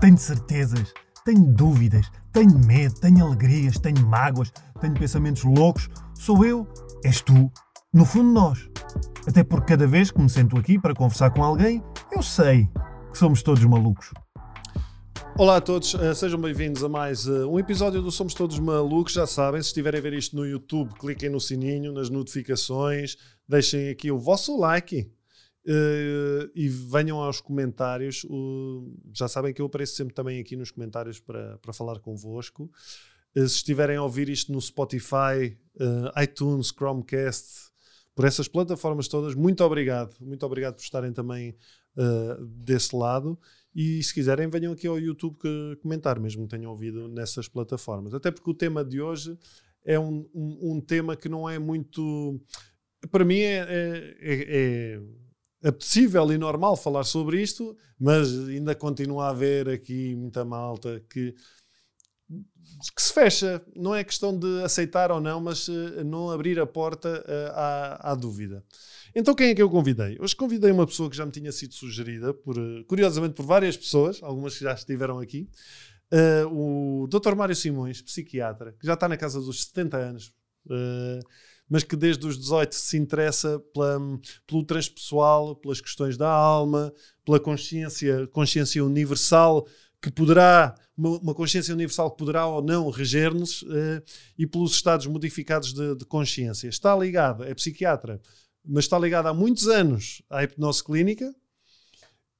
Tenho 0.00 0.16
certezas, 0.16 0.94
tenho 1.24 1.44
dúvidas, 1.52 2.08
tenho 2.32 2.56
medo, 2.56 2.94
tenho 3.00 3.26
alegrias, 3.26 3.80
tenho 3.80 4.06
mágoas, 4.06 4.52
tenho 4.80 4.94
pensamentos 4.94 5.42
loucos. 5.42 5.88
Sou 6.14 6.44
eu, 6.44 6.68
és 7.04 7.20
tu, 7.20 7.50
no 7.92 8.04
fundo 8.04 8.30
nós. 8.30 8.70
Até 9.26 9.42
porque 9.42 9.72
cada 9.72 9.88
vez 9.88 10.12
que 10.12 10.20
me 10.20 10.30
sento 10.30 10.56
aqui 10.56 10.78
para 10.78 10.94
conversar 10.94 11.30
com 11.30 11.42
alguém, 11.42 11.82
eu 12.12 12.22
sei 12.22 12.68
que 13.10 13.18
somos 13.18 13.42
todos 13.42 13.64
malucos. 13.64 14.12
Olá 15.36 15.56
a 15.56 15.60
todos, 15.60 15.94
uh, 15.94 16.14
sejam 16.14 16.40
bem-vindos 16.40 16.84
a 16.84 16.88
mais 16.88 17.26
uh, 17.26 17.48
um 17.50 17.58
episódio 17.58 18.00
do 18.00 18.12
Somos 18.12 18.34
Todos 18.34 18.58
Malucos. 18.60 19.14
Já 19.14 19.26
sabem, 19.26 19.60
se 19.60 19.68
estiverem 19.68 19.98
a 19.98 20.02
ver 20.02 20.12
isto 20.12 20.36
no 20.36 20.46
YouTube, 20.46 20.94
cliquem 20.94 21.28
no 21.28 21.40
sininho, 21.40 21.92
nas 21.92 22.08
notificações, 22.08 23.16
deixem 23.48 23.88
aqui 23.90 24.12
o 24.12 24.18
vosso 24.18 24.56
like 24.56 25.10
Uh, 25.68 26.50
e 26.54 26.66
venham 26.66 27.20
aos 27.20 27.42
comentários. 27.42 28.24
Uh, 28.24 28.90
já 29.12 29.28
sabem 29.28 29.52
que 29.52 29.60
eu 29.60 29.66
apareço 29.66 29.96
sempre 29.96 30.14
também 30.14 30.40
aqui 30.40 30.56
nos 30.56 30.70
comentários 30.70 31.20
para, 31.20 31.58
para 31.58 31.74
falar 31.74 31.98
convosco. 31.98 32.70
Uh, 33.36 33.46
se 33.46 33.56
estiverem 33.56 33.98
a 33.98 34.02
ouvir 34.02 34.30
isto 34.30 34.50
no 34.50 34.62
Spotify, 34.62 35.58
eh, 35.78 36.22
iTunes, 36.24 36.68
Chromecast, 36.68 37.70
por 38.14 38.24
essas 38.24 38.48
plataformas 38.48 39.08
todas, 39.08 39.34
muito 39.34 39.62
obrigado. 39.62 40.16
Muito 40.20 40.44
obrigado 40.46 40.76
por 40.76 40.82
estarem 40.82 41.12
também 41.12 41.54
desse 42.64 42.94
lado. 42.94 43.38
E 43.74 44.02
se 44.02 44.14
quiserem, 44.14 44.48
venham 44.48 44.72
aqui 44.72 44.86
ao 44.86 44.98
YouTube 44.98 45.36
comentar, 45.82 46.18
mesmo 46.18 46.44
que 46.44 46.56
tenham 46.56 46.70
ouvido 46.70 47.08
nessas 47.08 47.48
plataformas. 47.48 48.14
Até 48.14 48.30
porque 48.30 48.50
o 48.50 48.54
tema 48.54 48.84
de 48.84 49.00
hoje 49.00 49.36
é 49.84 49.98
um, 49.98 50.28
um, 50.34 50.76
um 50.76 50.80
tema 50.80 51.16
que 51.16 51.28
não 51.28 51.48
é 51.48 51.58
muito. 51.58 52.40
Para 53.10 53.24
mim, 53.24 53.38
é, 53.38 53.58
é, 53.58 54.16
é, 54.20 54.44
é 54.48 55.00
apetecível 55.62 56.32
e 56.32 56.38
normal 56.38 56.76
falar 56.76 57.04
sobre 57.04 57.42
isto, 57.42 57.76
mas 57.98 58.32
ainda 58.48 58.74
continua 58.74 59.26
a 59.26 59.30
haver 59.30 59.68
aqui 59.68 60.14
muita 60.14 60.44
malta 60.44 61.02
que, 61.10 61.34
que 62.94 63.02
se 63.02 63.12
fecha. 63.12 63.62
Não 63.74 63.94
é 63.94 64.04
questão 64.04 64.36
de 64.38 64.62
aceitar 64.62 65.10
ou 65.10 65.20
não, 65.20 65.40
mas 65.40 65.68
uh, 65.68 66.04
não 66.04 66.30
abrir 66.30 66.60
a 66.60 66.66
porta 66.66 67.24
uh, 67.26 67.52
à, 67.54 68.12
à, 68.12 68.14
dúvida. 68.14 68.64
Então 69.14 69.34
quem 69.34 69.50
é 69.50 69.54
que 69.54 69.62
eu 69.62 69.70
convidei? 69.70 70.16
Hoje 70.20 70.36
convidei 70.36 70.70
uma 70.70 70.86
pessoa 70.86 71.10
que 71.10 71.16
já 71.16 71.26
me 71.26 71.32
tinha 71.32 71.50
sido 71.50 71.74
sugerida, 71.74 72.32
por, 72.32 72.56
uh, 72.56 72.84
curiosamente 72.84 73.34
por 73.34 73.44
várias 73.44 73.76
pessoas, 73.76 74.22
algumas 74.22 74.56
que 74.56 74.64
já 74.64 74.72
estiveram 74.72 75.18
aqui, 75.18 75.48
o 76.50 77.06
Dr. 77.06 77.34
Mário 77.34 77.54
Simões, 77.54 78.00
psiquiatra, 78.00 78.72
que 78.80 78.86
já 78.86 78.94
está 78.94 79.06
na 79.06 79.16
casa 79.18 79.42
dos 79.42 79.64
70 79.66 79.96
anos 79.98 80.32
mas 81.68 81.84
que 81.84 81.96
desde 81.96 82.26
os 82.26 82.38
18 82.38 82.74
se 82.74 82.96
interessa 82.96 83.60
pela, 83.72 83.98
pelo 84.46 84.64
transpessoal, 84.64 85.54
pelas 85.54 85.80
questões 85.80 86.16
da 86.16 86.30
alma, 86.30 86.92
pela 87.24 87.38
consciência, 87.38 88.26
consciência 88.28 88.84
universal 88.84 89.66
que 90.00 90.10
poderá, 90.10 90.74
uma, 90.96 91.34
consciência 91.34 91.74
universal 91.74 92.10
que 92.10 92.18
poderá 92.18 92.46
ou 92.46 92.62
não 92.62 92.88
reger-nos 92.88 93.62
uh, 93.62 94.02
e 94.38 94.46
pelos 94.46 94.72
estados 94.72 95.06
modificados 95.06 95.72
de, 95.72 95.96
de, 95.96 96.04
consciência. 96.04 96.68
Está 96.68 96.96
ligado, 96.96 97.44
é 97.44 97.52
psiquiatra, 97.54 98.20
mas 98.64 98.84
está 98.84 98.98
ligado 98.98 99.26
há 99.26 99.34
muitos 99.34 99.66
anos 99.66 100.22
à 100.30 100.44
hipnose 100.44 100.82
clínica 100.84 101.34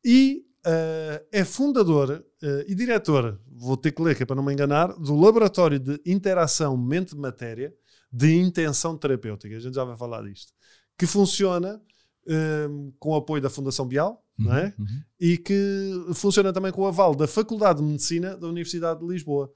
e 0.04 0.44
uh, 0.64 1.26
é 1.32 1.44
fundador 1.44 2.24
uh, 2.42 2.64
e 2.66 2.74
diretor, 2.74 3.40
vou 3.50 3.76
ter 3.76 3.92
que 3.92 4.02
ler 4.02 4.16
que 4.16 4.22
é 4.22 4.26
para 4.26 4.36
não 4.36 4.44
me 4.44 4.52
enganar, 4.52 4.92
do 4.94 5.16
Laboratório 5.16 5.80
de 5.80 6.00
Interação 6.06 6.76
Mente-Matéria, 6.76 7.74
de 8.10 8.34
intenção 8.34 8.96
terapêutica. 8.96 9.56
A 9.56 9.60
gente 9.60 9.74
já 9.74 9.84
vai 9.84 9.96
falar 9.96 10.22
disto. 10.22 10.52
Que 10.96 11.06
funciona 11.06 11.80
um, 12.28 12.92
com 12.98 13.10
o 13.10 13.16
apoio 13.16 13.42
da 13.42 13.50
Fundação 13.50 13.86
Bial, 13.86 14.24
uhum, 14.38 14.44
não 14.46 14.56
é? 14.56 14.74
Uhum. 14.78 15.02
E 15.18 15.38
que 15.38 16.12
funciona 16.14 16.52
também 16.52 16.72
com 16.72 16.82
o 16.82 16.86
aval 16.86 17.14
da 17.14 17.26
Faculdade 17.26 17.80
de 17.80 17.84
Medicina 17.84 18.36
da 18.36 18.46
Universidade 18.46 19.00
de 19.00 19.06
Lisboa. 19.06 19.52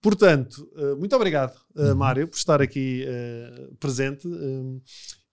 Portanto, 0.00 0.68
uh, 0.76 0.96
muito 0.96 1.16
obrigado, 1.16 1.56
uh, 1.74 1.82
uhum. 1.82 1.94
Mário, 1.94 2.28
por 2.28 2.36
estar 2.36 2.60
aqui 2.60 3.06
uh, 3.06 3.74
presente 3.76 4.28
um, 4.28 4.80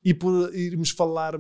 e 0.04 0.14
por 0.14 0.54
irmos 0.56 0.92
falar. 0.92 1.40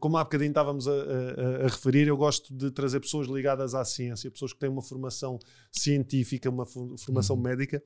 como 0.00 0.16
há 0.16 0.24
bocadinho 0.24 0.48
estávamos 0.48 0.88
a, 0.88 0.92
a, 0.92 1.64
a, 1.64 1.68
referir, 1.68 2.08
eu 2.08 2.16
gosto 2.16 2.54
de 2.54 2.70
trazer 2.70 2.98
pessoas 2.98 3.28
ligadas 3.28 3.74
à 3.74 3.84
ciência, 3.84 4.30
pessoas 4.30 4.54
que 4.54 4.58
têm 4.58 4.70
uma 4.70 4.80
formação 4.80 5.38
científica, 5.70 6.48
uma 6.48 6.64
formação 6.64 7.36
uhum. 7.36 7.42
médica, 7.42 7.82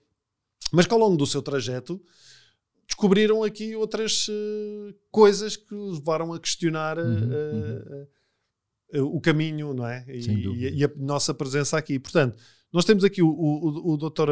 mas 0.73 0.87
que 0.87 0.93
ao 0.93 0.99
longo 0.99 1.17
do 1.17 1.27
seu 1.27 1.43
trajeto 1.43 2.01
descobriram 2.87 3.43
aqui 3.43 3.75
outras 3.75 4.29
uh, 4.29 4.95
coisas 5.11 5.57
que 5.57 5.75
levaram 5.75 6.33
a 6.33 6.41
questionar 6.41 6.99
uhum, 6.99 7.31
uh, 7.31 9.01
uh, 9.01 9.17
o 9.17 9.21
caminho, 9.21 9.73
não 9.73 9.87
é? 9.87 10.05
E, 10.09 10.79
e, 10.79 10.85
a 10.85 10.91
nossa 10.97 11.33
presença 11.33 11.77
aqui. 11.77 11.99
Portanto, 11.99 12.39
nós 12.73 12.85
temos 12.85 13.05
aqui 13.05 13.23
o, 13.23 13.29
o, 13.29 13.95
o 13.95 13.97
doutor 13.97 14.29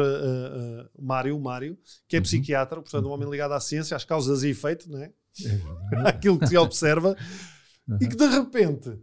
Mário, 0.99 1.39
Mário, 1.39 1.77
que 2.07 2.15
é 2.15 2.19
uhum. 2.19 2.23
psiquiatra, 2.23 2.81
portanto, 2.81 3.07
um 3.07 3.11
homem 3.11 3.29
ligado 3.29 3.53
à 3.53 3.59
ciência, 3.59 3.95
às 3.95 4.03
causas 4.03 4.43
e 4.43 4.49
efeito, 4.49 4.89
não 4.89 4.99
é? 4.99 5.11
é 5.45 6.07
Aquilo 6.09 6.37
que 6.37 6.47
se 6.47 6.57
observa, 6.57 7.15
uhum. 7.87 7.97
e 8.01 8.07
que 8.07 8.15
de 8.15 8.27
repente 8.27 8.99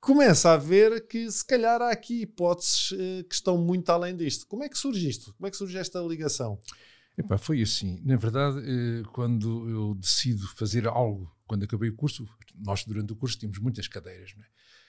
começa 0.00 0.52
a 0.52 0.56
ver 0.56 1.06
que 1.06 1.30
se 1.30 1.44
calhar 1.44 1.80
há 1.82 1.90
aqui 1.90 2.22
hipóteses 2.22 2.92
uh, 2.92 3.24
que 3.28 3.34
estão 3.34 3.58
muito 3.58 3.90
além 3.90 4.16
disto. 4.16 4.46
Como 4.46 4.64
é 4.64 4.68
que 4.68 4.78
surge 4.78 5.08
isto? 5.08 5.34
Como 5.34 5.46
é 5.46 5.50
que 5.50 5.56
surge 5.56 5.76
esta 5.76 6.00
ligação? 6.00 6.58
Epá, 7.16 7.36
foi 7.36 7.60
assim. 7.60 8.00
Na 8.04 8.16
verdade, 8.16 8.58
eh, 8.60 9.02
quando 9.12 9.68
eu 9.68 9.94
decido 9.94 10.46
fazer 10.56 10.86
algo, 10.86 11.30
quando 11.46 11.64
acabei 11.64 11.90
o 11.90 11.94
curso, 11.94 12.26
nós 12.54 12.84
durante 12.84 13.12
o 13.12 13.16
curso 13.16 13.38
tínhamos 13.38 13.58
muitas 13.58 13.86
cadeiras, 13.88 14.32
é? 14.38 14.44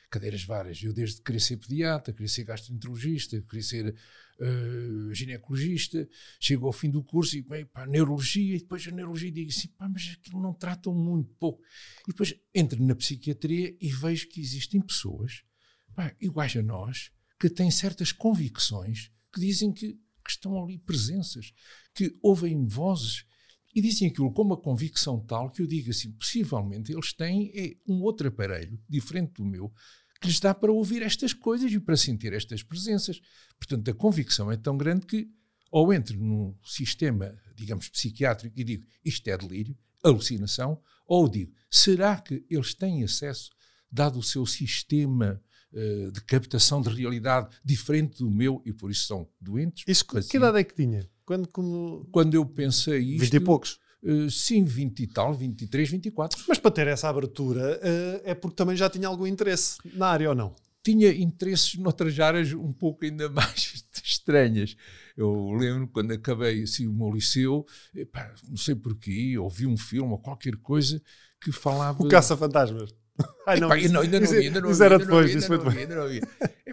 cadeiras 0.10 0.44
várias. 0.44 0.82
Eu 0.82 0.94
desde 0.94 1.22
queria 1.22 1.42
ser 1.42 1.58
pediatra, 1.58 2.14
queria 2.14 2.30
ser 2.30 2.44
gastroenterologista, 2.44 3.42
queria 3.42 3.64
ser 3.64 3.96
uh, 4.42 5.14
ginecologista, 5.14 6.08
chego 6.40 6.66
ao 6.66 6.74
fim 6.74 6.90
do 6.90 7.04
curso 7.04 7.38
e 7.38 7.42
bem, 7.42 7.66
pá, 7.66 7.86
neurologia, 7.86 8.56
e 8.56 8.60
depois 8.60 8.88
a 8.88 8.92
neurologia 8.92 9.32
digo 9.32 9.50
assim, 9.50 9.68
pá, 9.70 9.88
mas 9.88 10.18
aquilo 10.20 10.42
não 10.42 10.54
tratam 10.54 10.94
muito 10.94 11.34
pouco. 11.36 11.62
E 12.08 12.12
depois 12.12 12.34
entro 12.54 12.84
na 12.84 12.96
psiquiatria 12.96 13.76
e 13.80 13.90
vejo 13.90 14.28
que 14.28 14.42
existem 14.42 14.82
pessoas, 14.82 15.44
pá, 15.96 16.16
iguais 16.20 16.56
a 16.56 16.64
nós, 16.64 17.12
que 17.40 17.50
têm 17.50 17.72
certas 17.72 18.12
convicções 18.12 19.12
que 19.34 19.40
dizem 19.40 19.72
que, 19.72 19.94
que 19.94 20.30
estão 20.30 20.62
ali 20.62 20.78
presenças, 20.78 21.54
que 21.94 22.18
ouvem 22.22 22.68
vozes 22.68 23.26
e 23.74 23.82
dizem 23.82 24.10
aquilo 24.10 24.32
com 24.34 24.42
uma 24.42 24.58
convicção 24.58 25.20
tal 25.26 25.50
que 25.50 25.62
eu 25.62 25.68
digo 25.68 25.90
assim, 25.92 26.12
possivelmente 26.12 26.92
eles 26.92 27.14
têm 27.14 27.52
é, 27.56 27.78
um 27.88 28.02
outro 28.02 28.28
aparelho, 28.28 28.78
diferente 28.90 29.34
do 29.36 29.46
meu, 29.46 29.72
que 30.22 30.28
lhes 30.28 30.40
dá 30.40 30.54
para 30.54 30.72
ouvir 30.72 31.02
estas 31.02 31.34
coisas 31.34 31.72
e 31.72 31.80
para 31.80 31.98
sentir 31.98 32.32
estas 32.32 32.62
presenças. 32.62 33.20
Portanto, 33.58 33.90
a 33.90 33.94
convicção 33.94 34.52
é 34.52 34.56
tão 34.56 34.78
grande 34.78 35.06
que 35.08 35.28
ou 35.72 35.92
entro 35.94 36.18
num 36.18 36.54
sistema, 36.64 37.34
digamos, 37.56 37.90
psiquiátrico 37.90 38.60
e 38.60 38.64
digo 38.64 38.86
isto 39.04 39.28
é 39.28 39.38
delírio, 39.38 39.76
alucinação, 40.04 40.80
ou 41.08 41.28
digo 41.28 41.54
será 41.70 42.20
que 42.20 42.46
eles 42.50 42.74
têm 42.74 43.04
acesso, 43.04 43.50
dado 43.90 44.20
o 44.20 44.24
seu 44.24 44.46
sistema 44.46 45.42
uh, 45.74 46.12
de 46.12 46.22
captação 46.26 46.82
de 46.82 46.90
realidade 46.90 47.56
diferente 47.64 48.20
do 48.20 48.30
meu 48.30 48.62
e 48.66 48.72
por 48.72 48.92
isso 48.92 49.08
são 49.08 49.28
doentes? 49.40 49.84
Isso, 49.88 50.06
que 50.06 50.38
idade 50.38 50.60
é 50.60 50.64
que 50.64 50.76
tinha? 50.76 51.10
Quando, 51.26 51.48
como... 51.48 52.08
Quando 52.12 52.36
eu 52.36 52.46
pensei 52.46 53.00
isto... 53.00 53.24
Vinte 53.24 53.36
e 53.36 53.40
poucos? 53.40 53.80
Uh, 54.04 54.30
sim, 54.32 54.64
20 54.64 55.00
e 55.00 55.08
tal, 55.08 55.34
23, 55.34 55.90
24. 55.90 56.44
Mas 56.48 56.58
para 56.58 56.72
ter 56.72 56.88
essa 56.88 57.08
abertura 57.08 57.80
uh, 57.80 58.22
é 58.24 58.34
porque 58.34 58.56
também 58.56 58.76
já 58.76 58.90
tinha 58.90 59.08
algum 59.08 59.28
interesse 59.28 59.78
na 59.94 60.08
área 60.08 60.30
ou 60.30 60.36
não? 60.36 60.54
Tinha 60.84 61.14
interesses 61.14 61.76
noutras 61.76 62.20
áreas 62.20 62.52
um 62.54 62.72
pouco 62.72 63.06
ainda 63.06 63.30
mais 63.30 63.86
estranhas. 64.04 64.76
Eu 65.16 65.52
lembro 65.52 65.88
quando 65.88 66.14
acabei 66.14 66.64
assim, 66.64 66.88
o 66.88 66.94
meu 66.94 67.12
liceu, 67.12 67.66
epá, 67.94 68.34
não 68.48 68.58
sei 68.58 68.76
porquê, 68.76 69.38
ouvi 69.38 69.68
um 69.68 69.78
filme 69.78 70.12
ou 70.12 70.18
qualquer 70.18 70.56
coisa 70.58 71.02
que 71.40 71.52
falava. 71.52 72.02
O 72.02 72.08
Caça-Fantasmas. 72.08 72.94
Ai, 73.46 73.60
não, 73.60 73.68
Epá, 73.68 73.88
não, 73.90 74.02
ainda 74.02 74.20
não 74.20 74.28
vi, 74.28 74.38
ainda 74.38 74.62
não 74.62 74.72
isso 74.72 74.80
vi, 74.80 74.86
era 74.86 74.98
depois, 74.98 75.36
isso 75.36 75.48
foi 75.48 75.58
depois. 75.58 76.22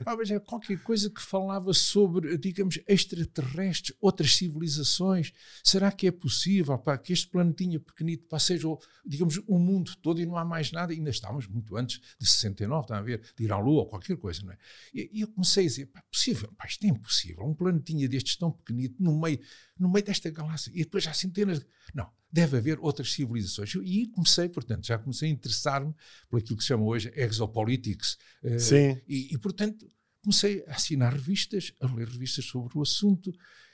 Epá, 0.00 0.16
mas 0.16 0.30
é 0.30 0.38
qualquer 0.38 0.80
coisa 0.82 1.10
que 1.10 1.20
falava 1.20 1.74
sobre, 1.74 2.38
digamos, 2.38 2.78
extraterrestres, 2.86 3.96
outras 4.00 4.36
civilizações. 4.36 5.32
Será 5.64 5.90
que 5.90 6.06
é 6.06 6.12
possível 6.12 6.78
que 7.02 7.12
este 7.12 7.26
planetinha 7.26 7.80
pequenito 7.80 8.28
pá, 8.28 8.38
seja, 8.38 8.68
digamos, 9.04 9.40
o 9.48 9.58
mundo 9.58 9.96
todo 10.00 10.20
e 10.20 10.26
não 10.26 10.36
há 10.36 10.44
mais 10.44 10.70
nada? 10.70 10.92
Ainda 10.92 11.10
estávamos 11.10 11.48
muito 11.48 11.76
antes 11.76 12.00
de 12.16 12.28
69, 12.28 12.82
está 12.82 12.98
a 12.98 13.02
ver, 13.02 13.22
de 13.36 13.44
ir 13.44 13.52
à 13.52 13.58
Lua 13.58 13.80
ou 13.80 13.86
qualquer 13.86 14.16
coisa, 14.16 14.40
não 14.44 14.52
é? 14.52 14.58
E, 14.94 15.10
e 15.12 15.20
eu 15.22 15.28
comecei 15.28 15.64
a 15.64 15.68
dizer, 15.68 15.86
pá, 15.86 16.00
possível, 16.10 16.52
pá, 16.56 16.66
isto 16.66 16.84
é 16.84 16.88
impossível, 16.88 17.44
um 17.44 17.54
planetinha 17.54 18.08
destes 18.08 18.36
tão 18.36 18.52
pequenito 18.52 19.02
no 19.02 19.18
meio, 19.20 19.40
no 19.78 19.90
meio 19.90 20.04
desta 20.04 20.30
galáxia, 20.30 20.70
e 20.74 20.84
depois 20.84 21.06
há 21.06 21.12
centenas 21.12 21.60
de... 21.60 21.66
Não, 21.94 22.10
deve 22.30 22.58
haver 22.58 22.78
outras 22.80 23.12
civilizações. 23.12 23.74
E 23.74 24.06
comecei, 24.08 24.48
portanto, 24.48 24.86
já 24.86 24.98
comecei 24.98 25.28
a 25.28 25.32
interessar-me 25.32 25.94
por 26.28 26.38
aquilo 26.38 26.56
que 26.56 26.62
se 26.62 26.68
chama 26.68 26.84
hoje 26.84 27.12
exopolitics. 27.14 28.18
Eh, 28.42 28.58
Sim. 28.58 29.00
E, 29.08 29.34
e, 29.34 29.38
portanto, 29.38 29.90
comecei 30.22 30.64
a 30.66 30.72
assinar 30.72 31.12
revistas, 31.12 31.72
a 31.80 31.86
ler 31.86 32.08
revistas 32.08 32.44
sobre 32.44 32.76
o 32.76 32.82
assunto 32.82 33.32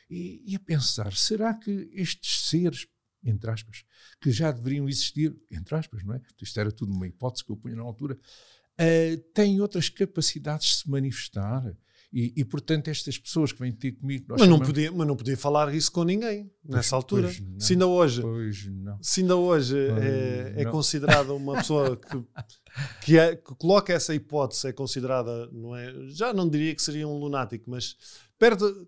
e, 0.09 0.43
e, 0.47 0.55
a 0.55 0.61
pensar: 0.61 1.13
será 1.15 1.55
que 1.55 1.91
estes 1.93 2.49
seres, 2.49 2.87
entre 3.25 3.51
aspas, 3.51 3.85
que 4.21 4.31
já 4.31 4.53
deveriam 4.53 4.89
existir, 4.89 5.35
entre 5.51 5.75
aspas, 5.75 6.05
não 6.05 6.15
é? 6.15 6.21
Isto 6.41 6.61
era 6.61 6.71
tudo 6.71 6.93
uma 6.93 7.07
hipótese 7.07 7.45
que 7.45 7.51
eu 7.51 7.57
punha 7.57 7.77
na 7.77 7.83
altura. 7.83 8.15
uh, 8.15 9.17
têm 9.33 9.61
outras 9.61 9.89
capacidades 9.89 10.69
de 10.69 10.75
se 10.77 10.91
manifestar. 10.91 11.77
E, 12.15 12.33
e, 12.37 12.45
portanto, 12.45 12.87
estas 12.87 13.19
pessoas 13.19 13.51
que 13.51 13.59
vêm 13.59 13.73
ter 13.73 13.91
comigo. 13.91 14.27
Mas, 14.29 14.39
chamamos... 14.39 14.61
não 14.61 14.67
podia, 14.67 14.93
mas 14.93 15.07
não 15.09 15.17
podia 15.17 15.37
falar 15.37 15.75
isso 15.75 15.91
com 15.91 16.05
ninguém 16.05 16.49
pois, 16.63 16.77
nessa 16.77 16.95
altura. 16.95 17.29
Se 17.59 17.73
ainda 17.73 17.89
hoje, 17.89 18.23
se 19.03 19.23
ainda 19.23 19.35
hoje 19.35 19.77
é, 19.77 20.63
é 20.63 20.65
considerada 20.67 21.35
uma 21.35 21.55
pessoa 21.59 21.97
que, 21.97 22.25
que, 23.05 23.19
é, 23.19 23.35
que, 23.35 23.55
coloca 23.57 23.93
essa 23.93 24.15
hipótese, 24.15 24.69
é 24.69 24.73
considerada, 24.73 25.49
não 25.51 25.75
é, 25.75 25.93
já 26.11 26.33
não 26.33 26.49
diria 26.49 26.73
que 26.73 26.83
seria 26.83 27.09
um 27.09 27.19
lunático, 27.19 27.69
mas 27.69 27.97
perto. 28.39 28.87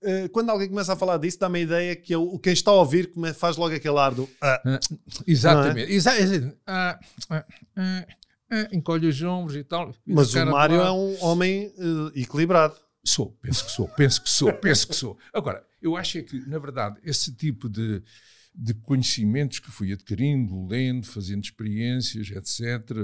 Eh, 0.00 0.28
quando 0.28 0.50
alguém 0.50 0.68
começa 0.68 0.92
a 0.92 0.96
falar 0.96 1.16
disso, 1.16 1.40
dá-me 1.40 1.58
a 1.58 1.62
ideia 1.62 1.96
que 1.96 2.14
eu, 2.14 2.38
quem 2.38 2.52
está 2.52 2.70
a 2.70 2.74
ouvir 2.74 3.10
faz 3.34 3.56
logo 3.56 3.74
aquele 3.74 3.98
ar 3.98 4.14
do. 4.14 4.28
Ah, 4.40 4.62
ah 4.64 4.78
exatamente. 5.26 5.90
É? 5.90 5.94
Exa 5.94 6.12
ah, 6.64 7.00
ah, 7.28 7.44
ah 7.76 8.06
é, 8.50 8.74
encolhe 8.76 9.06
os 9.06 9.20
ombros 9.22 9.56
e 9.56 9.64
tal. 9.64 9.94
E 10.06 10.12
Mas 10.12 10.34
o 10.34 10.46
Mário 10.46 10.80
é 10.80 10.92
um 10.92 11.22
homem 11.22 11.72
uh, 11.76 12.10
equilibrado. 12.14 12.76
Sou, 13.04 13.32
penso 13.40 13.64
que 13.64 13.70
sou, 13.70 13.88
penso 13.88 14.22
que 14.22 14.28
sou, 14.28 14.52
penso 14.52 14.88
que 14.88 14.94
sou. 14.94 15.18
Agora, 15.32 15.64
eu 15.80 15.96
acho 15.96 16.18
é 16.18 16.22
que, 16.22 16.38
na 16.46 16.58
verdade, 16.58 17.00
esse 17.02 17.32
tipo 17.34 17.68
de, 17.68 18.02
de 18.54 18.74
conhecimentos 18.74 19.60
que 19.60 19.70
fui 19.70 19.92
adquirindo, 19.92 20.66
lendo, 20.66 21.06
fazendo 21.06 21.44
experiências, 21.44 22.30
etc., 22.30 22.96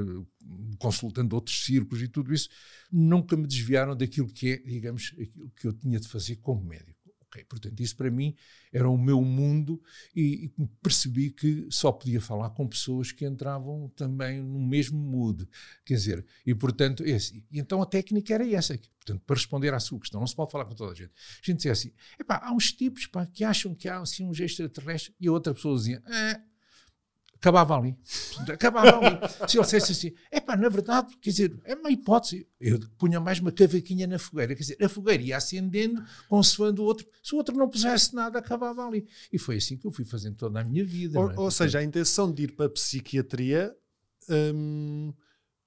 consultando 0.78 1.34
outros 1.34 1.64
círculos 1.64 2.02
e 2.02 2.08
tudo 2.08 2.34
isso, 2.34 2.48
nunca 2.90 3.36
me 3.36 3.46
desviaram 3.46 3.96
daquilo 3.96 4.28
que 4.28 4.52
é, 4.52 4.56
digamos, 4.58 5.12
aquilo 5.12 5.50
que 5.56 5.66
eu 5.66 5.72
tinha 5.72 6.00
de 6.00 6.08
fazer 6.08 6.36
como 6.36 6.64
médico. 6.64 7.04
Okay, 7.34 7.44
portanto, 7.44 7.80
isso 7.80 7.96
para 7.96 8.10
mim 8.12 8.36
era 8.72 8.88
o 8.88 8.96
meu 8.96 9.20
mundo 9.20 9.82
e, 10.14 10.44
e, 10.44 10.66
percebi 10.80 11.30
que 11.30 11.66
só 11.68 11.90
podia 11.90 12.20
falar 12.20 12.50
com 12.50 12.68
pessoas 12.68 13.10
que 13.10 13.26
entravam 13.26 13.88
também 13.96 14.40
no 14.40 14.60
mesmo 14.60 14.96
mood. 15.24 15.48
Quer 15.84 15.94
dizer, 15.94 16.26
e 16.44 16.54
portanto, 16.54 17.04
esse, 17.04 17.44
e 17.50 17.58
então 17.58 17.80
a 17.80 17.86
técnica 17.86 18.34
era 18.34 18.48
essa. 18.48 18.78
Portanto, 19.04 19.22
para 19.26 19.36
responder 19.36 19.72
à 19.72 19.80
sua 19.80 19.98
questão, 19.98 20.20
não 20.20 20.26
se 20.26 20.34
pode 20.34 20.50
falar 20.50 20.64
com 20.64 20.74
toda 20.74 20.92
a 20.92 20.94
gente. 20.94 21.10
A 21.10 21.46
gente 21.46 21.56
dizia 21.56 21.72
assim: 21.72 21.92
epá, 22.18 22.40
há 22.42 22.52
uns 22.52 22.72
tipos 22.72 23.06
pá, 23.06 23.26
que 23.26 23.44
acham 23.44 23.74
que 23.74 23.88
há 23.88 24.00
assim, 24.00 24.24
uns 24.24 24.40
extraterrestres, 24.40 25.14
e 25.20 25.28
a 25.28 25.32
outra 25.32 25.54
pessoa 25.54 25.76
dizia: 25.76 26.02
ah, 26.06 26.40
acabava 27.44 27.76
ali. 27.76 27.96
Acabava 28.48 29.06
ali. 29.06 29.18
Se 29.48 29.58
ele 29.58 29.64
dissesse 29.64 29.92
assim, 29.92 30.12
é 30.30 30.40
pá, 30.40 30.56
na 30.56 30.68
verdade, 30.68 31.14
quer 31.20 31.30
dizer, 31.30 31.60
é 31.64 31.74
uma 31.74 31.90
hipótese. 31.90 32.48
Eu 32.58 32.80
punha 32.96 33.20
mais 33.20 33.38
uma 33.38 33.52
cavaquinha 33.52 34.06
na 34.06 34.18
fogueira. 34.18 34.54
Quer 34.54 34.62
dizer, 34.62 34.82
a 34.82 34.88
fogueira 34.88 35.22
ia 35.22 35.36
acendendo, 35.36 36.02
consoando 36.28 36.82
o 36.82 36.86
outro. 36.86 37.06
Se 37.22 37.34
o 37.34 37.38
outro 37.38 37.54
não 37.54 37.68
pusesse 37.68 38.14
nada, 38.14 38.38
acabava 38.38 38.86
ali. 38.86 39.06
E 39.30 39.38
foi 39.38 39.56
assim 39.56 39.76
que 39.76 39.86
eu 39.86 39.92
fui 39.92 40.04
fazendo 40.04 40.36
toda 40.36 40.60
a 40.60 40.64
minha 40.64 40.84
vida. 40.84 41.20
Ou, 41.20 41.30
é? 41.30 41.34
ou 41.36 41.50
seja, 41.50 41.78
a 41.78 41.84
intenção 41.84 42.32
de 42.32 42.44
ir 42.44 42.52
para 42.52 42.66
a 42.66 42.70
psiquiatria 42.70 43.74
hum, 44.28 45.12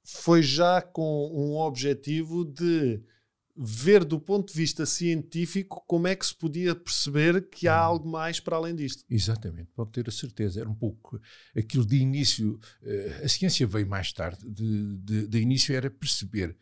foi 0.04 0.42
já 0.42 0.81
com 0.81 1.31
um 1.33 1.57
objetivo 1.57 2.45
de 2.45 3.01
ver 3.59 4.06
do 4.06 4.19
ponto 4.19 4.54
de 4.54 4.59
vista 4.59 4.86
científico 4.86 5.83
como 5.88 6.07
é 6.07 6.15
que 6.15 6.25
se 6.25 6.36
podia 6.36 6.75
perceber 6.75 7.50
que 7.50 7.68
há 7.68 7.81
hum. 7.81 7.86
algo 7.86 8.09
mais 8.09 8.39
para 8.39 8.56
além 8.56 8.75
disto. 8.75 9.04
Exatamente, 9.09 9.69
pode 9.75 9.92
ter 9.92 10.07
a 10.07 10.12
certeza. 10.12 10.62
Era 10.62 10.69
um 10.69 10.75
pouco 10.75 11.19
aquilo 11.56 11.86
de 11.86 11.98
início, 11.98 12.59
eh, 12.83 13.21
a 13.24 13.27
ciência 13.27 13.65
veio 13.65 13.88
mais 13.88 14.13
tarde, 14.13 14.48
de, 14.48 14.98
de, 14.98 15.27
de 15.27 15.39
início 15.39 15.75
era 15.75 15.89
perceber 15.89 16.56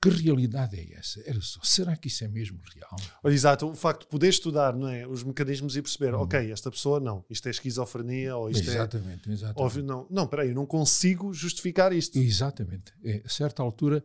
que 0.00 0.08
realidade 0.08 0.78
é 0.78 0.94
essa? 0.94 1.20
Era 1.26 1.40
só, 1.40 1.60
será 1.62 1.96
que 1.96 2.08
isso 2.08 2.24
é 2.24 2.28
mesmo 2.28 2.60
real? 2.74 2.96
Exato, 3.24 3.66
o 3.66 3.74
facto 3.74 4.02
de 4.02 4.08
poder 4.08 4.28
estudar 4.28 4.76
não 4.76 4.88
é, 4.88 5.06
os 5.06 5.22
mecanismos 5.22 5.76
e 5.76 5.82
perceber, 5.82 6.14
hum. 6.14 6.20
ok, 6.20 6.50
esta 6.50 6.70
pessoa 6.70 7.00
não, 7.00 7.24
isto 7.30 7.46
é 7.46 7.50
esquizofrenia 7.50 8.36
ou 8.36 8.50
isto 8.50 8.68
exatamente, 8.68 9.28
é... 9.28 9.32
Exatamente, 9.32 9.62
óbvio, 9.62 9.82
não, 9.82 10.06
não, 10.10 10.26
peraí, 10.26 10.50
eu 10.50 10.54
não 10.54 10.66
consigo 10.66 11.32
justificar 11.32 11.92
isto. 11.92 12.18
Exatamente. 12.18 12.92
É, 13.04 13.22
a 13.24 13.28
certa 13.28 13.62
altura, 13.62 14.04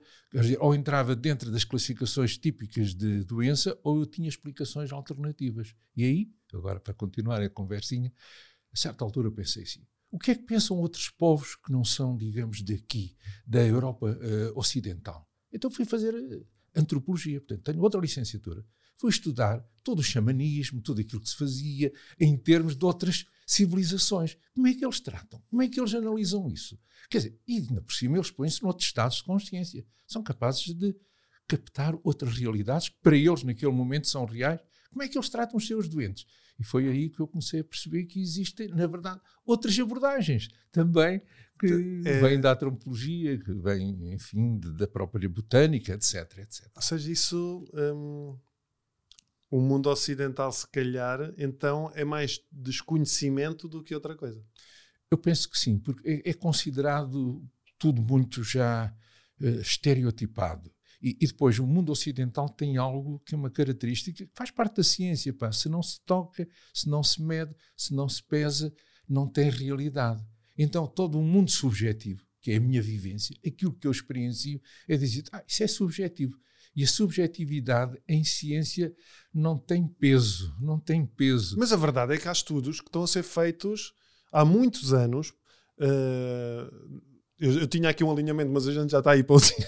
ou 0.60 0.74
entrava 0.74 1.16
dentro 1.16 1.52
das 1.52 1.64
classificações 1.64 2.38
típicas 2.38 2.94
de 2.94 3.24
doença, 3.24 3.78
ou 3.84 4.00
eu 4.00 4.06
tinha 4.06 4.30
explicações 4.30 4.92
alternativas. 4.92 5.76
E 5.96 6.04
aí, 6.04 6.32
agora 6.54 6.80
para 6.80 6.94
continuar 6.94 7.42
a 7.42 7.50
conversinha, 7.50 8.12
a 8.74 8.78
certa 8.78 9.04
altura 9.04 9.30
pensei 9.32 9.64
assim, 9.64 9.86
o 10.10 10.20
que 10.20 10.32
é 10.32 10.36
que 10.36 10.44
pensam 10.44 10.78
outros 10.78 11.10
povos 11.10 11.56
que 11.56 11.72
não 11.72 11.86
são, 11.86 12.18
digamos, 12.18 12.62
daqui, 12.62 13.16
da 13.48 13.66
Europa 13.66 14.08
uh, 14.08 14.60
Ocidental? 14.60 15.26
Então 15.52 15.70
fui 15.70 15.86
fazer 15.86 16.14
eh, 16.14 16.42
antropologia, 16.76 17.40
portanto, 17.40 17.64
tenho 17.64 17.82
outra 17.82 18.00
licenciatura. 18.00 18.66
Fui 18.98 19.10
estudar 19.10 19.66
todo 19.84 20.00
o 20.00 20.04
xamanismo, 20.04 20.82
tudo 20.82 21.02
aquilo 21.02 21.22
que 21.22 21.30
se 21.30 21.36
fazia 21.36 21.92
em 22.20 22.38
termos 22.38 22.76
de 22.76 22.86
outras 22.86 23.26
civilizações. 23.46 24.38
Como 24.54 24.68
é 24.68 24.74
que 24.74 24.86
eles 24.86 25.00
tratam? 25.00 25.42
Como 25.50 25.62
é 25.62 25.68
que 25.68 25.80
eles 25.80 25.94
analisam 25.94 26.48
isso? 26.50 26.80
Quer 27.10 27.18
dizer, 27.18 27.40
e 27.48 27.58
ainda 27.58 27.82
por 27.82 27.94
cima 27.94 28.18
eles 28.18 28.32
põem-se 28.32 28.62
noutros 28.62 28.88
estados 28.88 29.18
de 29.18 29.24
consciência. 29.24 29.86
São 30.06 30.22
capazes 30.22 30.74
de 30.74 30.96
captar 31.48 31.96
outras 32.04 32.38
realidades 32.38 32.90
que 32.90 32.98
para 33.02 33.18
eles 33.18 33.44
naquele 33.44 33.72
momento 33.72 34.08
são 34.08 34.24
reais. 34.26 34.60
Como 34.90 35.04
é 35.04 35.08
que 35.08 35.18
eles 35.18 35.30
tratam 35.30 35.58
os 35.58 35.68
seus 35.68 35.88
doentes? 35.90 36.26
E 36.62 36.64
foi 36.64 36.88
aí 36.88 37.10
que 37.10 37.20
eu 37.20 37.28
comecei 37.28 37.62
a 37.62 37.64
perceber 37.64 38.06
que 38.06 38.22
existem, 38.22 38.68
na 38.68 38.86
verdade, 38.86 39.20
outras 39.44 39.78
abordagens 39.80 40.48
também 40.72 41.20
que 41.60 42.02
é, 42.06 42.20
vêm 42.22 42.40
da 42.40 42.54
antropologia, 42.54 43.38
que 43.40 43.52
vêm, 43.54 44.14
enfim, 44.14 44.60
de, 44.60 44.74
da 44.74 44.88
própria 44.88 45.28
botânica, 45.28 45.94
etc, 45.94 46.38
etc. 46.38 46.70
Ou 46.76 46.82
seja, 46.84 47.12
isso, 47.12 47.66
um, 47.74 48.38
o 49.50 49.60
mundo 49.60 49.90
ocidental, 49.90 50.52
se 50.52 50.68
calhar, 50.68 51.34
então 51.36 51.92
é 51.96 52.06
mais 52.06 52.40
desconhecimento 52.52 53.68
do 53.68 53.84
que 53.84 53.96
outra 53.96 54.16
coisa. 54.16 54.44
Eu 55.10 55.18
penso 55.18 55.50
que 55.50 55.58
sim, 55.58 55.80
porque 55.80 56.22
é, 56.24 56.30
é 56.30 56.34
considerado 56.34 57.44
tudo 57.80 58.04
muito 58.04 58.44
já 58.44 58.96
uh, 59.40 59.62
estereotipado. 59.62 60.71
E, 61.02 61.18
e, 61.20 61.28
depois, 61.28 61.58
o 61.58 61.66
mundo 61.66 61.92
ocidental 61.92 62.48
tem 62.48 62.78
algo 62.78 63.20
que 63.26 63.34
é 63.34 63.38
uma 63.38 63.50
característica 63.50 64.26
que 64.26 64.32
faz 64.36 64.52
parte 64.52 64.78
da 64.78 64.84
ciência. 64.84 65.34
Pá. 65.34 65.52
Se 65.52 65.68
não 65.68 65.82
se 65.82 66.00
toca, 66.06 66.48
se 66.74 66.88
não 66.88 67.04
se 67.04 67.22
mede, 67.22 67.56
se 67.76 67.94
não 67.94 68.08
se 68.08 68.24
pesa, 68.24 68.72
não 69.10 69.28
tem 69.28 69.50
realidade. 69.50 70.24
Então, 70.58 70.86
todo 70.86 71.18
um 71.18 71.24
mundo 71.24 71.50
subjetivo, 71.50 72.24
que 72.40 72.52
é 72.52 72.58
a 72.58 72.60
minha 72.62 72.82
vivência, 72.82 73.36
aquilo 73.46 73.74
que 73.74 73.88
eu 73.88 73.92
experiencio, 73.92 74.62
é 74.88 74.96
dizer, 74.96 75.24
ah, 75.32 75.44
isso 75.48 75.64
é 75.64 75.68
subjetivo. 75.68 76.38
E 76.76 76.84
a 76.84 76.88
subjetividade 76.88 78.00
em 78.08 78.24
ciência 78.24 78.96
não 79.34 79.58
tem 79.58 79.86
peso, 79.88 80.56
não 80.60 80.80
tem 80.80 81.06
peso. 81.06 81.58
Mas 81.58 81.74
a 81.74 81.78
verdade 81.78 82.14
é 82.14 82.18
que 82.18 82.28
há 82.28 82.32
estudos 82.32 82.80
que 82.80 82.88
estão 82.88 83.04
a 83.04 83.08
ser 83.08 83.24
feitos 83.24 83.94
há 84.32 84.46
muitos 84.46 84.94
anos. 84.94 85.34
Uh, 85.78 87.02
eu, 87.42 87.62
eu, 87.62 87.68
tinha 87.68 87.90
aqui 87.90 88.04
um 88.04 88.12
alinhamento, 88.12 88.52
mas 88.52 88.68
a 88.68 88.72
gente 88.72 88.92
já 88.92 89.00
está 89.00 89.12
aí 89.12 89.24
para 89.24 89.36
o 89.36 89.40
sítio, 89.42 89.68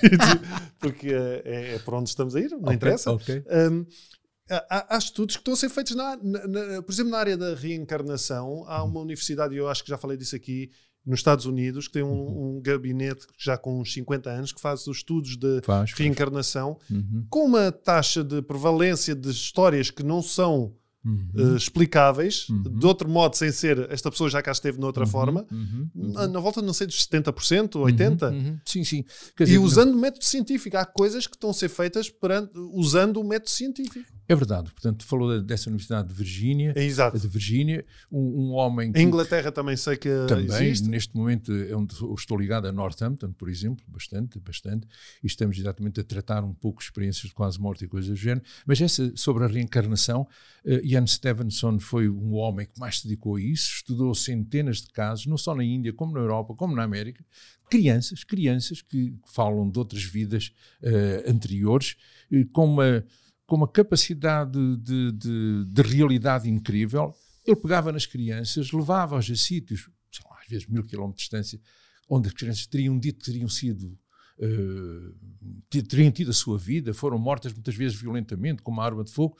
porque 0.79 1.09
é, 1.09 1.75
é, 1.75 1.79
para 1.79 1.97
onde 1.97 2.09
estamos 2.09 2.35
a 2.35 2.39
ir, 2.39 2.51
não 2.51 2.59
okay, 2.59 2.75
interessa. 2.75 3.11
Okay. 3.11 3.43
Um, 3.49 3.85
há, 4.49 4.95
há, 4.95 4.97
estudos 4.97 5.35
que 5.35 5.41
estão 5.41 5.53
a 5.53 5.57
ser 5.57 5.69
feitos, 5.69 5.95
na, 5.95 6.15
na, 6.17 6.47
na, 6.47 6.81
por 6.81 6.91
exemplo, 6.91 7.11
na 7.11 7.17
área 7.17 7.35
da 7.35 7.55
reencarnação. 7.55 8.63
Há 8.67 8.83
uma 8.83 8.99
universidade, 8.99 9.55
e 9.55 9.57
eu 9.57 9.67
acho 9.67 9.83
que 9.83 9.89
já 9.89 9.97
falei 9.97 10.15
disso 10.15 10.35
aqui, 10.35 10.69
nos 11.05 11.19
Estados 11.19 11.45
Unidos, 11.45 11.87
que 11.87 11.93
tem 11.93 12.03
um, 12.03 12.11
uhum. 12.11 12.57
um, 12.57 12.61
gabinete 12.61 13.25
já 13.37 13.57
com 13.57 13.81
uns 13.81 13.91
50 13.91 14.29
anos 14.29 14.53
que 14.53 14.61
faz 14.61 14.87
os 14.87 14.97
estudos 14.97 15.35
de 15.35 15.61
faz, 15.61 15.91
reencarnação, 15.93 16.77
faz. 16.79 16.91
Uhum. 16.91 17.25
com 17.29 17.45
uma 17.45 17.71
taxa 17.71 18.23
de 18.23 18.41
prevalência 18.41 19.13
de 19.13 19.29
histórias 19.29 19.91
que 19.91 20.03
não 20.03 20.21
são 20.21 20.73
Uhum. 21.05 21.27
Uh, 21.35 21.57
explicáveis, 21.57 22.47
uhum. 22.47 22.63
de 22.63 22.85
outro 22.85 23.09
modo, 23.09 23.35
sem 23.35 23.51
ser 23.51 23.91
esta 23.91 24.09
pessoa 24.09 24.29
já 24.29 24.41
cá 24.41 24.53
esteve 24.53 24.77
de 24.77 24.85
outra 24.85 25.03
uhum. 25.03 25.09
forma, 25.09 25.45
uhum. 25.51 25.89
na, 25.93 26.27
na, 26.27 26.39
volta, 26.39 26.61
não 26.61 26.73
sei, 26.73 26.87
dos 26.87 27.05
70%, 27.05 27.71
80%. 27.71 28.21
Uhum. 28.21 28.37
Uhum. 28.37 28.59
Sim, 28.65 28.83
sim. 28.85 29.05
Quer 29.35 29.43
dizer, 29.43 29.55
e 29.55 29.59
usando 29.59 29.91
não... 29.91 29.97
o 29.97 30.01
método 30.01 30.23
científico. 30.23 30.77
Há 30.77 30.85
coisas 30.85 31.27
que 31.27 31.35
estão 31.35 31.49
a 31.49 31.53
ser 31.53 31.67
feitas 31.67 32.09
perante, 32.09 32.51
usando 32.55 33.19
o 33.19 33.23
método 33.23 33.49
científico. 33.49 34.13
É 34.27 34.35
verdade. 34.35 34.71
Portanto, 34.71 35.05
falou 35.05 35.41
dessa 35.41 35.69
Universidade 35.69 36.07
de 36.07 36.13
Virgínia. 36.13 36.73
É, 36.75 36.83
exato. 36.83 37.19
De 37.19 37.27
Virgínia, 37.27 37.85
um, 38.09 38.19
um 38.19 38.51
homem. 38.53 38.91
Que, 38.91 39.01
em 39.01 39.07
Inglaterra 39.07 39.51
também 39.51 39.75
sei 39.75 39.97
que 39.97 40.09
também, 40.27 40.45
existe. 40.45 40.87
Neste 40.87 41.15
momento 41.15 41.51
é 41.51 41.75
onde 41.75 41.93
estou 42.17 42.37
ligado 42.37 42.67
a 42.67 42.71
Northampton, 42.71 43.33
por 43.33 43.49
exemplo, 43.49 43.83
bastante, 43.87 44.39
bastante. 44.39 44.87
E 45.21 45.27
estamos 45.27 45.57
exatamente 45.57 45.99
a 45.99 46.03
tratar 46.03 46.43
um 46.43 46.53
pouco 46.53 46.81
experiências 46.81 47.27
de 47.27 47.33
quase 47.33 47.59
morte 47.59 47.83
e 47.83 47.87
coisas 47.87 48.09
do 48.09 48.15
género. 48.15 48.45
Mas 48.65 48.79
essa 48.79 49.11
sobre 49.15 49.43
a 49.43 49.47
reencarnação, 49.47 50.21
uh, 50.65 50.79
Ian 50.93 51.07
Stevenson 51.07 51.79
foi 51.79 52.09
um 52.09 52.33
homem 52.33 52.65
que 52.65 52.79
mais 52.79 52.99
se 52.99 53.07
dedicou 53.07 53.35
a 53.35 53.41
isso, 53.41 53.75
estudou 53.75 54.13
centenas 54.13 54.81
de 54.81 54.87
casos, 54.87 55.25
não 55.25 55.37
só 55.37 55.55
na 55.55 55.63
Índia, 55.63 55.93
como 55.93 56.13
na 56.13 56.19
Europa, 56.19 56.53
como 56.55 56.75
na 56.75 56.83
América. 56.83 57.25
Crianças, 57.69 58.23
crianças 58.23 58.81
que 58.81 59.15
falam 59.25 59.69
de 59.69 59.79
outras 59.79 60.03
vidas 60.03 60.51
uh, 60.81 61.29
anteriores, 61.29 61.95
com 62.51 62.65
uma 62.65 63.05
com 63.45 63.57
uma 63.57 63.67
capacidade 63.67 64.57
de, 64.77 65.11
de, 65.11 65.65
de 65.65 65.81
realidade 65.81 66.49
incrível. 66.49 67.13
Ele 67.45 67.57
pegava 67.57 67.91
nas 67.91 68.05
crianças, 68.05 68.71
levava-as 68.71 69.29
a 69.29 69.35
sítios, 69.35 69.89
lá, 70.25 70.37
às 70.41 70.47
vezes 70.47 70.65
mil 70.65 70.83
quilómetros 70.83 71.23
de 71.23 71.29
distância, 71.29 71.61
onde 72.09 72.29
as 72.29 72.33
crianças 72.33 72.65
teriam 72.65 72.97
dito 72.97 73.19
que 73.19 73.25
teriam 73.25 73.49
sido 73.49 73.97
uh, 74.39 75.15
teriam 75.69 76.11
tido 76.11 76.31
a 76.31 76.33
sua 76.33 76.57
vida, 76.57 76.93
foram 76.93 77.17
mortas 77.17 77.53
muitas 77.53 77.75
vezes 77.75 77.99
violentamente, 77.99 78.61
com 78.61 78.71
uma 78.71 78.83
arma 78.83 79.03
de 79.03 79.11
fogo, 79.11 79.37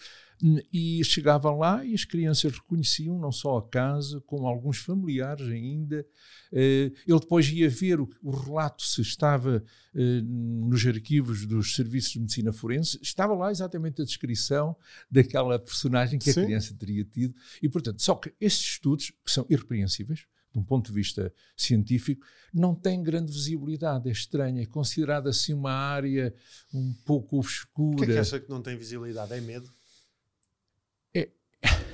e 0.74 1.02
chegava 1.06 1.50
lá 1.52 1.86
e 1.86 1.94
as 1.94 2.04
crianças 2.04 2.52
reconheciam 2.52 3.18
não 3.18 3.32
só 3.32 3.58
a 3.58 3.68
casa, 3.70 4.20
como 4.22 4.46
alguns 4.46 4.78
familiares 4.78 5.48
ainda. 5.48 6.06
Uh, 6.52 6.92
ele 7.08 7.20
depois 7.20 7.48
ia 7.50 7.70
ver 7.70 8.02
o, 8.02 8.10
o 8.22 8.32
relato 8.32 8.84
se 8.84 9.02
estava 9.02 9.64
uh, 9.96 10.22
nos 10.70 10.86
arquivos 10.86 11.46
dos 11.46 11.76
serviços 11.76 12.12
de 12.12 12.20
medicina 12.20 12.52
forense, 12.52 13.00
estava 13.02 13.34
lá 13.34 13.52
exatamente 13.52 14.02
a 14.02 14.06
descrição 14.06 14.76
daquela 15.10 15.58
personagem 15.58 16.20
que 16.20 16.32
Sim. 16.32 16.42
a 16.42 16.46
criança 16.46 16.76
teria 16.78 17.06
tido. 17.06 17.34
E, 17.62 17.70
portanto, 17.70 18.02
só 18.02 18.14
que 18.16 18.34
esses 18.40 18.62
estudos, 18.62 19.12
que 19.24 19.32
são 19.32 19.46
irrepreensíveis, 19.50 20.26
de 20.52 20.60
um 20.60 20.64
ponto 20.64 20.88
de 20.88 20.94
vista 20.94 21.34
científico, 21.56 22.24
não 22.54 22.76
tem 22.76 23.02
grande 23.02 23.32
visibilidade. 23.32 24.10
É 24.10 24.12
estranho, 24.12 24.62
é 24.62 24.66
considerada 24.66 25.30
assim 25.30 25.54
uma 25.54 25.72
área 25.72 26.34
um 26.72 26.94
pouco 27.06 27.40
obscura. 27.40 27.96
O 27.96 27.98
que 27.98 28.12
é 28.12 28.14
que 28.14 28.20
acha 28.20 28.40
que 28.40 28.50
não 28.50 28.62
tem 28.62 28.78
visibilidade? 28.78 29.34
É 29.34 29.42
medo? 29.42 29.72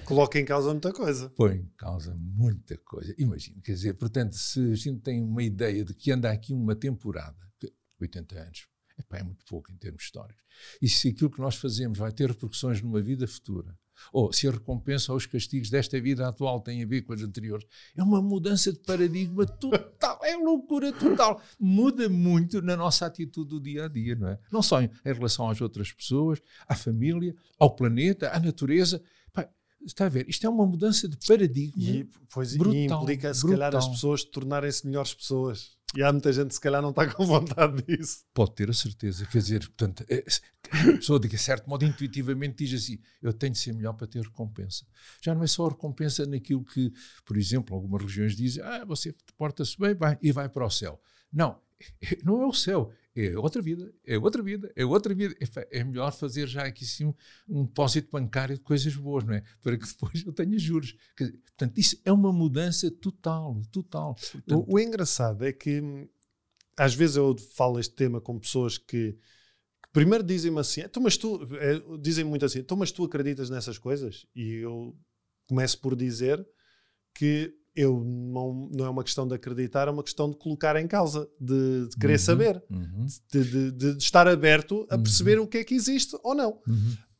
Coloca 0.10 0.40
em 0.40 0.44
causa 0.46 0.72
muita 0.72 0.92
coisa. 0.92 1.30
Põe 1.30 1.58
em 1.58 1.72
causa 1.78 2.16
muita 2.16 2.76
coisa. 2.78 3.14
Imagina, 3.16 3.62
quer 3.62 3.74
dizer, 3.74 3.94
portanto, 3.94 4.34
se 4.34 4.60
a 4.72 4.76
gente 4.76 5.02
tem 5.02 5.22
uma 5.22 5.44
ideia 5.44 5.86
de 5.86 5.94
que 5.94 6.12
anda 6.12 6.32
aqui 6.32 6.52
uma 6.52 6.76
temporada, 6.76 7.38
80 8.02 8.40
anos, 8.40 8.68
epá, 8.98 9.20
é 9.20 9.24
muito 9.24 9.46
pouco 9.46 9.72
em 9.72 9.78
termos 9.78 10.02
históricos. 10.02 10.44
E 10.82 10.90
se 10.90 11.10
aquilo 11.10 11.30
que 11.30 11.40
nós 11.40 11.58
fazemos 11.58 12.00
vai 12.00 12.12
ter 12.12 12.28
repercussões 12.28 12.82
numa 12.82 13.00
vida 13.00 13.28
futura, 13.28 13.78
ou 14.12 14.34
se 14.34 14.48
a 14.48 14.52
recompensa 14.52 15.12
ou 15.12 15.18
os 15.18 15.26
castigos 15.26 15.70
desta 15.70 16.00
vida 16.02 16.28
atual 16.28 16.60
têm 16.60 16.82
a 16.82 16.88
ver 16.88 17.02
com 17.04 17.14
as 17.14 17.22
anteriores. 17.22 17.68
É 17.96 18.02
uma 18.02 18.22
mudança 18.22 18.72
de 18.72 18.80
paradigma 18.80 19.46
total, 19.46 20.20
é 20.24 20.36
loucura 20.36 20.92
total. 20.92 21.42
Muda 21.60 22.10
muito 22.10 22.62
na 22.62 22.76
nossa 22.76 23.06
atitude 23.06 23.50
do 23.50 23.60
dia 23.60 23.86
a 23.86 23.88
dia, 23.88 24.16
não 24.16 24.30
é? 24.30 24.40
Não 24.52 24.62
só 24.62 24.82
em, 24.82 24.90
em 25.06 25.14
relação 25.14 25.50
às 25.50 25.62
outras 25.62 25.92
pessoas, 25.92 26.42
à 26.68 26.76
família, 26.76 27.36
ao 27.60 27.76
planeta, 27.76 28.30
à 28.32 28.40
natureza. 28.40 29.04
Está 29.86 30.06
a 30.06 30.10
ver? 30.10 30.28
Isto 30.30 30.46
é 30.46 30.50
uma 30.50 30.66
mudança 30.66 31.08
de 31.08 31.18
paradigma. 31.28 31.84
E, 31.84 32.08
pois, 32.32 32.56
brutal, 32.56 32.76
e 32.76 32.86
implica, 32.86 33.34
se 33.34 33.42
brutal. 33.42 33.60
calhar, 33.60 33.76
as 33.76 33.88
pessoas 33.88 34.24
tornarem-se 34.24 34.86
melhores 34.86 35.14
pessoas. 35.14 35.78
E 35.96 36.04
há 36.04 36.12
muita 36.12 36.32
gente, 36.32 36.54
se 36.54 36.62
calhar, 36.62 36.82
não 36.82 36.92
está 36.92 37.08
com 37.12 37.26
vontade 37.26 37.82
disso. 37.82 38.24
Pode 38.34 38.54
ter 38.54 38.70
a 38.70 38.74
certeza. 38.74 39.26
Quer 39.26 39.40
dizer, 39.40 39.60
portanto, 39.62 40.06
é, 40.08 40.24
a 40.72 40.98
pessoa, 40.98 41.20
de 41.20 41.38
certo 41.38 41.68
modo, 41.68 41.84
intuitivamente 41.84 42.64
diz 42.64 42.84
assim: 42.84 43.00
eu 43.22 43.34
tenho 43.34 43.54
de 43.54 43.60
ser 43.60 43.74
melhor 43.74 43.94
para 43.94 44.06
ter 44.06 44.22
recompensa. 44.22 44.86
Já 45.22 45.34
não 45.34 45.44
é 45.44 45.48
só 45.48 45.68
recompensa 45.68 46.26
naquilo 46.28 46.64
que, 46.64 46.94
por 47.26 47.38
exemplo, 47.38 47.76
algumas 47.76 48.02
religiões 48.02 48.36
dizem: 48.36 48.64
ah, 48.64 48.86
você 48.86 49.16
porta-se 49.36 49.78
bem 49.80 49.96
vai, 49.96 50.18
e 50.22 50.32
vai 50.32 50.48
para 50.48 50.66
o 50.66 50.70
céu. 50.70 51.02
Não, 51.34 51.60
não 52.24 52.42
é 52.42 52.46
o 52.46 52.54
céu, 52.54 52.92
é 53.28 53.38
outra 53.38 53.62
vida, 53.62 53.94
é 54.06 54.18
outra 54.18 54.42
vida, 54.42 54.72
é 54.76 54.86
outra 54.86 55.14
vida. 55.14 55.36
É, 55.72 55.84
melhor 55.84 56.12
fazer 56.12 56.48
já 56.48 56.64
aqui 56.64 56.86
sim 56.86 57.06
um, 57.06 57.14
um 57.48 57.66
depósito 57.66 58.10
bancário 58.12 58.56
de 58.56 58.62
coisas 58.62 58.96
boas, 58.96 59.24
não 59.24 59.34
é? 59.34 59.44
Para 59.62 59.78
que 59.78 59.86
depois 59.92 60.26
eu 60.26 60.32
tenha 60.32 60.58
juros. 60.58 60.96
Portanto, 61.18 61.78
isso 61.78 62.00
é 62.06 62.12
uma 62.12 62.32
mudança 62.32 62.90
total, 62.90 63.62
total. 63.72 64.16
Portanto, 64.16 64.66
o, 64.68 64.76
o, 64.76 64.80
engraçado 64.80 65.46
é 65.46 65.52
que 65.52 65.82
às 66.78 66.94
vezes 66.94 67.18
eu 67.18 67.36
falo 67.56 67.80
este 67.80 67.94
tema 67.94 68.22
com 68.22 68.40
pessoas 68.40 68.78
que, 68.78 69.14
que 69.14 69.90
primeiro 69.92 70.24
dizem-me 70.24 70.60
assim, 70.60 70.82
então, 70.82 71.04
mas 71.04 71.18
tu, 71.18 71.48
é, 71.60 71.98
dizem-me 72.00 72.30
muito 72.30 72.46
assim, 72.46 72.60
então, 72.60 72.78
mas 72.78 72.92
tu 72.92 73.04
acreditas 73.04 73.50
nessas 73.50 73.78
coisas? 73.78 74.26
E 74.34 74.54
eu 74.54 74.98
começo 75.48 75.80
por 75.80 75.96
dizer 75.96 76.48
que 77.14 77.59
eu 77.76 78.04
não, 78.04 78.70
não 78.72 78.86
é 78.86 78.90
uma 78.90 79.04
questão 79.04 79.28
de 79.28 79.36
acreditar, 79.36 79.88
é 79.88 79.92
uma 79.92 80.04
questão 80.04 80.30
de 80.30 80.38
colocar 80.38 80.76
em 80.76 80.88
causa, 80.88 81.30
de, 81.40 81.88
de 81.88 81.96
querer 81.98 82.14
uhum, 82.14 82.20
saber, 82.20 82.64
uhum. 82.70 83.08
De, 83.32 83.44
de, 83.44 83.72
de, 83.72 83.98
estar 83.98 84.28
aberto 84.28 84.86
a 84.90 84.96
uhum. 84.96 85.04
perceber 85.04 85.40
o 85.40 85.48
que 85.48 85.60
é 85.60 85.64
que 85.64 85.74
existe 85.74 86.18
ou 86.24 86.36
não. 86.36 86.52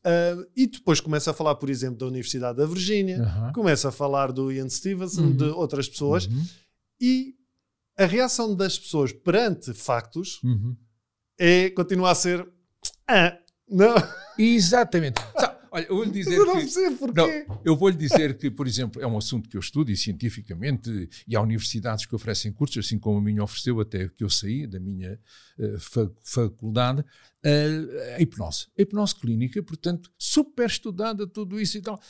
Uh, 0.00 0.46
e 0.56 0.66
depois 0.66 1.00
começa 1.00 1.30
a 1.30 1.34
falar, 1.34 1.54
por 1.56 1.68
exemplo, 1.68 1.98
da 1.98 2.06
Universidade 2.06 2.58
da 2.58 2.66
Virgínia, 2.66 3.52
começa 3.54 3.88
a 3.88 3.92
falar 3.92 4.32
do 4.32 4.50
Ian 4.50 4.68
Stevenson, 4.68 5.32
de 5.32 5.44
uhum. 5.44 5.56
outras 5.56 5.88
pessoas, 5.88 6.26
uhum. 6.26 6.44
e 7.00 7.34
a 7.98 8.06
reação 8.06 8.54
das 8.54 8.78
pessoas 8.78 9.12
perante 9.12 9.74
factos 9.74 10.42
uhum. 10.42 10.76
é 11.38 11.70
continuar 11.70 12.12
a 12.12 12.14
ser 12.14 12.46
ah, 13.08 13.36
não. 13.68 13.94
Exatamente. 14.38 15.20
Olha, 15.72 15.86
eu 15.88 15.96
vou-lhe 15.96 16.10
dizer 16.10 16.38
não 16.38 16.58
que. 16.58 17.46
Não, 17.48 17.60
eu 17.64 17.76
vou-lhe 17.76 17.96
dizer 17.96 18.36
que, 18.36 18.50
por 18.50 18.66
exemplo, 18.66 19.00
é 19.00 19.06
um 19.06 19.16
assunto 19.16 19.48
que 19.48 19.56
eu 19.56 19.60
estudo 19.60 19.90
e 19.90 19.96
cientificamente, 19.96 21.08
e 21.26 21.36
há 21.36 21.40
universidades 21.40 22.06
que 22.06 22.14
oferecem 22.14 22.52
cursos, 22.52 22.84
assim 22.84 22.98
como 22.98 23.18
a 23.18 23.22
minha 23.22 23.42
ofereceu 23.42 23.80
até 23.80 24.08
que 24.08 24.24
eu 24.24 24.28
saí 24.28 24.66
da 24.66 24.80
minha 24.80 25.18
uh, 25.58 26.12
faculdade, 26.24 27.00
uh, 27.00 28.14
a 28.16 28.20
hipnose. 28.20 28.66
A 28.76 28.82
hipnose 28.82 29.14
clínica, 29.14 29.62
portanto, 29.62 30.10
super 30.18 30.66
estudada, 30.66 31.26
tudo 31.26 31.60
isso 31.60 31.78
e 31.78 31.82
tal. 31.82 32.00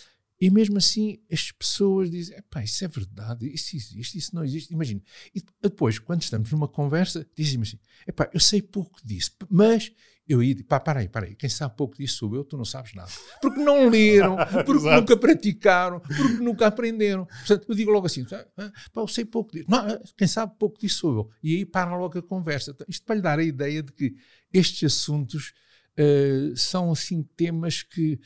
E 0.41 0.49
mesmo 0.49 0.79
assim 0.79 1.21
as 1.31 1.53
pessoas 1.53 2.11
dizem: 2.11 2.43
pá, 2.49 2.65
isso 2.65 2.83
é 2.83 2.89
verdade, 2.89 3.47
isso 3.53 3.77
existe, 3.77 4.17
isso 4.17 4.35
não 4.35 4.43
existe. 4.43 4.73
Imagina. 4.73 5.03
E 5.35 5.43
depois, 5.61 5.99
quando 5.99 6.23
estamos 6.23 6.51
numa 6.51 6.67
conversa, 6.67 7.29
dizem-me 7.37 7.65
assim: 7.65 7.79
pá, 8.17 8.31
eu 8.33 8.41
sei 8.41 8.63
pouco 8.63 8.99
disso, 9.05 9.33
mas 9.51 9.93
eu 10.31 10.41
ia, 10.41 10.55
pá, 10.63 10.79
para 10.79 11.01
aí, 11.01 11.09
para 11.09 11.27
aí, 11.27 11.35
quem 11.35 11.51
sabe 11.51 11.75
pouco 11.77 11.97
disso 11.97 12.19
sou 12.19 12.37
eu, 12.37 12.45
tu 12.45 12.57
não 12.57 12.65
sabes 12.65 12.95
nada. 12.95 13.11
Porque 13.43 13.59
não 13.59 13.89
leram, 13.89 14.37
porque 14.65 14.89
nunca 14.89 15.17
praticaram, 15.17 15.99
porque 15.99 16.35
nunca 16.35 16.69
aprenderam. 16.69 17.27
Portanto, 17.27 17.67
eu 17.69 17.75
digo 17.75 17.91
logo 17.91 18.07
assim, 18.07 18.25
ah, 18.33 18.47
pá, 18.93 19.01
eu 19.01 19.09
sei 19.09 19.25
pouco 19.25 19.51
disso. 19.51 19.67
Não, 19.69 20.01
quem 20.17 20.29
sabe 20.29 20.55
pouco 20.57 20.79
disso 20.79 20.99
sou 21.01 21.15
eu. 21.17 21.31
E 21.43 21.57
aí 21.57 21.67
para 21.67 21.97
logo 21.97 22.17
a 22.17 22.23
conversa. 22.23 22.77
Isto 22.89 23.05
para 23.05 23.17
lhe 23.17 23.23
dar 23.23 23.41
a 23.41 23.43
ideia 23.43 23.83
de 23.83 23.93
que 23.93 24.15
estes 24.53 24.85
assuntos 24.85 25.53
uh, 25.99 26.57
são 26.57 26.93
assim 26.93 27.25
temas 27.37 27.83
que... 27.83 28.21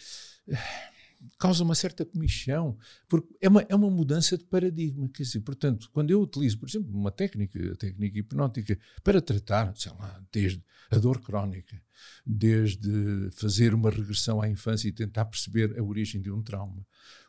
Uh, 0.47 0.94
causa 1.39 1.63
uma 1.63 1.75
certa 1.75 2.05
comichão, 2.05 2.77
porque 3.09 3.35
é 3.41 3.49
uma, 3.49 3.63
é 3.69 3.75
uma 3.75 3.91
mudança 3.91 4.37
de 4.37 4.45
paradigma. 4.45 5.09
Quer 5.09 5.23
dizer, 5.23 5.41
portanto, 5.41 5.91
quando 5.93 6.11
eu 6.11 6.21
utilizo, 6.21 6.59
por 6.59 6.69
exemplo, 6.69 6.93
uma 6.93 7.11
técnica, 7.11 7.73
a 7.73 7.77
técnica 7.77 8.19
hipnótica, 8.19 8.79
para 9.03 9.21
tratar, 9.21 9.75
sei 9.77 9.93
lá, 9.93 10.23
desde 10.33 10.63
a 10.91 10.99
dor 10.99 11.21
crónica, 11.21 11.81
desde 12.27 13.31
fazer 13.33 13.75
uma 13.75 13.91
regressão 13.91 14.41
à 14.41 14.49
infância 14.49 14.89
e 14.89 14.93
tentar 14.93 15.25
perceber 15.25 15.79
a 15.79 15.83
origem 15.83 16.21
de 16.21 16.31
um 16.31 16.43
trauma, 16.43 16.87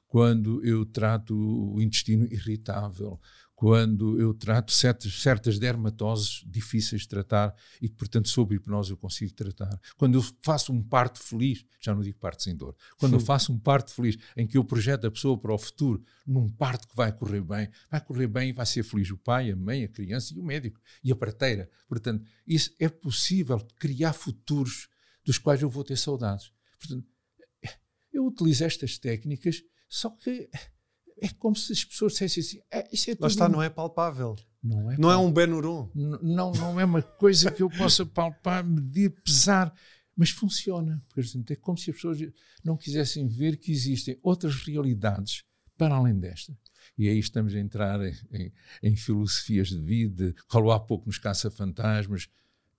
quando 0.08 0.64
eu 0.64 0.86
trato 0.86 1.36
o 1.36 1.82
intestino 1.82 2.26
irritável, 2.32 3.20
quando 3.56 4.20
eu 4.20 4.34
trato 4.34 4.72
certas, 4.72 5.14
certas 5.22 5.58
dermatoses 5.58 6.44
difíceis 6.46 7.04
de 7.04 7.08
tratar 7.08 7.56
e 7.82 7.88
que, 7.88 7.96
portanto, 7.96 8.28
sob 8.28 8.54
hipnose 8.54 8.92
eu 8.92 8.98
consigo 8.98 9.34
tratar. 9.34 9.80
Quando 9.98 10.16
eu 10.16 10.22
faço 10.42 10.74
um 10.74 10.84
parto 10.84 11.20
feliz, 11.20 11.66
já 11.80 11.96
não 11.96 12.02
digo 12.02 12.20
parto 12.20 12.44
sem 12.44 12.56
dor, 12.56 12.76
quando 12.98 13.14
eu 13.14 13.20
faço 13.22 13.54
um 13.54 13.58
parto 13.58 13.94
feliz 13.94 14.18
em 14.36 14.46
que 14.46 14.58
eu 14.58 14.64
projeto 14.64 15.08
a 15.08 15.12
pessoa 15.12 15.38
para 15.38 15.54
o 15.54 15.58
futuro 15.58 16.04
num 16.28 16.50
parto 16.50 16.88
que 16.88 16.96
vai 16.96 17.14
correr 17.14 17.42
bem, 17.42 17.70
vai 17.90 18.02
correr 18.02 18.28
bem 18.28 18.50
e 18.50 18.54
vai 18.54 18.66
ser 18.66 18.84
feliz 18.84 19.10
o 19.10 19.18
pai, 19.18 19.50
a 19.50 19.56
mãe, 19.56 19.86
a 19.86 19.88
criança 19.88 20.34
e 20.34 20.40
o 20.40 20.44
médico 20.44 20.82
e 21.02 21.12
a 21.12 21.16
parteira. 21.16 21.70
Portanto, 21.88 22.26
isso 22.46 22.76
é 22.78 22.90
possível 22.90 23.66
criar 23.80 24.12
futuros 24.12 24.90
dos 25.24 25.38
quais 25.38 25.62
eu 25.62 25.70
vou 25.70 25.84
ter 25.84 25.98
saudades. 25.98 26.52
Portanto, 26.78 27.08
eu 28.12 28.26
utilizo 28.26 28.66
estas 28.66 28.98
técnicas, 28.98 29.64
só 29.88 30.10
que 30.10 30.50
é 31.22 31.30
como 31.30 31.56
se 31.56 31.72
as 31.72 31.84
pessoas 31.84 32.14
dissessem 32.14 32.42
assim: 32.42 32.62
é, 32.72 32.88
isso 32.92 33.10
é 33.10 33.18
Lá 33.20 33.28
está, 33.28 33.48
não 33.48 33.62
é 33.62 33.70
palpável. 33.70 34.36
Não 34.62 34.92
é, 34.92 34.98
não 34.98 35.12
é 35.12 35.18
um 35.18 35.32
Benurum. 35.32 35.90
Não, 35.94 36.52
não 36.52 36.80
é 36.80 36.86
uma 36.86 37.02
coisa 37.02 37.52
que 37.52 37.62
eu 37.62 37.70
possa 37.70 38.06
palpar, 38.06 38.66
medir, 38.66 39.12
pesar, 39.24 39.74
mas 40.16 40.32
funciona. 40.32 41.04
Portanto, 41.14 41.52
é 41.52 41.56
como 41.56 41.78
se 41.78 41.92
as 41.92 41.96
pessoas 41.96 42.20
não 42.64 42.76
quisessem 42.76 43.28
ver 43.28 43.58
que 43.58 43.72
existem 43.72 44.20
outras 44.24 44.56
realidades 44.56 45.44
para 45.78 45.96
além 45.96 46.18
desta. 46.20 46.58
E 46.98 47.08
aí 47.08 47.20
estamos 47.20 47.54
a 47.54 47.60
entrar 47.60 48.00
em, 48.02 48.16
em, 48.32 48.54
em 48.82 48.96
filosofias 48.96 49.68
de 49.70 49.80
vida, 49.80 50.34
falou 50.50 50.72
há 50.72 50.80
pouco 50.80 51.06
nos 51.08 51.18
caça-fantasmas. 51.18 52.28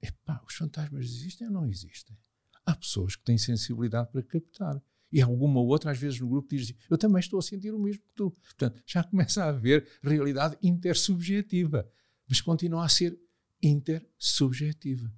Epá, 0.02 0.42
os 0.46 0.54
fantasmas 0.54 1.04
existem 1.04 1.46
ou 1.46 1.52
não 1.52 1.66
existem? 1.66 2.16
Há 2.64 2.74
pessoas 2.74 3.14
que 3.14 3.24
têm 3.24 3.38
sensibilidade 3.38 4.10
para 4.10 4.22
captar 4.22 4.82
e 5.12 5.20
alguma 5.22 5.60
outra, 5.60 5.90
às 5.90 5.98
vezes, 5.98 6.20
no 6.20 6.28
grupo 6.28 6.48
diz 6.48 6.64
assim, 6.64 6.76
eu 6.90 6.98
também 6.98 7.20
estou 7.20 7.38
a 7.38 7.42
sentir 7.42 7.72
o 7.72 7.78
mesmo 7.78 8.02
que 8.02 8.12
tu. 8.14 8.30
Portanto, 8.30 8.82
já 8.86 9.04
começa 9.04 9.44
a 9.44 9.48
haver 9.48 9.86
realidade 10.02 10.56
intersubjetiva, 10.62 11.88
mas 12.28 12.40
continua 12.40 12.84
a 12.84 12.88
ser 12.88 13.18
intersubjetiva. 13.62 15.12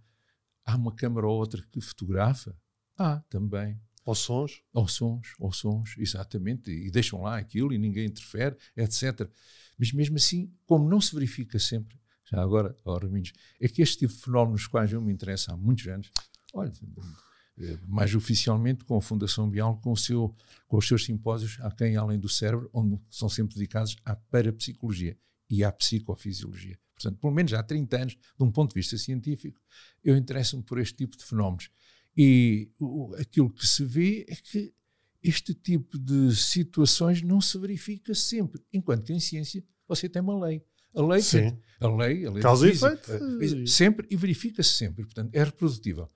Há 0.65 0.77
uma 0.77 0.95
câmara 0.95 1.27
ou 1.27 1.39
outra 1.39 1.63
que 1.71 1.81
fotografa? 1.81 2.55
Há 2.97 3.21
também. 3.31 3.81
Ou 4.05 4.15
sons? 4.15 4.63
Ou 4.73 4.89
sons, 4.89 5.35
ou 5.39 5.53
sons, 5.53 5.95
exatamente. 5.99 6.71
E 6.71 6.91
deixam 6.91 7.23
lá 7.23 7.39
aquilo 7.39 7.73
e 7.73 7.79
ninguém 7.79 8.07
interfere, 8.07 8.57
etc. 8.77 9.31
Mas 9.79 9.93
mesmo 9.93 10.17
assim, 10.17 10.53
como 10.67 10.89
não 10.89 11.01
se 11.01 11.15
verifica 11.15 11.59
sempre, 11.59 11.99
já 12.31 12.43
agora, 12.43 12.77
oh, 12.85 12.99
Raminhos, 12.99 13.33
é 13.61 13.69
que 13.69 13.81
este 13.81 13.99
tipo 13.99 14.13
de 14.13 14.21
fenómenos 14.21 14.67
quais 14.67 14.93
eu 14.93 15.01
me 15.01 15.13
interesso 15.13 15.51
há 15.51 15.57
muitos 15.57 15.87
anos, 15.87 16.11
olha, 16.53 16.73
mais 17.87 18.15
oficialmente 18.15 18.85
com 18.85 18.97
a 18.97 19.01
Fundação 19.03 19.49
Bial, 19.49 19.79
com, 19.81 19.95
seu, 19.97 20.35
com 20.67 20.77
os 20.77 20.87
seus 20.87 21.05
simpósios 21.05 21.59
a 21.61 21.71
quem 21.71 21.97
além 21.97 22.19
do 22.19 22.29
cérebro, 22.29 22.71
onde 22.73 23.01
são 23.11 23.29
sempre 23.29 23.55
dedicados 23.55 23.97
à 24.05 24.15
parapsicologia. 24.17 25.17
e 25.51 25.65
à 25.65 25.73
psicofisiologia. 25.73 26.79
Portanto, 26.95 27.19
pelo 27.21 27.33
menos 27.33 27.53
há 27.55 27.63
30 27.63 27.97
anos, 27.97 28.13
de 28.15 28.45
um 28.45 28.51
ponto 28.51 28.71
de 28.75 28.81
vista 28.81 28.99
científico, 28.99 29.61
eu 30.05 30.17
interesso-me 30.17 30.63
por 30.63 30.79
este 30.79 30.95
tipo 30.97 31.17
de 31.17 31.25
fenómenos. 31.25 31.71
E 32.17 32.71
o, 32.79 33.15
aquilo 33.15 33.49
que 33.49 33.67
se 33.67 33.85
vê 33.85 34.27
é 34.29 34.35
que 34.35 34.75
este 35.23 35.55
tipo 35.55 35.99
de 35.99 36.35
situações 36.37 37.23
não 37.23 37.41
se 37.41 37.57
verifica 37.59 38.15
sempre, 38.15 38.61
enquanto 38.73 39.05
que 39.05 39.13
em 39.13 39.21
ciência 39.21 39.65
você 39.87 40.09
tem 40.09 40.21
uma 40.21 40.39
lei. 40.47 40.63
A 40.95 41.03
lei, 41.03 41.23
Sim. 41.23 41.57
a 41.81 41.89
lei, 41.89 42.27
a 42.27 42.31
lei 42.31 42.43
Causa 42.43 42.67
e 42.67 42.73
efeito. 42.73 43.11
eh, 43.13 43.67
sempre 43.67 44.07
e 44.11 44.17
verifica-se 44.17 44.71
sempre, 44.71 45.05
portanto, 45.05 45.31
é 45.35 45.45
reprodutível. 45.45 46.09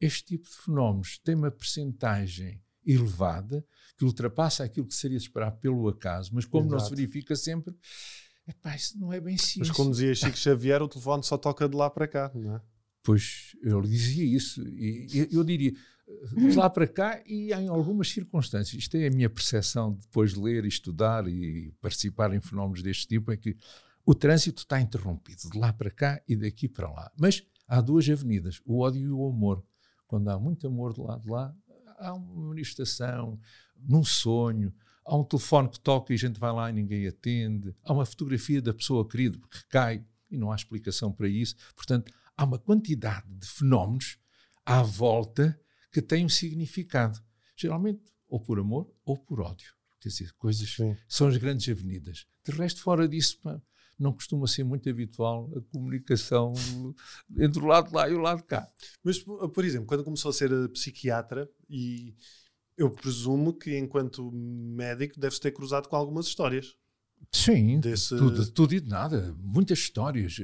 Este 0.00 0.24
tipo 0.24 0.48
de 0.48 0.56
fenómenos 0.56 1.18
tem 1.18 1.34
uma 1.34 1.50
percentagem 1.50 2.62
elevada 2.86 3.64
que 3.96 4.04
ultrapassa 4.04 4.64
aquilo 4.64 4.86
que 4.86 4.94
seria 4.94 5.18
de 5.18 5.24
esperar 5.24 5.52
pelo 5.52 5.86
acaso, 5.88 6.30
mas 6.34 6.46
como 6.46 6.68
não 6.68 6.78
se 6.78 6.86
Exato. 6.86 6.96
verifica 6.96 7.36
sempre, 7.36 7.74
epá, 8.48 8.74
isso 8.74 8.98
não 8.98 9.12
é 9.12 9.20
bem 9.20 9.36
ciência. 9.36 9.60
Mas 9.60 9.70
como 9.70 9.90
dizia 9.90 10.14
Chico 10.14 10.36
Xavier, 10.36 10.82
o 10.82 10.88
telefone 10.88 11.22
só 11.22 11.36
toca 11.36 11.68
de 11.68 11.76
lá 11.76 11.90
para 11.90 12.08
cá, 12.08 12.30
não 12.34 12.56
é? 12.56 12.62
Pois 13.02 13.56
ele 13.62 13.88
dizia 13.88 14.24
isso, 14.24 14.66
e 14.68 15.06
eu, 15.14 15.28
eu 15.30 15.44
diria 15.44 15.72
de 16.36 16.56
lá 16.56 16.68
para 16.68 16.86
cá 16.86 17.22
e 17.26 17.52
em 17.52 17.68
algumas 17.68 18.10
circunstâncias. 18.10 18.82
Isto 18.82 18.96
é 18.96 19.06
a 19.06 19.10
minha 19.10 19.30
percepção 19.30 19.92
depois 19.92 20.34
de 20.34 20.40
ler, 20.40 20.64
estudar 20.64 21.26
e 21.28 21.72
participar 21.80 22.34
em 22.34 22.40
fenómenos 22.40 22.82
deste 22.82 23.06
tipo: 23.06 23.30
é 23.30 23.36
que 23.36 23.56
o 24.04 24.14
trânsito 24.14 24.62
está 24.62 24.80
interrompido 24.80 25.48
de 25.50 25.58
lá 25.58 25.72
para 25.72 25.90
cá 25.90 26.22
e 26.28 26.36
daqui 26.36 26.68
para 26.68 26.90
lá. 26.90 27.10
Mas 27.16 27.42
há 27.66 27.80
duas 27.80 28.08
avenidas, 28.08 28.60
o 28.64 28.80
ódio 28.80 29.02
e 29.02 29.10
o 29.10 29.26
amor. 29.28 29.64
Quando 30.10 30.28
há 30.28 30.36
muito 30.36 30.66
amor 30.66 30.92
de 30.92 31.00
lado 31.00 31.22
de 31.22 31.30
lá, 31.30 31.54
há 32.00 32.12
uma 32.14 32.48
manifestação, 32.48 33.38
num 33.76 34.02
sonho, 34.02 34.74
há 35.06 35.16
um 35.16 35.22
telefone 35.22 35.68
que 35.68 35.78
toca 35.78 36.12
e 36.12 36.16
a 36.16 36.18
gente 36.18 36.40
vai 36.40 36.52
lá 36.52 36.68
e 36.68 36.72
ninguém 36.72 37.06
atende, 37.06 37.72
há 37.84 37.92
uma 37.92 38.04
fotografia 38.04 38.60
da 38.60 38.74
pessoa 38.74 39.06
querida 39.06 39.38
que 39.48 39.64
cai 39.68 40.04
e 40.28 40.36
não 40.36 40.50
há 40.50 40.56
explicação 40.56 41.12
para 41.12 41.28
isso. 41.28 41.54
Portanto, 41.76 42.12
há 42.36 42.44
uma 42.44 42.58
quantidade 42.58 43.24
de 43.28 43.46
fenómenos 43.46 44.18
à 44.66 44.82
volta 44.82 45.56
que 45.92 46.02
têm 46.02 46.24
um 46.24 46.28
significado. 46.28 47.22
Geralmente, 47.56 48.02
ou 48.28 48.40
por 48.40 48.58
amor 48.58 48.92
ou 49.04 49.16
por 49.16 49.40
ódio. 49.40 49.72
Quer 50.00 50.08
dizer, 50.08 50.32
coisas 50.32 50.74
Sim. 50.74 50.96
são 51.06 51.28
as 51.28 51.36
grandes 51.36 51.68
avenidas. 51.68 52.26
De 52.44 52.50
resto, 52.50 52.82
fora 52.82 53.06
disso, 53.06 53.38
não 54.00 54.12
costuma 54.12 54.46
ser 54.46 54.64
muito 54.64 54.88
habitual 54.88 55.50
a 55.56 55.60
comunicação 55.72 56.52
entre 57.38 57.62
o 57.62 57.66
lado 57.66 57.88
de 57.88 57.94
lá 57.94 58.08
e 58.08 58.14
o 58.14 58.18
lado 58.20 58.38
de 58.38 58.44
cá. 58.44 58.68
Mas, 59.04 59.18
por 59.18 59.64
exemplo, 59.64 59.86
quando 59.86 60.02
começou 60.04 60.30
a 60.30 60.32
ser 60.34 60.50
eh, 60.50 60.68
psiquiatra, 60.68 61.48
e 61.68 62.14
eu 62.76 62.90
presumo 62.90 63.52
que 63.52 63.76
enquanto 63.76 64.30
médico 64.32 65.20
deve-se 65.20 65.40
ter 65.40 65.52
cruzado 65.52 65.88
com 65.88 65.96
algumas 65.96 66.26
histórias. 66.26 66.74
Sim, 67.32 67.80
Desse- 67.80 68.16
tudo, 68.16 68.50
tudo 68.50 68.74
e 68.74 68.80
de 68.80 68.88
nada. 68.88 69.36
Muitas 69.38 69.78
histórias. 69.78 70.34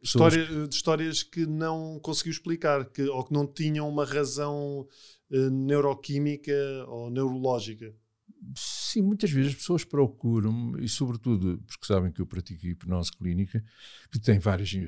Pessoas 0.00 0.32
História, 0.34 0.66
de 0.66 0.74
histórias 0.74 1.22
que 1.22 1.44
não 1.44 2.00
conseguiu 2.00 2.32
explicar, 2.32 2.86
que, 2.86 3.02
ou 3.02 3.22
que 3.22 3.32
não 3.34 3.46
tinham 3.46 3.86
uma 3.88 4.04
razão 4.06 4.88
eh, 5.30 5.50
neuroquímica 5.50 6.52
ou 6.88 7.10
neurológica. 7.10 7.94
Sim, 8.56 9.02
muitas 9.02 9.30
vezes 9.30 9.52
as 9.52 9.56
pessoas 9.58 9.84
procuram, 9.84 10.76
e 10.78 10.88
sobretudo 10.88 11.62
porque 11.66 11.86
sabem 11.86 12.10
que 12.10 12.20
eu 12.20 12.26
pratico 12.26 12.66
hipnose 12.66 13.12
clínica, 13.12 13.64
que 14.10 14.18
tem 14.18 14.38
várias 14.38 14.72
eh, 14.74 14.78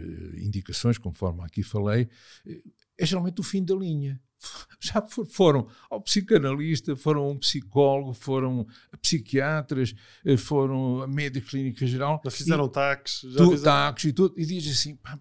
indicações, 0.43 0.99
conforme 0.99 1.43
aqui 1.43 1.63
falei, 1.63 2.09
eh, 2.47 2.63
é 2.99 3.07
geralmente 3.07 3.41
o 3.41 3.45
fim 3.45 3.65
da 3.65 3.75
linha. 3.75 4.21
Já 4.81 5.01
for- 5.07 5.27
foram 5.27 5.69
ao 5.89 6.01
psicanalista, 6.03 6.97
foram 6.97 7.23
a 7.23 7.31
um 7.31 7.39
psicólogo, 7.39 8.13
foram 8.13 8.67
a 8.93 8.97
psiquiatras, 8.97 9.95
eh, 10.25 10.37
foram 10.37 11.03
a 11.03 11.07
médica 11.07 11.49
clínica 11.49 11.87
geral. 11.87 12.21
Já 12.25 12.31
fizeram 12.31 12.69
taques, 12.69 13.21
já 13.23 13.37
tu, 13.39 13.51
fizeram... 13.53 13.63
taques 13.63 14.05
e 14.05 14.13
tudo, 14.13 14.35
e 14.37 14.45
diz 14.45 14.67
assim, 14.71 14.97
pá, 14.97 15.19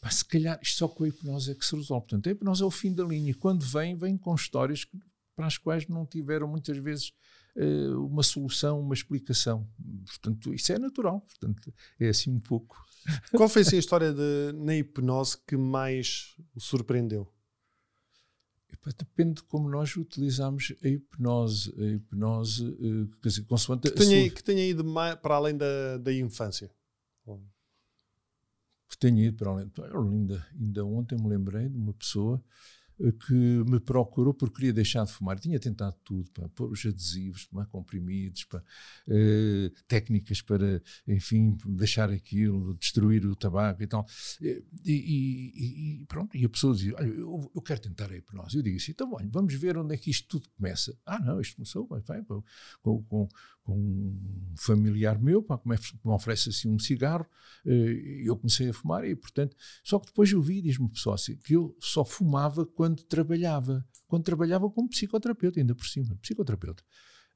pá, 0.00 0.10
se 0.10 0.24
calhar 0.24 0.58
isto 0.62 0.76
só 0.78 0.86
com 0.86 1.04
a 1.04 1.08
hipnose 1.08 1.50
é 1.50 1.54
que 1.54 1.64
se 1.64 1.74
resolve. 1.74 2.06
Portanto, 2.06 2.28
a 2.28 2.32
hipnose 2.32 2.62
é 2.62 2.66
o 2.66 2.70
fim 2.70 2.92
da 2.94 3.04
linha. 3.04 3.34
Quando 3.34 3.64
vem, 3.64 3.96
vem 3.96 4.16
com 4.18 4.34
histórias 4.34 4.84
que- 4.84 4.98
para 5.34 5.46
as 5.48 5.58
quais 5.58 5.88
não 5.88 6.06
tiveram 6.06 6.46
muitas 6.46 6.76
vezes 6.78 7.12
eh, 7.56 7.88
uma 7.96 8.22
solução, 8.22 8.80
uma 8.80 8.94
explicação. 8.94 9.68
Portanto, 10.06 10.52
isso 10.54 10.72
é 10.72 10.78
natural. 10.78 11.20
Portanto, 11.22 11.72
é 12.00 12.08
assim 12.08 12.30
um 12.30 12.40
pouco. 12.40 12.76
Qual 13.36 13.48
foi 13.48 13.62
assim, 13.62 13.76
a 13.76 13.78
história 13.80 14.12
de, 14.12 14.52
na 14.54 14.74
hipnose 14.76 15.36
que 15.46 15.56
mais 15.56 16.34
o 16.54 16.60
surpreendeu? 16.60 17.30
Depende 18.98 19.36
de 19.36 19.42
como 19.44 19.68
nós 19.70 19.96
utilizamos 19.96 20.74
a 20.82 20.88
hipnose. 20.88 21.72
A 21.78 21.84
hipnose, 21.84 22.66
eh, 22.66 23.16
quer 23.22 23.28
dizer, 23.28 23.44
consoante 23.44 23.88
Que 23.90 23.96
tenha, 23.96 24.26
sua- 24.26 24.34
que 24.34 24.44
tenha 24.44 24.66
ido 24.66 24.84
para 25.22 25.36
além 25.36 25.56
da, 25.56 25.96
da 25.98 26.12
infância. 26.12 26.70
que 28.88 28.98
tenha 28.98 29.24
ido 29.26 29.36
para 29.38 29.50
além. 29.50 29.70
Eu 29.90 30.02
ainda, 30.02 30.46
ainda 30.54 30.84
ontem 30.84 31.16
me 31.18 31.28
lembrei 31.28 31.68
de 31.68 31.76
uma 31.76 31.92
pessoa 31.94 32.42
que 33.26 33.32
me 33.34 33.80
procurou 33.80 34.32
porque 34.34 34.56
queria 34.56 34.72
deixar 34.72 35.04
de 35.04 35.12
fumar. 35.12 35.38
Tinha 35.38 35.58
tentado 35.58 35.96
tudo, 36.04 36.30
pá, 36.32 36.48
pôr 36.54 36.70
os 36.70 36.84
adesivos, 36.86 37.46
tomar 37.46 37.66
comprimidos, 37.66 38.44
pá, 38.44 38.62
eh, 39.08 39.70
técnicas 39.88 40.40
para, 40.42 40.82
enfim, 41.06 41.56
deixar 41.66 42.10
aquilo, 42.10 42.74
destruir 42.74 43.26
o 43.26 43.34
tabaco 43.34 43.82
e 43.82 43.86
tal. 43.86 44.06
E, 44.40 44.62
e- 44.84 46.00
e 46.02 46.06
pronto, 46.06 46.36
e 46.36 46.44
a 46.44 46.48
pessoa 46.48 46.74
dizia, 46.74 46.94
olha, 46.96 47.06
eu, 47.08 47.50
eu 47.54 47.62
quero 47.62 47.80
tentar 47.80 48.10
a 48.10 48.16
hipnose. 48.16 48.56
Eu 48.56 48.62
digo 48.62 48.76
assim, 48.76 48.92
então, 48.92 49.12
olha, 49.12 49.28
vamos 49.30 49.54
ver 49.54 49.76
onde 49.76 49.94
é 49.94 49.96
que 49.98 50.10
isto 50.10 50.28
tudo 50.28 50.48
começa. 50.56 50.96
Ah, 51.06 51.18
não, 51.18 51.40
isto 51.40 51.56
começou 51.56 51.86
com, 51.86 53.02
com, 53.04 53.28
com 53.64 53.74
um 53.74 54.54
familiar 54.58 55.18
meu, 55.18 55.42
pá, 55.42 55.58
que 55.58 55.68
me 55.68 55.76
oferece 56.04 56.50
assim 56.50 56.68
um 56.68 56.78
cigarro, 56.78 57.26
eh, 57.66 58.22
eu 58.26 58.36
comecei 58.36 58.68
a 58.68 58.74
fumar 58.74 59.04
e, 59.04 59.16
portanto, 59.16 59.56
só 59.82 59.98
que 59.98 60.06
depois 60.06 60.30
eu 60.30 60.42
vi, 60.42 60.60
diz-me 60.60 60.84
o 60.86 60.90
pessoal 60.90 61.14
assim, 61.14 61.36
que 61.36 61.54
eu 61.54 61.74
só 61.80 62.04
fumava 62.04 62.66
quando 62.66 62.83
trabalhava, 63.04 63.86
quando 64.06 64.24
trabalhava 64.24 64.68
como 64.70 64.88
psicoterapeuta, 64.88 65.58
ainda 65.60 65.74
por 65.74 65.86
cima, 65.86 66.16
psicoterapeuta. 66.16 66.82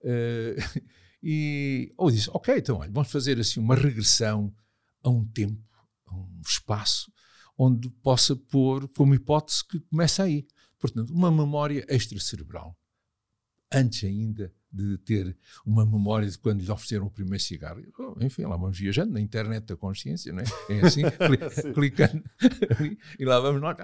Eh, 0.02 0.56
e, 1.22 1.92
ou 1.96 2.10
disse, 2.10 2.28
ok, 2.32 2.56
então, 2.58 2.78
olha, 2.78 2.90
vamos 2.90 3.10
fazer 3.10 3.38
assim 3.38 3.60
uma 3.60 3.74
regressão 3.74 4.54
a 5.02 5.08
um 5.10 5.24
tempo, 5.26 5.62
a 6.06 6.14
um 6.14 6.40
espaço, 6.46 7.10
onde 7.56 7.88
possa 7.90 8.36
pôr 8.36 8.88
como 8.88 9.14
hipótese 9.14 9.66
que 9.66 9.80
começa 9.80 10.22
aí. 10.22 10.46
Portanto, 10.78 11.10
uma 11.12 11.30
memória 11.30 11.84
extracerebral. 11.88 12.76
Antes 13.72 14.04
ainda 14.04 14.52
de 14.70 14.98
ter 14.98 15.36
uma 15.64 15.84
memória 15.84 16.28
de 16.28 16.38
quando 16.38 16.60
lhe 16.62 16.70
ofereceram 16.70 17.06
o 17.06 17.10
primeiro 17.10 17.42
cigarro. 17.42 17.82
Oh, 17.98 18.14
Enfim, 18.22 18.42
lá 18.42 18.56
vamos 18.56 18.78
viajando 18.78 19.12
na 19.12 19.20
internet 19.20 19.64
da 19.64 19.76
consciência, 19.76 20.32
não 20.32 20.40
é? 20.40 20.44
É 20.68 20.80
assim, 20.86 21.02
cli- 21.18 21.50
Sim. 21.50 21.72
clicando 21.72 22.22
e 23.18 23.24
lá 23.24 23.40
vamos 23.40 23.60
nós. 23.60 23.76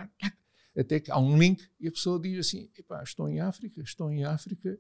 Até 0.77 0.99
que 1.01 1.11
há 1.11 1.19
um 1.19 1.39
link 1.39 1.63
e 1.81 1.89
a 1.89 1.93
pessoa 1.93 2.19
diz 2.21 2.39
assim: 2.39 2.69
estou 3.05 3.29
em 3.29 3.41
África, 3.41 3.81
estou 3.83 4.11
em 4.11 4.25
África, 4.25 4.79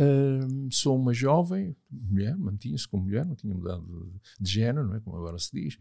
hum, 0.00 0.68
sou 0.70 0.96
uma 0.96 1.12
jovem, 1.12 1.76
mulher, 1.90 2.36
mantinha-se 2.36 2.88
como 2.88 3.04
mulher, 3.04 3.24
não 3.26 3.34
tinha 3.34 3.54
mudado 3.54 3.84
de, 3.86 4.44
de 4.44 4.50
género, 4.50 4.86
não 4.88 4.94
é? 4.96 5.00
Como 5.00 5.16
agora 5.16 5.38
se 5.38 5.50
diz. 5.52 5.78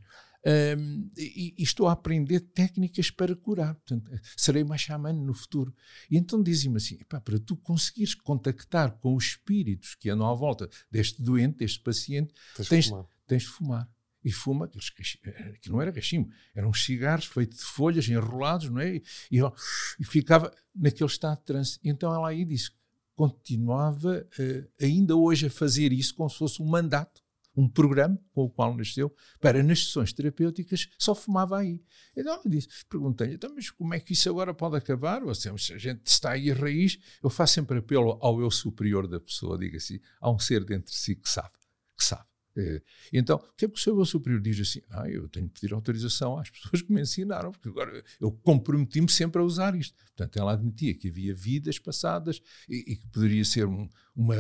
hum, 0.77 1.09
e, 1.17 1.55
e 1.57 1.63
estou 1.63 1.87
a 1.87 1.93
aprender 1.93 2.39
técnicas 2.41 3.09
para 3.11 3.35
curar. 3.35 3.75
Portanto, 3.75 4.09
serei 4.37 4.63
mais 4.63 4.81
xamã 4.81 5.11
no 5.13 5.33
futuro. 5.33 5.73
E 6.09 6.17
então 6.17 6.41
dizem-me 6.43 6.77
assim: 6.77 6.97
"Epá, 7.01 7.19
para 7.19 7.39
tu 7.39 7.55
conseguires 7.57 8.13
contactar 8.15 8.91
com 8.99 9.15
os 9.15 9.25
espíritos 9.25 9.95
que 9.95 10.09
andam 10.09 10.27
à 10.29 10.33
volta 10.33 10.69
deste 10.91 11.21
doente, 11.21 11.57
deste 11.57 11.79
paciente, 11.81 12.33
Tens 12.55 12.63
de 12.65 12.69
Tens- 12.69 12.87
fumar. 12.87 13.05
tens 13.27 13.41
de 13.43 13.47
fumar. 13.49 13.89
E 14.23 14.31
fuma, 14.31 14.65
aqueles 14.65 14.91
eh, 15.25 15.53
aquilo 15.55 15.75
não 15.75 15.81
era 15.81 15.91
cachimbo, 15.91 16.29
eram 16.53 16.73
cigarros 16.73 17.25
feitos 17.25 17.59
de 17.59 17.63
folhas 17.63 18.07
enrolados, 18.09 18.69
não 18.69 18.81
é? 18.81 18.97
E, 19.31 19.39
e, 19.99 20.03
ficava 20.03 20.53
naquele 20.75 21.09
estado 21.09 21.39
de 21.39 21.45
transe. 21.45 21.79
Então 21.83 22.13
ela 22.13 22.29
aí 22.29 22.43
disse 22.43 22.71
que 22.71 22.77
continuava 23.15 24.27
eh, 24.37 24.67
ainda 24.81 25.15
hoje 25.15 25.47
a 25.47 25.49
fazer 25.49 25.93
isso 25.93 26.15
como 26.15 26.29
se 26.29 26.37
fosse 26.37 26.61
um 26.61 26.65
mandato, 26.65 27.21
um 27.55 27.67
programa 27.67 28.17
com 28.31 28.43
o 28.43 28.49
qual 28.49 28.75
nasceu, 28.75 29.13
para 29.39 29.61
nas 29.63 29.85
sessões 29.85 30.13
terapêuticas 30.13 30.87
só 30.97 31.13
fumava 31.13 31.59
aí. 31.59 31.83
Então 32.15 32.33
ela 32.33 32.43
disse, 32.45 32.67
perguntei-lhe, 32.89 33.35
então, 33.35 33.53
mas 33.53 33.69
como 33.69 33.93
é 33.93 33.99
que 33.99 34.13
isso 34.13 34.29
agora 34.29 34.53
pode 34.53 34.77
acabar? 34.77 35.23
Ou 35.23 35.35
seja, 35.35 35.57
se 35.57 35.73
a 35.73 35.77
gente 35.77 36.05
está 36.05 36.31
aí 36.31 36.51
a 36.51 36.55
raiz, 36.55 36.97
eu 37.23 37.29
faço 37.29 37.55
sempre 37.55 37.79
apelo 37.79 38.17
ao 38.21 38.39
eu 38.39 38.51
superior 38.51 39.07
da 39.07 39.19
pessoa, 39.19 39.57
diga 39.57 39.77
assim, 39.77 39.99
há 40.21 40.29
um 40.31 40.39
ser 40.39 40.63
dentro 40.63 40.91
de 40.91 40.97
si 40.97 41.15
que 41.15 41.29
sabe, 41.29 41.53
que 41.97 42.03
sabe. 42.03 42.28
Eh, 42.59 42.81
Então, 43.13 43.37
o 43.37 43.53
que 43.55 43.65
é 43.65 43.67
que 43.69 43.75
o 43.75 43.77
seu 43.77 43.97
eu 43.97 44.05
superior 44.05 44.41
diz 44.41 44.59
assim? 44.59 44.81
Ah, 44.89 45.09
eu 45.09 45.27
tenho 45.29 45.47
que 45.49 45.61
pedir 45.61 45.73
autorização 45.73 46.37
às 46.37 46.49
pessoas 46.51 46.81
que 46.81 46.91
me 46.91 47.01
ensinaram, 47.01 47.51
porque 47.51 47.69
agora 47.69 48.03
eu 48.19 48.31
comprometi-me 48.31 49.09
sempre 49.11 49.41
a 49.41 49.45
usar 49.45 49.75
isto. 49.75 49.95
Portanto, 50.15 50.37
ela 50.37 50.53
admitia 50.53 50.93
que 50.93 51.09
havia 51.09 51.33
vidas 51.33 51.79
passadas 51.79 52.41
e, 52.67 52.93
e 52.93 52.95
que 52.97 53.07
poderia 53.07 53.45
ser 53.45 53.65
um- 53.67 53.87
uma, 54.15 54.35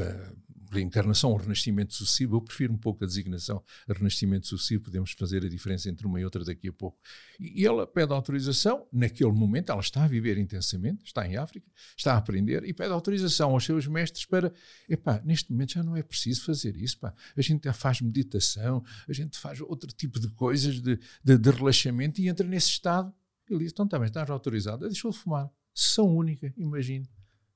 reencarnação 0.71 1.31
ou 1.31 1.37
renascimento 1.37 1.93
sucessivo, 1.93 2.37
eu 2.37 2.41
prefiro 2.41 2.73
um 2.73 2.77
pouco 2.77 3.03
a 3.03 3.07
designação 3.07 3.63
renascimento 3.87 4.47
sucessivo, 4.47 4.83
podemos 4.83 5.11
fazer 5.11 5.43
a 5.45 5.49
diferença 5.49 5.89
entre 5.89 6.05
uma 6.05 6.19
e 6.19 6.23
outra 6.23 6.43
daqui 6.43 6.67
a 6.69 6.73
pouco. 6.73 6.97
E 7.39 7.65
ela 7.65 7.87
pede 7.87 8.13
autorização, 8.13 8.87
naquele 8.91 9.31
momento, 9.31 9.71
ela 9.71 9.81
está 9.81 10.03
a 10.03 10.07
viver 10.07 10.37
intensamente, 10.37 11.05
está 11.05 11.27
em 11.27 11.37
África, 11.37 11.69
está 11.97 12.13
a 12.13 12.17
aprender, 12.17 12.63
e 12.63 12.73
pede 12.73 12.91
autorização 12.91 13.51
aos 13.51 13.65
seus 13.65 13.87
mestres 13.87 14.25
para, 14.25 14.53
epá, 14.87 15.21
neste 15.23 15.51
momento 15.51 15.73
já 15.73 15.83
não 15.83 15.95
é 15.95 16.03
preciso 16.03 16.43
fazer 16.43 16.75
isso, 16.75 16.99
pá. 16.99 17.13
a 17.35 17.41
gente 17.41 17.63
já 17.65 17.73
faz 17.73 18.01
meditação, 18.01 18.83
a 19.07 19.13
gente 19.13 19.37
faz 19.37 19.61
outro 19.61 19.91
tipo 19.91 20.19
de 20.19 20.29
coisas 20.29 20.81
de, 20.81 20.99
de, 21.23 21.37
de 21.37 21.49
relaxamento 21.49 22.21
e 22.21 22.27
entra 22.27 22.47
nesse 22.47 22.69
estado. 22.69 23.13
Ele 23.49 23.59
diz, 23.59 23.71
então 23.71 23.87
também 23.87 24.07
estás 24.07 24.29
autorizado, 24.29 24.87
deixou 24.87 25.11
de 25.11 25.17
fumar. 25.17 25.49
Sessão 25.73 26.05
única, 26.05 26.53
imagine. 26.57 27.09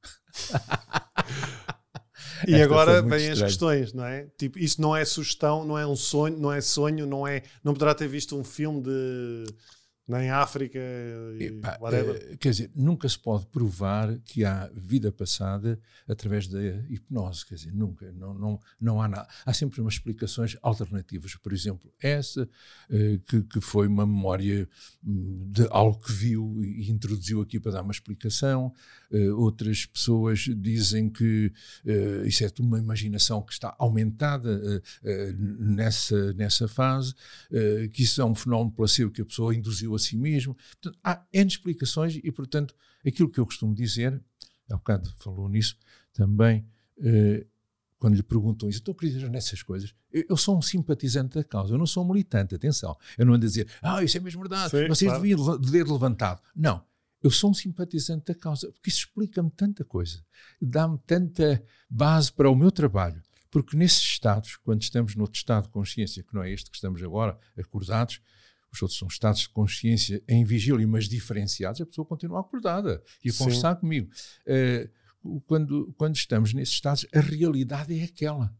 E 2.47 2.53
Esta 2.53 2.65
agora 2.65 3.01
vêm 3.01 3.29
as 3.29 3.41
questões, 3.41 3.93
não 3.93 4.05
é? 4.05 4.27
Tipo, 4.37 4.59
isso 4.59 4.81
não 4.81 4.95
é 4.95 5.03
sugestão, 5.05 5.63
não 5.65 5.77
é 5.77 5.85
um 5.85 5.95
sonho, 5.95 6.37
não 6.37 6.51
é 6.51 6.61
sonho, 6.61 7.05
não 7.05 7.27
é. 7.27 7.43
Não 7.63 7.73
poderá 7.73 7.93
ter 7.93 8.07
visto 8.07 8.37
um 8.37 8.43
filme 8.43 8.81
de 8.81 9.45
nem 10.07 10.29
África 10.29 10.79
e 11.39 11.45
Epá, 11.45 11.77
whatever. 11.79 12.33
Uh, 12.33 12.37
quer 12.37 12.49
dizer, 12.49 12.71
nunca 12.75 13.07
se 13.07 13.17
pode 13.17 13.45
provar 13.47 14.17
que 14.19 14.43
há 14.43 14.69
vida 14.73 15.11
passada 15.11 15.79
através 16.07 16.47
da 16.47 16.59
hipnose, 16.89 17.45
quer 17.45 17.55
dizer, 17.55 17.73
nunca, 17.73 18.11
não, 18.11 18.33
não, 18.33 18.59
não 18.79 19.01
há 19.01 19.07
nada. 19.07 19.27
Há 19.45 19.53
sempre 19.53 19.79
umas 19.79 19.93
explicações 19.93 20.57
alternativas, 20.61 21.35
por 21.35 21.53
exemplo, 21.53 21.91
essa, 22.01 22.43
uh, 22.43 23.19
que, 23.27 23.43
que 23.43 23.61
foi 23.61 23.87
uma 23.87 24.05
memória 24.05 24.67
hum, 25.05 25.47
de 25.49 25.65
algo 25.69 25.97
que 25.99 26.11
viu 26.11 26.61
e 26.63 26.91
introduziu 26.91 27.41
aqui 27.41 27.59
para 27.59 27.71
dar 27.71 27.81
uma 27.81 27.93
explicação, 27.93 28.73
uh, 29.09 29.39
outras 29.39 29.85
pessoas 29.85 30.39
dizem 30.57 31.09
que 31.09 31.51
isso 32.25 32.43
é 32.43 32.51
uma 32.59 32.79
imaginação 32.79 33.41
que 33.41 33.53
está 33.53 33.75
aumentada 33.77 34.81
nessa, 35.59 36.33
nessa 36.33 36.67
fase, 36.67 37.13
que 37.91 38.03
isso 38.03 38.21
é 38.21 38.25
um 38.25 38.35
fenómeno 38.35 38.71
placebo 38.71 39.11
que 39.11 39.21
a 39.21 39.25
pessoa 39.25 39.55
induziu 39.55 39.92
a 39.95 39.99
si 39.99 40.15
mesmo. 40.15 40.55
Portanto, 40.55 40.99
há 41.03 41.25
N 41.31 41.47
explicações 41.47 42.19
e, 42.21 42.31
portanto, 42.31 42.75
aquilo 43.05 43.29
que 43.29 43.39
eu 43.39 43.45
costumo 43.45 43.73
dizer, 43.73 44.21
há 44.69 44.75
bocado 44.75 45.11
falou 45.17 45.47
nisso 45.49 45.77
também, 46.13 46.65
eh, 46.99 47.45
quando 48.03 48.15
lhe 48.15 48.23
perguntam 48.23 48.67
isso, 48.67 48.79
estou 48.79 48.93
acreditar 48.93 49.29
nessas 49.29 49.63
coisas. 49.63 49.95
Eu, 50.11 50.25
eu, 50.31 50.37
sou 50.37 50.57
um 50.57 50.61
simpatizante 50.61 51.35
da 51.35 51.43
causa, 51.43 51.73
eu 51.73 51.77
não 51.77 51.85
sou 51.85 52.03
um 52.03 52.07
militante, 52.09 52.53
atenção. 52.53 52.97
Eu 53.17 53.25
não 53.25 53.33
ando 53.33 53.45
a 53.45 53.47
dizer, 53.47 53.67
ah, 53.81 54.03
isso 54.03 54.17
é 54.17 54.19
mesmo 54.19 54.41
verdade, 54.41 54.71
Sim, 54.71 54.87
vocês 54.89 55.09
claro. 55.09 55.23
deviam 55.23 55.57
de 55.57 55.71
dedo 55.71 55.93
levantado. 55.93 56.41
Não. 56.53 56.83
Eu 57.21 57.31
sou 57.31 57.51
um 57.51 57.53
simpatizante 57.53 58.25
da 58.25 58.35
causa, 58.35 58.69
porque 58.73 58.89
isso 58.89 58.99
explica-me 58.99 59.49
tanta 59.49 59.85
coisa, 59.85 60.21
dá-me 60.61 60.99
tanta 61.07 61.63
base 61.89 62.29
para 62.29 62.49
o 62.49 62.55
meu 62.55 62.69
trabalho. 62.69 63.21
Porque 63.49 63.77
nesses 63.77 64.01
estados, 64.01 64.57
quando 64.57 64.81
estamos 64.81 65.15
noutro 65.15 65.37
estado 65.37 65.63
de 65.63 65.69
consciência, 65.69 66.23
que 66.23 66.35
não 66.35 66.43
é 66.43 66.51
este 66.51 66.69
que 66.69 66.75
estamos 66.75 67.01
agora, 67.01 67.37
acordados, 67.57 68.19
os 68.73 68.81
outros 68.81 68.97
são 68.97 69.07
estados 69.07 69.41
de 69.41 69.49
consciência 69.49 70.21
em 70.27 70.43
vigília, 70.43 70.87
mas 70.87 71.07
diferenciados, 71.07 71.79
a 71.79 71.85
pessoa 71.85 72.05
continua 72.05 72.39
acordada 72.39 73.03
e 73.23 73.29
a 73.29 73.33
conversar 73.33 73.75
comigo. 73.75 74.09
Uh, 74.47 75.41
quando, 75.45 75.93
quando 75.95 76.15
estamos 76.15 76.53
nesses 76.53 76.73
estados, 76.73 77.05
a 77.13 77.19
realidade 77.19 77.97
é 77.97 78.03
aquela. 78.03 78.53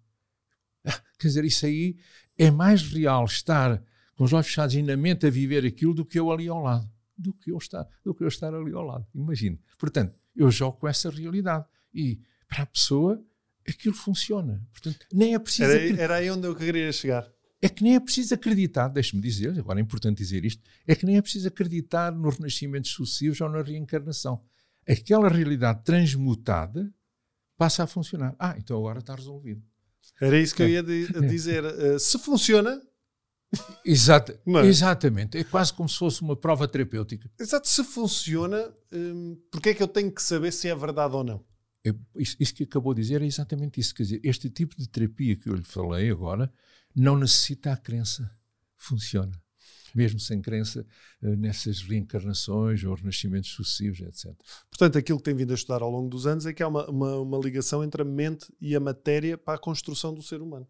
Ah, 0.86 1.02
quer 1.18 1.28
dizer, 1.28 1.44
isso 1.46 1.66
aí 1.66 1.98
é 2.38 2.52
mais 2.52 2.84
real 2.84 3.26
estar 3.26 3.84
com 4.16 4.24
os 4.24 4.34
olhos 4.34 4.48
fechados 4.48 4.76
e 4.76 4.84
na 4.84 4.96
mente 4.96 5.26
a 5.26 5.30
viver 5.30 5.66
aquilo 5.66 5.94
do 5.94 6.06
que 6.06 6.20
eu 6.20 6.32
ali 6.32 6.48
ao 6.48 6.62
lado. 6.62 6.88
Do 7.18 7.34
que 7.34 7.52
eu 7.52 7.58
estar, 7.58 7.88
do 8.04 8.14
que 8.14 8.24
eu 8.24 8.28
estar 8.28 8.54
ali 8.54 8.72
ao 8.72 8.84
lado. 8.84 9.08
Imagine. 9.16 9.60
Portanto, 9.78 10.16
eu 10.36 10.50
jogo 10.52 10.78
com 10.78 10.88
essa 10.88 11.10
realidade. 11.10 11.66
E 11.94 12.20
para 12.48 12.64
a 12.64 12.66
pessoa, 12.66 13.24
aquilo 13.68 13.96
funciona. 13.96 14.66
Portanto, 14.72 15.08
nem 15.12 15.34
é 15.34 15.40
preciso. 15.40 15.72
Era, 15.72 16.02
era 16.02 16.16
aí 16.16 16.30
onde 16.30 16.48
eu 16.48 16.56
queria 16.56 16.92
chegar 16.92 17.33
é 17.64 17.70
que 17.70 17.82
nem 17.82 17.96
é 17.96 18.00
preciso 18.00 18.34
acreditar, 18.34 18.90
deixe-me 18.90 19.22
dizer, 19.22 19.58
agora 19.58 19.80
é 19.80 19.82
importante 19.82 20.18
dizer 20.18 20.44
isto, 20.44 20.62
é 20.86 20.94
que 20.94 21.06
nem 21.06 21.16
é 21.16 21.22
preciso 21.22 21.48
acreditar 21.48 22.12
nos 22.12 22.36
renascimentos 22.36 22.92
sucessivos 22.92 23.40
ou 23.40 23.48
na 23.48 23.62
reencarnação. 23.62 24.44
Aquela 24.86 25.30
realidade 25.30 25.82
transmutada 25.82 26.94
passa 27.58 27.84
a 27.84 27.88
funcionar. 27.88 28.36
Ah, 28.38 28.56
então 28.58 28.78
agora 28.78 29.00
está 29.00 29.16
resolvido. 29.16 29.64
Era 30.20 30.38
isso 30.38 30.54
que 30.54 30.62
eu 30.62 30.68
ia 30.68 30.84
dizer. 31.26 31.64
Uh, 31.64 31.98
se 31.98 32.20
funciona. 32.20 32.82
Exato, 33.86 34.34
é? 34.34 34.66
Exatamente. 34.66 35.38
É 35.38 35.44
quase 35.46 35.72
como 35.72 35.88
se 35.88 35.98
fosse 35.98 36.22
uma 36.22 36.36
prova 36.36 36.68
terapêutica. 36.68 37.32
Exato. 37.40 37.70
Se 37.70 37.82
funciona, 37.86 38.74
um, 38.92 39.38
porque 39.50 39.70
é 39.70 39.74
que 39.74 39.82
eu 39.82 39.88
tenho 39.88 40.12
que 40.12 40.22
saber 40.22 40.52
se 40.52 40.68
é 40.68 40.76
verdade 40.76 41.16
ou 41.16 41.24
não? 41.24 41.46
É, 41.86 41.94
isso, 42.18 42.38
isso, 42.40 42.54
que 42.54 42.64
acabou 42.64 42.94
de 42.94 43.02
dizer 43.02 43.22
é 43.22 43.26
exatamente 43.26 43.80
isso. 43.80 43.94
Quer 43.94 44.04
dizer, 44.04 44.22
este 44.24 44.50
tipo 44.50 44.76
de 44.78 44.88
terapia 44.88 45.36
que 45.36 45.50
eu 45.50 45.56
lhe 45.56 45.64
falei 45.64 46.10
agora 46.10 46.52
não 46.96 47.18
necessita 47.18 47.74
a 47.74 47.78
crença. 47.78 48.32
Funciona. 48.78 49.42
Mesmo 49.94 50.20
sem 50.20 50.42
crença 50.42 50.86
eh, 51.22 51.36
nessas 51.36 51.82
reencarnações 51.82 52.84
ou 52.84 52.96
renascimentos 52.96 53.52
sucessivos, 53.52 54.00
etc. 54.00 54.34
Portanto, 54.70 54.98
aquilo 54.98 55.20
que 55.20 55.26
tem 55.26 55.36
vindo 55.36 55.52
a 55.52 55.54
estudar 55.54 55.84
ao 55.84 55.92
longo 55.92 56.10
dos 56.10 56.26
anos 56.26 56.46
é 56.46 56.54
que 56.54 56.64
há 56.64 56.68
uma, 56.68 56.90
uma, 56.90 57.20
uma 57.20 57.38
ligação 57.38 57.84
entre 57.84 58.02
a 58.02 58.06
mente 58.06 58.52
e 58.60 58.76
a 58.76 58.80
matéria 58.80 59.38
para 59.38 59.54
a 59.54 59.60
construção 59.60 60.14
do 60.14 60.24
ser 60.24 60.42
humano. 60.42 60.68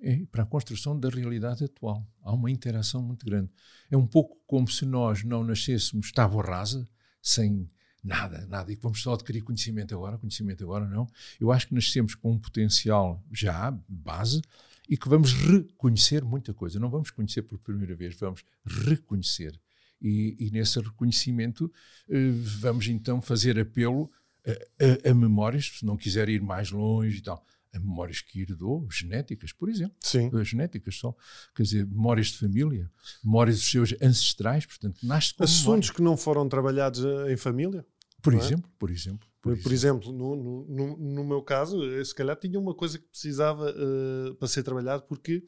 É, 0.00 0.24
para 0.26 0.44
a 0.44 0.46
construção 0.46 0.98
da 0.98 1.08
realidade 1.08 1.64
atual. 1.64 2.06
Há 2.22 2.32
uma 2.32 2.50
interação 2.50 3.02
muito 3.02 3.24
grande. 3.24 3.50
É 3.90 3.96
um 3.96 4.06
pouco 4.06 4.38
como 4.46 4.68
se 4.68 4.84
nós 4.84 5.22
não 5.24 5.44
nascêssemos 5.44 6.10
tábua 6.10 6.42
rasa, 6.42 6.88
sem 7.20 7.70
nada, 8.02 8.46
nada, 8.46 8.72
e 8.72 8.76
vamos 8.76 9.02
só 9.02 9.14
adquirir 9.14 9.42
conhecimento 9.42 9.94
agora, 9.94 10.18
conhecimento 10.18 10.64
agora 10.64 10.86
não. 10.86 11.08
Eu 11.40 11.52
acho 11.52 11.68
que 11.68 11.74
nascemos 11.74 12.14
com 12.14 12.32
um 12.32 12.38
potencial 12.38 13.22
já, 13.32 13.76
base, 13.88 14.40
e 14.88 14.96
que 14.96 15.08
vamos 15.08 15.32
reconhecer 15.32 16.24
muita 16.24 16.54
coisa. 16.54 16.80
Não 16.80 16.88
vamos 16.88 17.10
conhecer 17.10 17.42
por 17.42 17.58
primeira 17.58 17.94
vez, 17.94 18.16
vamos 18.16 18.42
reconhecer. 18.64 19.60
E, 20.00 20.36
e 20.38 20.50
nesse 20.50 20.80
reconhecimento 20.80 21.70
eh, 22.08 22.30
vamos 22.60 22.86
então 22.86 23.20
fazer 23.20 23.58
apelo 23.58 24.10
a, 24.46 25.08
a, 25.08 25.10
a, 25.10 25.14
memórias, 25.14 25.78
se 25.78 25.84
não 25.84 25.96
quiser 25.96 26.28
ir 26.28 26.40
mais 26.40 26.70
longe 26.70 27.18
e 27.18 27.20
tal, 27.20 27.44
memórias 27.74 28.20
que 28.20 28.40
herdou, 28.40 28.88
genéticas, 28.90 29.52
por 29.52 29.68
exemplo. 29.68 29.96
Sim. 30.00 30.30
As 30.34 30.48
genéticas 30.48 30.96
só. 30.96 31.14
Quer 31.54 31.62
dizer, 31.62 31.86
memórias 31.86 32.28
de 32.28 32.38
família, 32.38 32.90
memórias 33.22 33.56
dos 33.56 33.70
seus 33.70 33.94
ancestrais, 34.00 34.64
portanto, 34.64 34.98
nasce 35.02 35.34
com 35.34 35.44
Assuntos 35.44 35.66
memória. 35.66 35.92
que 35.94 36.02
não 36.02 36.16
foram 36.16 36.48
trabalhados 36.48 37.04
eh, 37.04 37.32
em 37.32 37.36
família? 37.36 37.84
Por 38.22 38.34
é? 38.34 38.36
exemplo, 38.36 38.70
por 38.78 38.90
exemplo. 38.90 39.28
Por, 39.40 39.56
por 39.62 39.72
exemplo, 39.72 40.12
no, 40.12 40.64
no, 40.66 40.96
no, 40.96 41.24
meu 41.24 41.40
caso, 41.42 41.78
se 42.04 42.14
calhar 42.14 42.36
tinha 42.36 42.58
uma 42.58 42.74
coisa 42.74 42.98
que 42.98 43.06
precisava 43.06 43.70
uh, 43.70 44.34
para 44.34 44.48
ser 44.48 44.64
trabalhado, 44.64 45.04
porque 45.04 45.44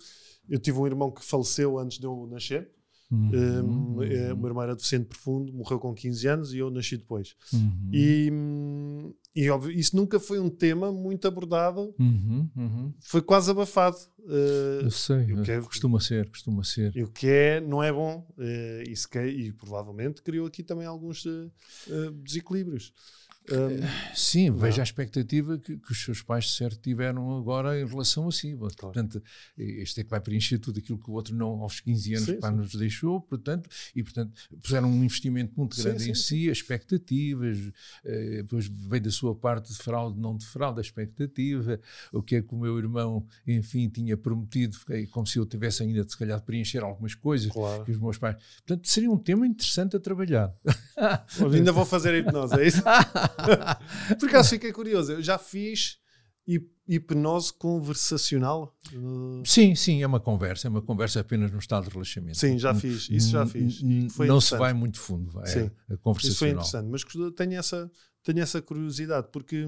eu 0.48 0.60
tive 0.60 0.78
um 0.78 0.86
irmão 0.86 1.10
que 1.10 1.24
faleceu 1.24 1.78
antes 1.78 1.98
de 1.98 2.06
eu 2.06 2.26
nascer. 2.30 2.70
Uhum. 3.10 3.30
Um, 3.34 3.92
o 3.94 4.36
meu 4.36 4.46
irmão 4.46 4.62
era 4.62 4.76
deficiente 4.76 5.06
profundo, 5.06 5.52
morreu 5.52 5.80
com 5.80 5.92
15 5.92 6.28
anos 6.28 6.54
e 6.54 6.58
eu 6.58 6.70
nasci 6.70 6.96
depois. 6.96 7.34
Uhum. 7.52 7.90
E, 7.92 8.32
e 9.34 9.50
óbvio, 9.50 9.72
isso 9.72 9.96
nunca 9.96 10.20
foi 10.20 10.38
um 10.38 10.48
tema 10.48 10.92
muito 10.92 11.26
abordado, 11.26 11.92
uhum. 11.98 12.48
uhum. 12.56 12.94
foi 13.00 13.20
quase 13.20 13.50
abafado. 13.50 13.96
Uh, 14.20 14.84
eu 14.84 14.90
sei, 14.90 15.32
o 15.32 15.42
que 15.42 15.50
é, 15.50 15.60
costuma 15.60 15.98
ser, 15.98 16.28
costuma 16.28 16.62
ser. 16.62 16.96
E 16.96 17.02
o 17.02 17.08
que 17.08 17.26
é, 17.26 17.60
não 17.60 17.82
é 17.82 17.92
bom. 17.92 18.26
Uh, 18.38 18.88
isso 18.88 19.08
que, 19.08 19.18
e 19.18 19.52
provavelmente 19.52 20.22
criou 20.22 20.46
aqui 20.46 20.62
também 20.62 20.86
alguns 20.86 21.24
uh, 21.24 21.50
desequilíbrios. 22.22 22.92
Um, 23.48 24.14
Sim, 24.14 24.50
vejo 24.50 24.80
a 24.80 24.84
expectativa 24.84 25.58
que, 25.58 25.76
que, 25.76 25.92
os 25.92 26.04
seus 26.04 26.22
pais, 26.22 26.54
certo, 26.54 26.78
tiveram 26.80 27.36
agora 27.36 27.80
em 27.80 27.86
relação 27.86 28.28
a 28.28 28.32
si. 28.32 28.54
Claro. 28.54 28.76
Portanto, 28.76 29.22
este 29.56 30.00
é 30.00 30.04
que 30.04 30.10
vai 30.10 30.20
preencher 30.20 30.58
tudo 30.58 30.78
aquilo 30.78 30.98
que 30.98 31.10
o 31.10 31.14
outro 31.14 31.34
não, 31.34 31.62
aos 31.62 31.80
15 31.80 32.14
anos, 32.14 32.28
sim, 32.28 32.38
sim. 32.40 32.50
nos 32.52 32.74
deixou, 32.74 33.20
portanto, 33.20 33.68
e 33.94 34.02
portanto, 34.02 34.32
puseram 34.62 34.90
um 34.90 35.02
investimento 35.02 35.52
muito 35.56 35.80
grande 35.82 36.04
sim, 36.04 36.10
em 36.10 36.14
si, 36.14 36.48
expectativas, 36.48 37.58
eh, 38.04 38.42
depois 38.42 38.68
veio 38.68 39.02
da 39.02 39.10
sua 39.10 39.34
parte 39.34 39.72
de 39.72 39.78
fraude, 39.78 40.18
não 40.18 40.36
de 40.36 40.46
fraude, 40.46 40.78
a 40.78 40.82
expectativa, 40.82 41.80
o 42.12 42.22
que 42.22 42.36
é 42.36 42.42
que 42.42 42.54
o 42.54 42.58
meu 42.58 42.78
irmão, 42.78 43.26
enfim, 43.46 43.88
tinha 43.88 44.16
prometido, 44.16 44.78
como 45.10 45.26
se 45.26 45.38
eu 45.38 45.46
tivesse 45.46 45.82
ainda, 45.82 46.04
de 46.04 46.12
se 46.12 46.18
calhar, 46.18 46.38
de 46.38 46.44
preencher 46.44 46.82
algumas 46.82 47.14
coisas 47.14 47.50
claro. 47.50 47.84
que 47.84 47.90
os 47.90 47.98
meus 47.98 48.18
pais. 48.18 48.36
Portanto, 48.66 48.86
seria 48.88 49.10
um 49.10 49.18
tema 49.18 49.46
interessante 49.46 49.96
a 49.96 50.00
trabalhar. 50.00 50.54
ainda 51.52 51.72
vou 51.72 51.84
fazer 51.84 52.10
a 52.10 52.18
hipnose, 52.18 52.54
é 52.60 52.66
isso? 52.66 52.82
Por 54.18 54.28
acaso 54.28 54.50
fiquei 54.50 54.72
curioso. 54.72 55.12
Eu 55.12 55.22
já 55.22 55.38
fiz 55.38 55.98
hipnose 56.88 57.52
conversacional? 57.52 58.76
Sim, 59.44 59.74
sim, 59.74 60.02
é 60.02 60.06
uma 60.06 60.18
conversa, 60.18 60.66
é 60.66 60.70
uma 60.70 60.82
conversa 60.82 61.20
apenas 61.20 61.50
no 61.52 61.58
estado 61.58 61.84
de 61.84 61.90
relaxamento. 61.90 62.36
Sim, 62.36 62.58
já 62.58 62.74
fiz, 62.74 63.08
isso 63.08 63.30
já 63.30 63.46
fiz. 63.46 63.80
não 64.26 64.40
se 64.40 64.56
vai 64.56 64.72
muito 64.72 64.98
fundo, 64.98 65.30
vai, 65.30 65.46
sim, 65.46 65.70
é 65.88 65.96
conversacional. 65.96 66.30
Isso 66.30 66.38
foi 66.38 66.48
interessante, 66.50 66.88
mas 66.88 67.34
tenho 67.34 67.54
essa, 67.54 67.90
tenho 68.24 68.40
essa 68.40 68.60
curiosidade, 68.60 69.28
porque, 69.30 69.64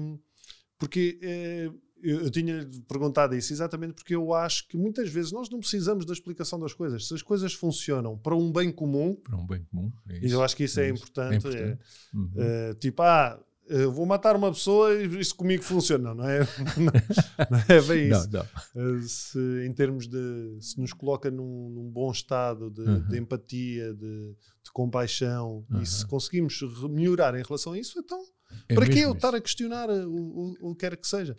porque 0.77 1.17
é, 1.21 1.71
eu, 2.03 2.21
eu 2.23 2.29
tinha 2.29 2.69
perguntado 2.87 3.33
isso 3.33 3.53
exatamente 3.53 3.93
porque 3.93 4.13
eu 4.13 4.33
acho 4.33 4.67
que 4.67 4.75
muitas 4.75 5.09
vezes 5.09 5.31
nós 5.31 5.49
não 5.49 5.59
precisamos 5.59 6.05
da 6.05 6.11
explicação 6.11 6.59
das 6.59 6.73
coisas. 6.73 7.07
Se 7.07 7.13
as 7.13 7.21
coisas 7.21 7.53
funcionam 7.53 8.17
para 8.17 8.35
um 8.35 8.51
bem 8.51 8.69
comum, 8.69 9.15
para 9.15 9.37
um 9.37 9.47
bem 9.47 9.63
comum, 9.71 9.89
é 10.09 10.19
e 10.19 10.31
eu 10.31 10.43
acho 10.43 10.57
que 10.57 10.65
isso 10.65 10.81
é, 10.81 10.87
é 10.87 10.89
importante. 10.89 11.33
É 11.33 11.37
importante. 11.37 11.61
É, 11.63 12.17
uhum. 12.17 12.31
uh, 12.71 12.73
tipo, 12.75 13.01
ah, 13.01 13.41
uh, 13.73 13.91
vou 13.91 14.05
matar 14.05 14.35
uma 14.35 14.51
pessoa 14.51 14.93
e 14.93 15.19
isto 15.19 15.35
comigo 15.35 15.63
funciona, 15.63 16.13
não 16.13 16.27
é? 16.27 16.39
não 17.49 17.59
é 17.67 17.81
bem 17.81 18.09
isso. 18.09 18.29
Não, 18.31 18.45
não. 18.75 18.97
Uh, 18.97 19.01
se, 19.03 19.39
em 19.65 19.73
termos 19.73 20.07
de. 20.07 20.57
Se 20.61 20.79
nos 20.79 20.93
coloca 20.93 21.29
num, 21.31 21.69
num 21.69 21.89
bom 21.91 22.11
estado 22.11 22.69
de, 22.69 22.81
Uhum. 22.81 23.07
de 23.07 23.17
empatia, 23.17 23.93
de, 23.93 24.35
de 24.63 24.71
compaixão, 24.73 25.65
Uhum. 25.69 25.81
e 25.81 25.85
se 25.85 26.05
conseguimos 26.05 26.59
re- 26.61 26.89
melhorar 26.89 27.37
em 27.37 27.43
relação 27.43 27.73
a 27.73 27.79
isso, 27.79 27.99
então 27.99 28.21
É 28.69 28.75
para 28.75 28.85
que 28.85 28.99
eu 28.99 29.09
isso. 29.09 29.15
estar 29.17 29.33
a 29.35 29.41
questionar 29.41 29.89
o, 29.89 30.13
o, 30.61 30.69
o 30.71 30.75
que 30.75 30.79
quer 30.81 30.95
que 30.97 31.07
seja? 31.07 31.35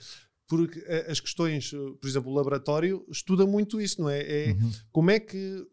Porque 0.46 0.78
uh, 0.80 1.10
as 1.10 1.20
questões, 1.20 1.70
por 1.70 2.06
exemplo, 2.08 2.30
o 2.30 2.34
laboratório 2.34 3.04
estuda 3.10 3.46
muito 3.46 3.80
isso, 3.80 4.00
não 4.02 4.10
é? 4.10 4.20
É 4.20 4.52
Uhum, 4.52 4.70
como 4.92 5.10
é 5.10 5.18
que 5.20 5.64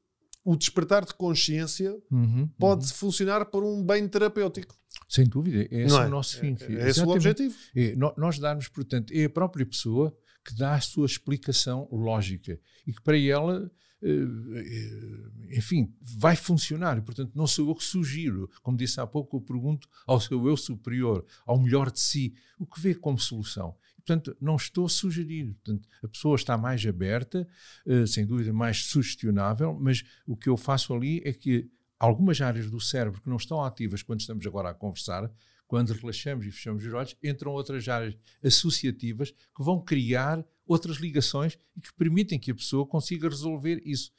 o 0.43 0.56
despertar 0.56 1.06
de 1.06 1.13
consciência 1.13 1.95
uhum, 2.12 2.47
pode 2.58 2.86
uhum. 2.86 2.91
funcionar 2.93 3.45
para 3.45 3.63
um 3.63 3.84
bem 3.86 4.08
terapêutico. 4.08 4.76
Sem 5.07 5.25
dúvida, 5.25 5.67
é 5.69 5.83
esse 5.83 5.93
não 5.93 6.01
o 6.01 6.05
é? 6.05 6.09
nosso 6.09 6.39
fim. 6.39 6.55
É, 6.61 6.73
é 6.73 6.89
esse 6.89 7.01
o 7.01 7.09
objetivo. 7.09 7.55
É, 7.75 7.95
nós 7.95 8.39
darmos, 8.39 8.67
portanto, 8.67 9.11
é 9.13 9.25
a 9.25 9.29
própria 9.29 9.65
pessoa 9.65 10.15
que 10.43 10.55
dá 10.55 10.75
a 10.75 10.81
sua 10.81 11.05
explicação 11.05 11.87
lógica 11.91 12.59
e 12.85 12.93
que 12.93 13.01
para 13.01 13.17
ela, 13.17 13.71
eh, 14.01 14.09
eh, 14.09 15.57
enfim, 15.57 15.93
vai 16.01 16.35
funcionar. 16.35 16.97
E, 16.97 17.01
portanto, 17.01 17.31
não 17.35 17.45
sou 17.45 17.69
eu 17.69 17.75
que 17.75 17.83
sugiro. 17.83 18.49
Como 18.63 18.77
disse 18.77 18.99
há 18.99 19.05
pouco, 19.05 19.37
eu 19.37 19.41
pergunto 19.41 19.87
ao 20.07 20.19
seu 20.19 20.47
eu 20.47 20.57
superior, 20.57 21.25
ao 21.45 21.59
melhor 21.59 21.91
de 21.91 21.99
si, 21.99 22.33
o 22.57 22.65
que 22.65 22.79
vê 22.79 22.95
como 22.95 23.19
solução. 23.19 23.75
E, 23.97 24.01
Portanto, 24.01 24.35
não 24.41 24.55
estou 24.55 24.85
a 24.85 24.89
sugerir. 24.89 25.53
Portanto, 25.63 25.87
a 26.03 26.07
pessoa 26.07 26.35
está 26.35 26.57
mais 26.57 26.85
aberta, 26.85 27.47
eh, 27.85 28.05
sem 28.07 28.25
dúvida 28.25 28.51
mais 28.51 28.85
sugestionável, 28.85 29.77
mas 29.79 30.03
o 30.25 30.35
que 30.35 30.49
eu 30.49 30.57
faço 30.57 30.93
ali 30.93 31.21
é 31.23 31.31
que 31.33 31.69
algumas 32.05 32.41
áreas 32.41 32.69
do 32.69 32.79
cérebro 32.79 33.21
que 33.21 33.29
não 33.29 33.37
estão 33.37 33.63
ativas 33.63 34.01
quando 34.01 34.21
estamos 34.21 34.45
agora 34.47 34.69
a 34.69 34.73
conversar, 34.73 35.31
quando 35.67 35.93
relaxamos 35.93 36.45
e 36.45 36.51
fechamos 36.51 36.85
os 36.85 36.93
olhos, 36.93 37.15
entram 37.23 37.51
outras 37.51 37.87
áreas 37.87 38.17
associativas 38.43 39.31
que 39.31 39.63
vão 39.63 39.79
criar 39.79 40.43
outras 40.65 40.97
ligações 40.97 41.57
e 41.75 41.81
que 41.81 41.93
permitem 41.93 42.39
que 42.39 42.51
a 42.51 42.55
pessoa 42.55 42.85
consiga 42.85 43.29
resolver 43.29 43.81
isso. 43.85 44.11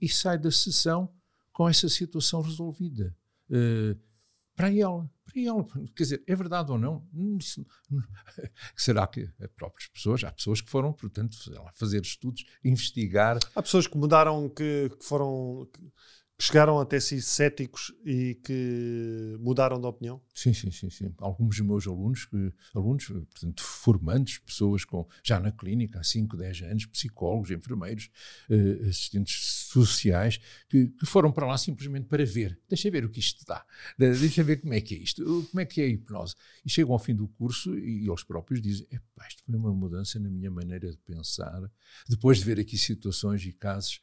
E 0.00 0.08
sai 0.08 0.36
da 0.38 0.50
sessão 0.50 1.12
com 1.52 1.68
essa 1.68 1.88
situação 1.88 2.40
resolvida. 2.40 3.16
Eh, 3.50 3.96
para 4.54 4.74
ela, 4.74 5.08
para 5.24 5.40
ela. 5.40 5.64
Quer 5.94 6.02
dizer, 6.02 6.24
é 6.26 6.34
verdade 6.34 6.72
ou 6.72 6.78
não? 6.78 7.08
Isso- 7.38 7.64
será 8.76 9.06
que 9.06 9.30
as 9.40 9.50
próprias 9.54 9.88
pessoas, 9.88 10.24
há 10.24 10.32
pessoas 10.32 10.60
que 10.60 10.68
foram, 10.68 10.92
portanto, 10.92 11.36
fazer 11.74 12.02
estudos, 12.02 12.44
investigar. 12.64 13.38
Há 13.54 13.62
pessoas 13.62 13.86
que 13.86 13.96
mudaram, 13.96 14.48
que, 14.48 14.90
que 14.98 15.04
foram. 15.04 15.68
Chegaram 16.40 16.78
até 16.78 17.00
si 17.00 17.20
céticos 17.20 17.92
e 18.04 18.36
que 18.44 19.36
mudaram 19.40 19.80
de 19.80 19.86
opinião. 19.86 20.20
Sim, 20.34 20.52
sim, 20.54 20.70
sim, 20.70 20.88
sim. 20.88 21.12
Alguns 21.18 21.56
dos 21.56 21.66
meus 21.66 21.86
alunos, 21.86 22.24
que, 22.26 22.52
alunos, 22.74 23.06
portanto, 23.06 23.62
formandos, 23.62 24.38
pessoas 24.38 24.84
com, 24.84 25.06
já 25.24 25.40
na 25.40 25.50
clínica 25.50 25.98
há 25.98 26.04
5, 26.04 26.36
10 26.36 26.62
anos, 26.62 26.86
psicólogos, 26.86 27.50
enfermeiros, 27.50 28.08
eh, 28.48 28.88
assistentes 28.88 29.66
sociais, 29.68 30.38
que, 30.68 30.88
que 30.88 31.06
foram 31.06 31.32
para 31.32 31.46
lá 31.46 31.58
simplesmente 31.58 32.06
para 32.06 32.24
ver. 32.24 32.58
Deixa 32.68 32.88
ver 32.90 33.04
o 33.04 33.10
que 33.10 33.18
isto 33.18 33.44
dá. 33.44 33.64
De- 33.98 34.18
Deixa 34.18 34.44
ver 34.44 34.60
como 34.60 34.74
é 34.74 34.80
que 34.80 34.94
é 34.94 34.98
isto, 34.98 35.24
como 35.50 35.60
é 35.60 35.64
que 35.66 35.80
é 35.80 35.84
a 35.84 35.88
hipnose. 35.88 36.34
E 36.64 36.70
chegam 36.70 36.92
ao 36.92 36.98
fim 36.98 37.14
do 37.14 37.26
curso 37.28 37.76
e, 37.76 38.06
eles 38.08 38.22
próprios 38.22 38.60
dizem: 38.62 38.86
"Epá, 38.90 39.26
isto 39.28 39.42
foi 39.44 39.54
uma 39.56 39.72
mudança 39.74 40.18
na 40.20 40.30
minha 40.30 40.50
maneira 40.50 40.90
de 40.90 40.98
pensar. 40.98 41.60
Depois 42.08 42.38
de 42.38 42.44
ver 42.44 42.60
aqui 42.60 42.78
situações 42.78 43.44
e 43.44 43.52
casos 43.52 44.00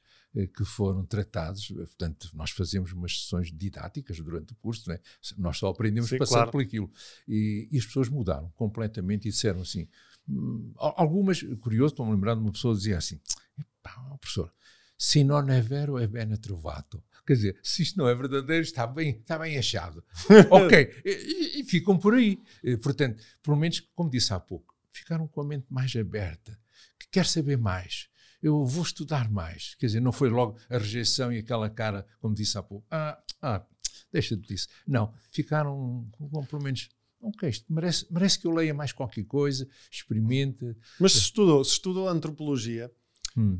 que 0.47 0.65
foram 0.65 1.05
tratados, 1.05 1.71
eh, 1.71 1.75
portanto, 1.75 2.29
nós 2.33 2.51
fazemos 2.51 2.91
umas 2.91 3.19
sessões 3.21 3.51
didáticas 3.51 4.17
durante 4.19 4.53
o 4.53 4.55
curso, 4.55 4.89
não 4.89 4.95
é? 4.95 4.99
nós 5.37 5.57
só 5.57 5.67
aprendemos 5.69 6.09
Sim, 6.09 6.17
passar 6.17 6.33
claro. 6.35 6.51
por 6.51 6.61
aquilo. 6.61 6.91
E, 7.27 7.67
e 7.71 7.77
as 7.77 7.85
pessoas 7.85 8.09
mudaram 8.09 8.49
completamente 8.55 9.27
e 9.27 9.31
disseram 9.31 9.61
assim, 9.61 9.87
hum, 10.27 10.73
al- 10.77 10.93
algumas, 10.97 11.41
curioso, 11.61 11.93
estou-me 11.93 12.11
a 12.11 12.15
lembrar 12.15 12.35
de 12.35 12.41
uma 12.41 12.51
pessoa 12.51 12.75
dizia 12.75 12.97
assim, 12.97 13.19
"Epá, 13.57 13.95
ó, 14.11 14.17
professor, 14.17 14.51
se 14.97 15.23
non 15.23 15.49
è 15.49 15.61
vero 15.61 15.97
è 15.99 16.07
bene 16.07 16.37
trovato. 16.37 17.03
Quer 17.25 17.35
dizer, 17.35 17.59
se 17.63 17.81
isto 17.81 17.97
não 17.97 18.07
é 18.07 18.13
verdadeiro, 18.15 18.63
está 18.63 18.85
bem, 18.87 19.17
está 19.19 19.37
bem 19.39 19.57
achado. 19.57 20.03
ok, 20.51 21.01
e, 21.03 21.09
e- 21.09 21.59
e 21.61 21.63
ficam 21.63 21.97
por 21.97 22.13
aí. 22.13 22.39
Eh, 22.63 22.77
Portanto, 22.77 23.21
pelo 23.41 23.57
menos, 23.57 23.79
como 23.95 24.09
disse 24.09 24.31
há 24.33 24.39
pouco, 24.39 24.75
ficaram 24.91 25.27
com 25.27 25.41
a 25.41 25.43
mente 25.45 25.65
mais 25.69 25.93
aberta, 25.95 26.57
que 26.99 27.07
quer 27.09 27.25
saber 27.25 27.57
mais. 27.57 28.07
Eu 28.45 28.63
vou 28.63 28.83
estudar 28.83 29.29
mais. 29.31 29.73
Quer 29.75 29.87
dizer, 29.87 29.99
não 29.99 30.11
foi 30.11 30.29
logo 30.29 30.55
a 30.69 30.77
rejeição 30.77 31.33
e 31.33 31.39
aquela 31.39 31.67
cara, 31.67 32.05
como 32.19 32.35
disse 32.35 32.57
há 32.57 32.61
pouco. 32.61 32.85
Ah, 32.91 33.19
ah 33.41 33.65
deixa 34.13 34.37
de 34.37 34.43
disso. 34.47 34.67
Não, 34.87 35.11
ficaram 35.31 36.07
com, 36.11 36.45
pelo 36.45 36.61
menos, 36.61 36.89
ok, 37.19 37.49
isto 37.49 37.65
merece, 37.73 38.05
merece 38.11 38.37
que 38.37 38.45
eu 38.45 38.51
leia 38.51 38.73
mais 38.73 38.91
qualquer 38.93 39.23
coisa, 39.25 39.67
experimente. 39.91 40.77
Mas 40.99 41.13
se 41.13 41.19
estudou, 41.19 41.63
se 41.63 41.71
estudou 41.71 42.07
antropologia, 42.07 42.91
Hum. 43.37 43.59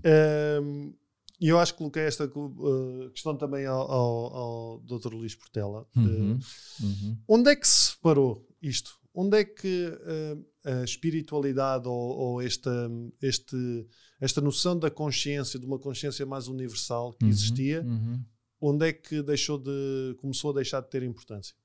hum, 0.62 0.94
e 1.42 1.50
eu 1.50 1.60
acho 1.60 1.74
que 1.74 1.80
coloquei 1.80 2.04
esta 2.04 2.26
uh, 2.26 3.10
questão 3.12 3.36
também 3.36 3.66
ao, 3.66 3.92
ao, 3.92 4.36
ao 4.36 4.80
Dr. 4.80 5.14
Luís 5.14 5.36
Portela. 5.36 5.86
Uhum, 5.96 6.40
Uh, 6.80 6.86
uhum. 6.86 7.18
onde 7.28 7.52
é 7.52 7.56
que 7.56 7.68
se 7.68 7.92
separou 7.92 8.48
isto? 8.62 8.98
Onde 9.14 9.40
é 9.40 9.44
que 9.44 9.88
uh, 9.88 10.46
a 10.66 10.84
espiritualidade 10.84 11.88
ou, 11.88 12.18
ou 12.18 12.42
esta, 12.42 12.90
este, 13.22 13.88
esta 14.20 14.42
noção 14.42 14.78
da 14.78 14.90
consciência, 14.90 15.60
de 15.60 15.66
uma 15.66 15.80
consciência 15.80 16.26
mais 16.26 16.48
universal 16.48 17.14
que 17.14 17.26
Uhum, 17.26 17.32
existia, 17.32 17.84
uhum. 17.84 18.22
onde 18.60 18.88
é 18.88 18.94
que 18.94 19.22
deixou 19.22 19.58
de, 19.58 20.16
começou 20.20 20.52
a 20.52 20.56
deixar 20.56 20.82
de 20.82 20.90
ter 20.90 21.04
importância? 21.04 21.56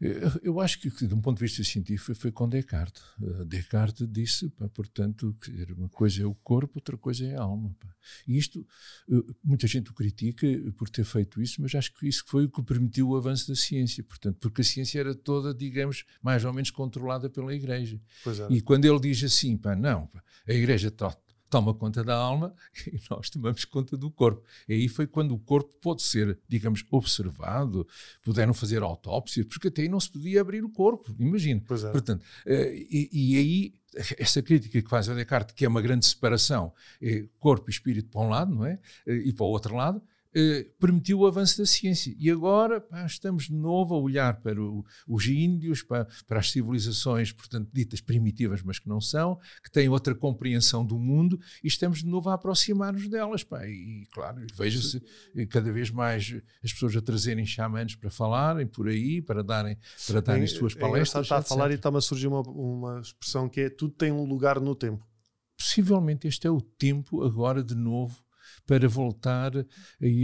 Eu, 0.00 0.30
eu 0.42 0.60
acho 0.60 0.78
que, 0.78 0.88
de 0.90 1.12
um 1.12 1.20
ponto 1.20 1.38
de 1.38 1.44
vista 1.44 1.62
científico, 1.64 2.14
foi 2.14 2.30
com 2.30 2.48
Descartes. 2.48 3.02
Uh, 3.20 3.44
Descartes 3.44 4.06
disse, 4.08 4.48
pá, 4.50 4.68
portanto, 4.68 5.36
que 5.40 5.50
uma 5.72 5.88
coisa 5.88 6.22
é 6.22 6.26
o 6.26 6.34
corpo, 6.36 6.74
outra 6.76 6.96
coisa 6.96 7.24
é 7.26 7.34
a 7.36 7.42
alma. 7.42 7.74
pá. 7.80 7.88
E 8.26 8.38
isto, 8.38 8.64
uh, 9.08 9.36
muita 9.42 9.66
gente 9.66 9.90
o 9.90 9.94
critica 9.94 10.46
por 10.76 10.88
ter 10.88 11.04
feito 11.04 11.42
isso, 11.42 11.60
mas 11.60 11.74
acho 11.74 11.92
que 11.94 12.06
isso 12.06 12.22
foi 12.26 12.44
o 12.44 12.48
que 12.50 12.62
permitiu 12.62 13.08
o 13.08 13.16
avanço 13.16 13.48
da 13.48 13.56
ciência. 13.56 14.04
Portanto, 14.04 14.36
porque 14.40 14.60
a 14.60 14.64
ciência 14.64 15.00
era 15.00 15.14
toda, 15.14 15.52
digamos, 15.52 16.04
mais 16.22 16.44
ou 16.44 16.52
menos 16.52 16.70
controlada 16.70 17.28
pela 17.28 17.52
Igreja. 17.52 18.00
E 18.50 18.60
quando 18.60 18.84
ele 18.84 19.00
diz 19.00 19.22
assim, 19.24 19.56
pá, 19.56 19.74
não, 19.74 20.06
pá, 20.06 20.22
a 20.46 20.52
Igreja 20.52 20.90
to- 20.92 21.16
toma 21.48 21.74
conta 21.74 22.04
da 22.04 22.14
alma 22.14 22.54
e 22.86 23.00
nós 23.10 23.30
tomamos 23.30 23.64
conta 23.64 23.96
do 23.96 24.10
corpo. 24.10 24.42
E 24.68 24.74
aí 24.74 24.88
foi 24.88 25.06
quando 25.06 25.34
o 25.34 25.38
corpo 25.38 25.74
pode 25.80 26.02
ser, 26.02 26.38
digamos, 26.48 26.84
observado, 26.90 27.86
puderam 28.22 28.54
fazer 28.54 28.82
autópsias, 28.82 29.46
porque 29.46 29.68
até 29.68 29.82
aí 29.82 29.88
não 29.88 30.00
se 30.00 30.10
podia 30.10 30.40
abrir 30.40 30.64
o 30.64 30.70
corpo, 30.70 31.14
imagina. 31.18 31.60
É. 31.60 31.90
Portanto, 31.90 32.24
eh, 32.46 32.86
e, 32.90 33.08
e 33.12 33.36
aí, 33.38 33.74
essa 34.18 34.42
crítica 34.42 34.80
que 34.80 34.88
faz 34.88 35.08
a 35.08 35.14
Descartes, 35.14 35.54
que 35.54 35.64
é 35.64 35.68
uma 35.68 35.82
grande 35.82 36.06
separação, 36.06 36.72
é 37.00 37.26
corpo 37.38 37.68
e 37.68 37.72
espírito 37.72 38.10
para 38.10 38.20
um 38.20 38.28
lado, 38.28 38.54
não 38.54 38.64
é? 38.66 38.78
Eh, 39.06 39.28
E 39.28 39.32
para 39.32 39.46
o 39.46 39.48
outro 39.48 39.74
lado, 39.74 40.02
eh, 40.40 40.66
permitiu 40.78 41.18
o 41.20 41.26
avanço 41.26 41.58
da 41.58 41.66
ciência. 41.66 42.14
E 42.16 42.30
agora 42.30 42.80
pá, 42.80 43.04
estamos 43.04 43.44
de 43.46 43.54
novo 43.54 43.94
a 43.94 43.98
olhar 43.98 44.40
para 44.40 44.62
o- 44.62 44.84
os 45.08 45.26
índios, 45.26 45.82
para, 45.82 46.06
para 46.28 46.38
as 46.38 46.50
civilizações, 46.52 47.32
portanto, 47.32 47.68
ditas 47.72 48.00
primitivas, 48.00 48.62
mas 48.62 48.78
que 48.78 48.88
não 48.88 49.00
são, 49.00 49.38
que 49.64 49.70
têm 49.70 49.88
outra 49.88 50.14
compreensão 50.14 50.84
do 50.86 50.98
mundo, 50.98 51.38
e 51.64 51.66
estamos 51.66 51.98
de 52.00 52.06
novo 52.06 52.30
a 52.30 52.34
aproximar-nos 52.34 53.08
delas. 53.08 53.42
Pá. 53.42 53.66
E, 53.66 54.06
claro, 54.12 54.46
veja-se 54.54 55.02
eh, 55.34 55.46
cada 55.46 55.72
vez 55.72 55.90
mais 55.90 56.32
as 56.62 56.72
pessoas 56.72 56.94
a 56.96 57.02
trazerem 57.02 57.44
xamãs 57.44 57.94
para 57.96 58.10
falarem 58.10 58.66
por 58.66 58.86
aí, 58.88 59.20
para 59.20 59.42
darem, 59.42 59.76
para 60.06 60.20
darem 60.20 60.46
suas 60.46 60.76
É 60.76 60.78
palestras. 60.78 61.24
está 61.24 61.38
a 61.38 61.42
falar 61.42 61.70
e 61.70 61.74
está-me 61.74 61.98
a 61.98 62.00
surgir 62.00 62.28
uma, 62.28 62.42
uma 62.42 63.00
expressão 63.00 63.48
que 63.48 63.62
é 63.62 63.70
tudo 63.70 63.94
tem 63.94 64.12
um 64.12 64.24
lugar 64.24 64.60
no 64.60 64.74
tempo. 64.74 65.04
possivelmente 65.56 66.28
este 66.28 66.46
é 66.46 66.50
o 66.50 66.60
tempo 66.60 67.22
agora 67.24 67.62
de 67.64 67.74
novo 67.74 68.22
para 68.68 68.86
voltar 68.86 69.56
a 69.56 69.64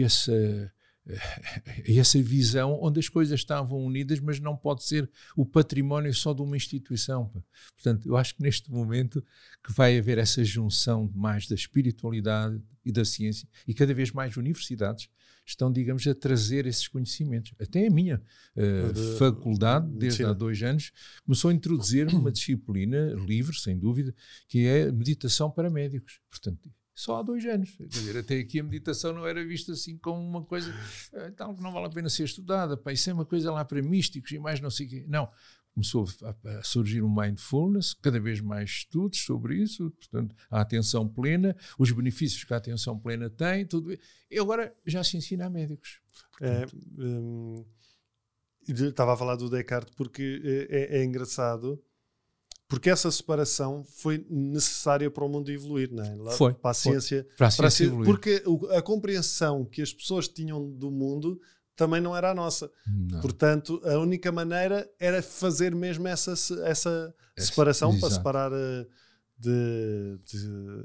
essa 0.05 0.71
a 1.07 1.93
essa 2.01 2.21
visão 2.23 2.79
onde 2.81 2.99
as 2.99 3.11
coisas 3.11 3.39
estavam 3.39 3.79
unidas, 3.85 4.21
mas 4.21 4.41
não 4.41 4.57
pode 4.57 4.85
ser 4.85 5.11
o 5.37 5.45
património 5.45 6.15
só 6.15 6.33
de 6.33 6.41
uma 6.41 6.57
instituição. 6.57 7.31
Portanto, 7.75 8.09
eu 8.09 8.17
acho 8.17 8.35
que 8.35 8.43
neste 8.43 8.71
momento 8.71 9.23
que 9.63 9.71
vai 9.73 9.99
haver 9.99 10.17
essa 10.17 10.43
junção 10.43 11.11
mais 11.15 11.47
da 11.47 11.55
espiritualidade 11.55 12.59
e 12.85 12.91
da 12.91 13.05
ciência 13.05 13.47
e 13.69 13.75
cada 13.75 13.93
vez 13.93 14.13
mais 14.13 14.37
universidades 14.39 15.09
estão, 15.47 15.71
digamos, 15.71 16.07
a 16.07 16.15
trazer 16.15 16.65
esses 16.65 16.89
conhecimentos. 16.89 17.53
Até 17.61 17.87
a 17.87 17.91
minha 17.91 18.23
eh, 18.57 18.93
De- 18.93 19.19
faculdade, 19.19 19.87
desde 19.99 20.25
há 20.25 20.33
dois 20.33 20.63
anos, 20.63 20.91
começou 21.23 21.51
a 21.51 21.55
introduzir 21.55 22.09
uma 22.09 22.33
disciplina 22.33 23.13
livre, 23.27 23.55
sem 23.59 23.79
dúvida, 23.79 24.15
que 24.49 24.67
é 24.67 24.91
meditação 24.91 25.51
para 25.51 25.69
médicos. 25.69 26.19
Portanto, 26.31 26.71
só 26.95 27.19
há 27.19 27.23
dois 27.23 27.45
anos. 27.45 27.75
Quer 27.77 27.87
dizer, 27.87 28.19
até 28.19 28.39
aqui 28.39 28.61
a 28.61 28.63
meditação 28.63 29.13
não 29.13 29.27
era 29.27 29.45
vista 29.45 29.73
assim 29.73 29.99
como 29.99 30.21
uma 30.21 30.45
coisa 30.45 30.73
eh, 31.13 31.31
tal 31.33 31.55
que 31.55 31.63
não 31.63 31.73
vale 31.73 31.87
a 31.87 31.91
pena 31.91 32.09
ser 32.09 32.25
estudada. 32.25 32.77
Pá, 32.77 32.93
isso 32.93 33.11
é 33.11 33.13
uma 33.13 33.25
coisa 33.25 33.51
lá 33.51 33.65
para 33.65 33.83
místicos 33.83 34.31
e 34.31 34.39
mais 34.39 34.61
não 34.61 34.71
sei 34.71 34.87
o 34.87 34.91
quê. 34.91 35.05
Não. 35.09 35.29
Começou 35.75 36.07
a, 36.23 36.63
surgir 36.63 37.03
um 37.03 37.13
mindfulness, 37.13 37.95
cada 37.95 38.21
vez 38.21 38.41
mais 38.41 38.71
estudos 38.71 39.19
sobre 39.25 39.57
isso, 39.61 39.91
portanto, 39.91 40.37
a 40.49 40.61
atenção 40.61 41.09
plena, 41.09 41.57
os 41.77 41.91
benefícios 41.91 42.45
que 42.45 42.55
a 42.55 42.59
atenção 42.59 42.97
plena 42.97 43.29
tem, 43.29 43.67
tudo. 43.67 43.93
E 44.31 44.39
agora 44.39 44.73
já 44.87 45.03
se 45.03 45.17
ensina 45.17 45.47
a 45.47 45.51
médicos. 45.51 46.01
É, 46.41 46.65
hum, 46.97 47.65
Estava 48.67 49.15
a 49.15 49.17
falar 49.17 49.37
do 49.37 49.51
Descartes 49.51 49.95
porque 49.95 50.41
é, 50.71 50.99
é 50.99 51.05
engraçado 51.05 51.83
porque 52.69 52.91
essa 52.91 53.11
separação 53.11 53.85
foi 53.85 54.27
necessária 54.31 55.11
para 55.11 55.25
o 55.25 55.29
mundo 55.29 55.51
evoluir, 55.51 55.93
não 55.93 56.03
é? 56.05 56.15
Lá, 56.17 56.33
foi. 56.33 56.55
Para 56.55 56.71
a 56.71 56.75
ciência. 56.75 57.27
Para 57.37 57.47
a 57.49 57.51
ciência 57.51 57.91
para 57.91 58.03
a, 58.03 58.05
Porque 58.05 58.43
a 58.71 58.83
compreensão 58.83 59.65
que 59.65 59.83
as 59.83 59.93
pessoas 59.93 60.27
tinham 60.29 60.71
do 60.71 60.91
mundo 60.91 61.41
também 61.77 62.01
não 62.01 62.17
era 62.17 62.31
a 62.31 62.35
nossa. 62.35 62.71
Não. 62.87 63.21
Portanto, 63.21 63.81
a 63.85 63.99
única 63.99 64.31
maneira 64.33 64.89
era 64.99 65.21
fazer 65.23 65.75
mesmo 65.75 66.07
essa, 66.09 66.33
essa 66.65 67.15
separação 67.37 67.91
Exato. 67.91 68.01
para 68.01 68.15
separar 68.15 68.53
eh, 68.53 68.87
de, 69.37 70.19
de, 70.25 70.85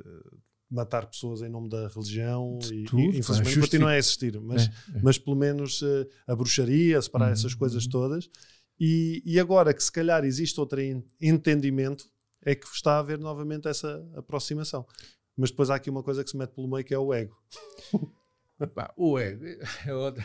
matar 0.70 1.06
pessoas 1.08 1.42
em 1.42 1.50
nome 1.50 1.70
da 1.70 1.88
religião 1.88 2.58
De 2.60 2.74
e, 2.74 2.84
tudo, 2.86 3.02
e 3.02 3.06
pá, 3.12 3.18
infelizmente 3.20 3.46
justific- 3.46 3.62
continua 3.72 3.90
a 3.92 3.98
existir, 3.98 4.40
mas, 4.42 4.64
É, 4.64 4.98
é. 4.98 5.02
mas 5.02 5.18
pelo 5.18 5.36
menos 5.36 5.82
eh, 5.84 6.08
a 6.28 6.36
bruxaria, 6.36 7.02
separar 7.02 7.28
Uhum, 7.28 7.32
essas 7.34 7.54
coisas 7.54 7.86
uhum. 7.86 7.90
todas. 7.92 8.30
E, 8.80 9.22
e 9.26 9.40
agora 9.40 9.74
que 9.74 9.84
se 9.84 9.92
calhar 9.92 10.24
existe 10.24 10.60
outro 10.60 10.80
en- 10.80 11.04
entendimento, 11.22 12.06
é 12.42 12.56
que 12.56 12.66
está 12.68 12.94
a 12.94 13.00
haver 13.00 13.20
novamente 13.20 13.68
essa 13.68 14.02
aproximação. 14.16 14.86
Mas 15.36 15.52
depois 15.52 15.70
há 15.70 15.76
aqui 15.76 15.90
uma 15.90 16.04
coisa 16.04 16.24
que 16.24 16.30
se 16.30 16.38
mete 16.38 16.52
pelo 16.52 16.68
meio 16.70 16.86
que 16.86 16.94
é 16.94 17.00
o 17.00 17.14
ego. 17.14 17.36
Ego, 18.60 19.18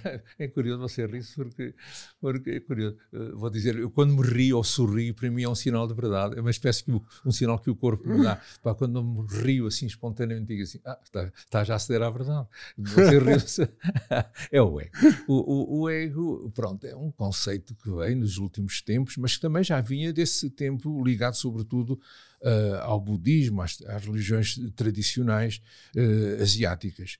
é, 0.04 0.22
é 0.38 0.48
curioso 0.48 0.80
você 0.80 1.06
rir 1.06 1.24
porque, 1.36 1.74
porque 2.20 2.50
é 2.50 2.60
curioso. 2.60 2.96
Eh, 3.12 3.32
Vou 3.34 3.50
dizer, 3.50 3.76
eu 3.76 3.90
quando 3.90 4.14
me 4.14 4.22
rio 4.26 4.56
ou 4.56 4.64
sorrio, 4.64 5.14
para 5.14 5.30
mim 5.30 5.42
é 5.42 5.48
um 5.48 5.54
sinal 5.54 5.86
de 5.86 5.94
verdade, 5.94 6.36
é 6.36 6.40
uma 6.40 6.50
espécie 6.50 6.84
de 6.84 7.00
um 7.24 7.30
sinal 7.30 7.58
que 7.58 7.70
o 7.70 7.76
corpo 7.76 8.08
me 8.08 8.22
dá. 8.22 8.40
Quando 8.76 9.02
me 9.02 9.26
rio 9.42 9.66
assim 9.66 9.86
espontaneamente, 9.86 10.48
digo 10.48 10.62
assim: 10.62 10.80
ah, 10.84 10.98
está, 11.02 11.32
está 11.36 11.64
já 11.64 11.74
a 11.76 11.78
ceder 11.78 12.02
à 12.02 12.10
verdade. 12.10 12.48
Você 12.76 13.18
riu-se. 13.18 13.68
é 14.50 14.62
o 14.62 14.80
ego. 14.80 14.90
O, 15.28 15.34
o, 15.34 15.80
o 15.82 15.90
ego, 15.90 16.50
pronto, 16.54 16.86
é 16.86 16.96
um 16.96 17.10
conceito 17.10 17.74
que 17.74 17.90
vem 17.90 18.14
nos 18.14 18.38
últimos 18.38 18.82
tempos, 18.82 19.16
mas 19.16 19.36
que 19.36 19.42
também 19.42 19.62
já 19.62 19.80
vinha 19.80 20.12
desse 20.12 20.50
tempo 20.50 21.02
ligado, 21.04 21.34
sobretudo, 21.34 22.00
eh, 22.44 22.78
ao 22.82 23.00
budismo, 23.00 23.62
às, 23.62 23.80
às 23.82 24.04
religiões 24.04 24.60
tradicionais 24.76 25.62
eh, 25.96 26.38
asiáticas. 26.42 27.16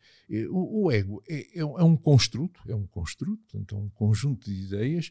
O, 0.50 0.84
o 0.84 0.92
ego 0.92 1.22
é, 1.26 1.58
é 1.58 1.64
um 1.64 1.78
é 1.78 1.82
um 1.82 1.96
construto, 1.96 2.60
é 2.68 2.74
um 2.74 2.86
construto, 2.86 3.42
portanto, 3.50 3.74
é 3.74 3.78
um 3.78 3.88
conjunto 3.88 4.50
de 4.50 4.54
ideias 4.54 5.10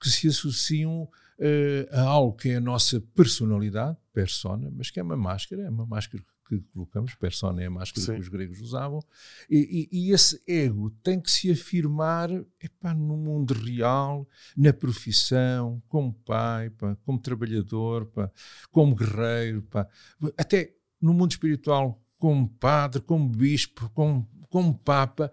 que 0.00 0.10
se 0.10 0.26
associam 0.26 1.08
eh, 1.38 1.88
a 1.92 2.00
algo 2.00 2.36
que 2.36 2.48
é 2.48 2.56
a 2.56 2.60
nossa 2.60 3.00
personalidade, 3.14 3.96
persona, 4.12 4.68
mas 4.70 4.90
que 4.90 4.98
é 4.98 5.02
uma 5.02 5.16
máscara, 5.16 5.62
é 5.62 5.70
uma 5.70 5.86
máscara 5.86 6.24
que 6.48 6.60
colocamos, 6.72 7.14
persona 7.14 7.62
é 7.62 7.66
a 7.66 7.70
máscara 7.70 8.04
Sim. 8.04 8.14
que 8.14 8.20
os 8.20 8.28
gregos 8.28 8.60
usavam, 8.60 9.00
e, 9.48 9.88
e- 9.92 10.08
e 10.08 10.12
esse 10.12 10.42
ego 10.46 10.90
tem 11.02 11.20
que 11.20 11.30
se 11.30 11.50
afirmar 11.50 12.30
epá, 12.60 12.92
no 12.94 13.16
mundo 13.16 13.54
real, 13.54 14.28
na 14.56 14.72
profissão, 14.72 15.82
como 15.88 16.12
pai, 16.12 16.70
pá, 16.70 16.96
como 17.04 17.18
trabalhador, 17.18 18.06
pá, 18.06 18.30
como 18.70 18.94
guerreiro, 18.94 19.62
pá, 19.62 19.88
até 20.36 20.74
no 21.00 21.12
mundo 21.14 21.32
espiritual, 21.32 22.00
como 22.18 22.48
padre, 22.48 23.00
como 23.02 23.28
bispo, 23.28 23.90
como, 23.90 24.28
como 24.48 24.78
papa. 24.78 25.32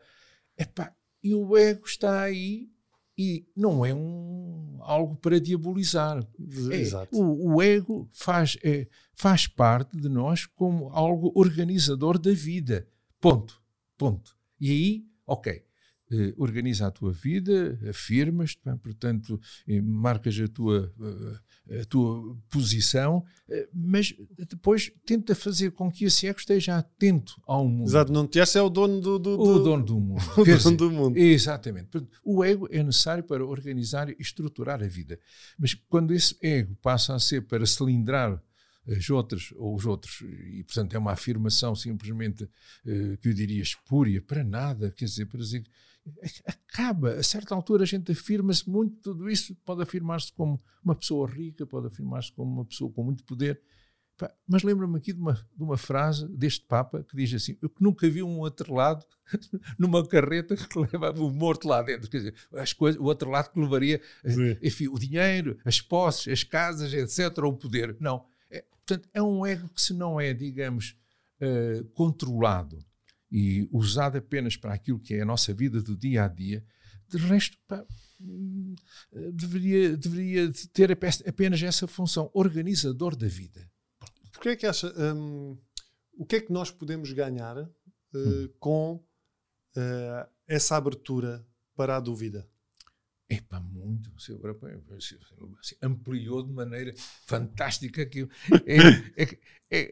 Epá, 0.57 0.95
e 1.23 1.33
o 1.35 1.55
ego 1.57 1.85
está 1.85 2.21
aí 2.23 2.71
e 3.21 3.45
não 3.53 3.85
é 3.85 3.93
um, 3.93 4.77
algo 4.79 5.17
para 5.17 5.41
diabolizar. 5.41 6.25
É, 6.71 6.75
Exato. 6.77 7.13
o, 7.13 7.55
o 7.55 7.61
ego 7.61 8.07
faz, 8.13 8.57
é, 8.63 8.87
faz 9.13 9.45
parte 9.45 9.97
de 9.97 10.07
nós 10.07 10.45
como 10.45 10.87
algo 10.93 11.29
organizador 11.35 12.17
da 12.17 12.31
vida. 12.31 12.87
Ponto. 13.19 13.61
Ponto. 13.97 14.37
E 14.57 14.71
aí, 14.71 15.05
ok. 15.27 15.65
Eh, 16.11 16.33
organiza 16.37 16.87
a 16.87 16.91
tua 16.91 17.11
vida, 17.11 17.79
afirmas, 17.89 18.55
pá, 18.55 18.75
portanto, 18.77 19.39
eh, 19.67 19.81
marcas 19.81 20.39
a 20.39 20.47
tua, 20.47 20.93
eh, 21.69 21.81
a 21.81 21.85
tua 21.85 22.35
posição, 22.49 23.23
eh, 23.47 23.69
mas 23.73 24.13
depois 24.47 24.91
tenta 25.05 25.35
fazer 25.35 25.71
com 25.71 25.91
que 25.91 26.05
esse 26.05 26.27
ego 26.27 26.39
esteja 26.39 26.77
atento 26.77 27.39
ao 27.45 27.67
mundo. 27.67 27.87
Exato, 27.87 28.11
não 28.11 28.25
te 28.27 28.39
é 28.39 28.61
o 28.61 28.69
dono 28.69 28.99
do, 28.99 29.19
do, 29.19 29.39
O 29.39 29.53
do- 29.59 29.63
dono 29.63 29.85
do 29.85 29.99
mundo. 29.99 30.21
o 30.33 30.43
dono 30.43 30.57
dizer, 30.57 30.75
do 30.77 30.91
mundo. 30.91 31.17
Exatamente. 31.17 31.89
O 32.23 32.43
ego 32.43 32.67
é 32.71 32.81
necessário 32.81 33.23
para 33.23 33.45
organizar 33.45 34.09
e 34.09 34.15
estruturar 34.19 34.81
a 34.81 34.87
vida. 34.87 35.19
Mas 35.57 35.73
quando 35.73 36.13
esse 36.13 36.35
ego 36.41 36.75
passa 36.81 37.13
a 37.13 37.19
ser 37.19 37.41
para 37.43 37.65
cilindrar 37.65 38.41
as 38.87 39.07
outras 39.09 39.53
ou 39.55 39.75
os 39.75 39.85
outros, 39.85 40.21
e 40.51 40.63
portanto 40.63 40.95
é 40.95 40.97
uma 40.97 41.11
afirmação 41.11 41.75
simplesmente 41.75 42.49
eh, 42.85 43.17
que 43.21 43.29
eu 43.29 43.33
diria 43.33 43.61
espúria, 43.61 44.19
para 44.21 44.43
nada, 44.43 44.89
quer 44.89 45.05
dizer, 45.05 45.27
para 45.27 45.39
dizer, 45.39 45.63
acaba, 46.45 47.13
a 47.13 47.23
certa 47.23 47.55
altura 47.55 47.83
a 47.83 47.85
gente 47.85 48.11
afirma-se 48.11 48.69
muito, 48.69 49.01
tudo 49.01 49.29
isso 49.29 49.55
pode 49.65 49.81
afirmar-se 49.81 50.31
como 50.33 50.61
uma 50.83 50.95
pessoa 50.95 51.29
rica, 51.29 51.65
pode 51.65 51.87
afirmar-se 51.87 52.31
como 52.31 52.51
uma 52.51 52.65
pessoa 52.65 52.91
com 52.91 53.03
muito 53.03 53.23
poder, 53.23 53.61
Mas 54.47 54.63
lembro-me 54.63 54.97
aqui 54.97 55.13
de 55.13 55.19
uma, 55.19 55.33
de 55.33 55.63
uma 55.63 55.77
frase 55.77 56.27
deste 56.27 56.65
Papa 56.65 57.03
que 57.03 57.15
diz 57.15 57.33
assim: 57.33 57.57
Eu 57.61 57.69
que 57.69 57.81
nunca 57.81 58.09
vi 58.09 58.21
um 58.21 58.39
outro 58.39 58.73
lado 58.73 59.05
numa 59.79 60.05
carreta 60.05 60.55
que 60.55 60.79
levava 60.79 61.23
o 61.23 61.31
morto 61.31 61.67
lá 61.67 61.81
dentro. 61.81 62.09
Quer 62.09 62.17
dizer, 62.17 62.35
as 62.53 62.73
coisas, 62.73 62.99
o 62.99 63.05
outro 63.05 63.29
lado 63.29 63.51
que 63.51 63.59
levaria 63.59 64.01
eh, 64.23 64.57
enfim, 64.61 64.87
o 64.87 64.99
dinheiro, 64.99 65.57
as 65.63 65.79
posses, 65.79 66.27
as 66.27 66.43
casas, 66.43 66.93
etc., 66.93 67.37
ou 67.43 67.53
o 67.53 67.57
poder. 67.57 67.95
Não. 67.99 68.25
É, 68.51 68.65
portanto, 68.85 69.07
é 69.13 69.21
um 69.21 69.45
ego 69.45 69.69
que, 69.69 69.81
se 69.81 69.93
não 69.93 70.19
é, 70.19 70.33
digamos, 70.33 70.97
eh, 71.39 71.85
controlado 71.93 72.83
e 73.31 73.67
usado 73.71 74.17
apenas 74.17 74.55
para 74.57 74.73
aquilo 74.73 74.99
que 74.99 75.13
é 75.13 75.21
a 75.21 75.25
nossa 75.25 75.53
vida 75.53 75.81
do 75.81 75.95
dia 75.95 76.23
a 76.23 76.27
dia, 76.27 76.63
de 77.07 77.17
resto, 77.17 77.57
pá, 77.67 77.85
hum, 78.21 78.75
deveria, 79.33 79.95
deveria 79.97 80.51
ter 80.73 80.91
ape- 80.91 81.27
apenas 81.27 81.61
essa 81.61 81.87
função 81.87 82.29
organizador 82.33 83.15
da 83.15 83.27
vida. 83.27 83.69
É 84.45 84.55
que 84.55 84.65
acha. 84.65 84.93
hum, 85.15 85.57
o 86.13 86.25
que 86.25 86.37
é 86.37 86.41
que 86.41 86.51
nós 86.51 86.71
podemos 86.71 87.11
ganhar 87.13 87.57
uh, 87.57 87.69
Hum. 88.15 88.49
com 88.59 88.95
uh, 88.95 90.29
essa 90.47 90.75
abertura 90.75 91.45
para 91.75 91.97
a 91.97 91.99
dúvida? 91.99 92.47
Epá, 93.29 93.59
muito. 93.59 94.11
Agora 94.33 94.55
pá, 94.55 94.67
assim, 94.97 95.15
assim, 95.59 95.75
ampliou 95.83 96.41
de 96.41 96.51
maneira 96.51 96.93
fantástica 97.27 98.01
aquilo. 98.01 98.29
É, 98.65 99.23
é, 99.23 99.39
é, 99.69 99.91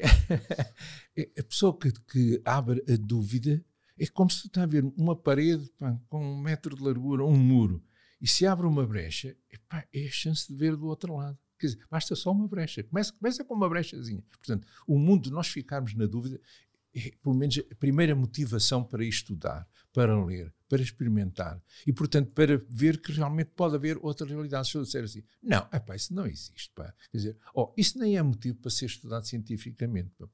é- 1.15 1.31
a 1.39 1.43
pessoa 1.43 1.77
que, 1.77 1.91
que 1.91 2.41
abre 2.43 2.83
a 2.91 2.97
dúvida 2.97 3.63
é 3.99 4.07
como 4.07 4.29
se 4.31 4.47
está 4.47 4.63
a 4.63 4.67
ver 4.67 4.83
uma 4.97 5.15
parede 5.15 5.69
pá, 5.77 5.95
com 6.09 6.19
um 6.33 6.41
metro 6.41 6.75
de 6.75 6.81
largura, 6.81 7.23
um 7.23 7.37
muro, 7.37 7.83
e 8.19 8.27
se 8.27 8.45
abre 8.47 8.65
uma 8.65 8.85
brecha, 8.85 9.35
é 9.93 10.07
a 10.07 10.11
chance 10.11 10.47
de 10.51 10.57
ver 10.57 10.75
do 10.75 10.87
outro 10.87 11.15
lado. 11.15 11.37
Quer 11.59 11.67
dizer, 11.67 11.85
basta 11.89 12.15
só 12.15 12.31
uma 12.31 12.47
brecha. 12.47 12.83
Começa, 12.83 13.13
começa 13.13 13.43
com 13.43 13.53
uma 13.53 13.69
brechazinha. 13.69 14.23
Portanto, 14.29 14.67
o 14.87 14.97
mundo 14.97 15.23
de 15.23 15.31
nós 15.31 15.47
ficarmos 15.47 15.93
na 15.95 16.05
dúvida 16.05 16.39
é, 16.95 17.11
pelo 17.21 17.35
menos, 17.35 17.59
a 17.59 17.75
primeira 17.75 18.15
motivação 18.15 18.83
para 18.83 19.05
estudar, 19.05 19.67
para 19.93 20.23
ler, 20.25 20.53
para 20.67 20.81
experimentar 20.81 21.61
e, 21.85 21.93
portanto, 21.93 22.33
para 22.33 22.61
ver 22.69 23.01
que 23.01 23.11
realmente 23.11 23.51
pode 23.55 23.75
haver 23.75 23.97
outra 24.01 24.27
realidade. 24.27 24.67
Se 24.69 24.75
eu 24.75 24.83
disser 24.83 25.03
assim, 25.03 25.23
não, 25.41 25.67
epá, 25.71 25.95
isso 25.95 26.13
não 26.13 26.25
existe. 26.25 26.71
Pá. 26.75 26.93
Quer 27.11 27.17
dizer, 27.17 27.37
oh, 27.53 27.73
isso 27.77 27.97
nem 27.97 28.17
é 28.17 28.21
motivo 28.21 28.57
para 28.57 28.71
ser 28.71 28.85
estudado 28.85 29.25
cientificamente. 29.25 30.11
Pá. 30.17 30.27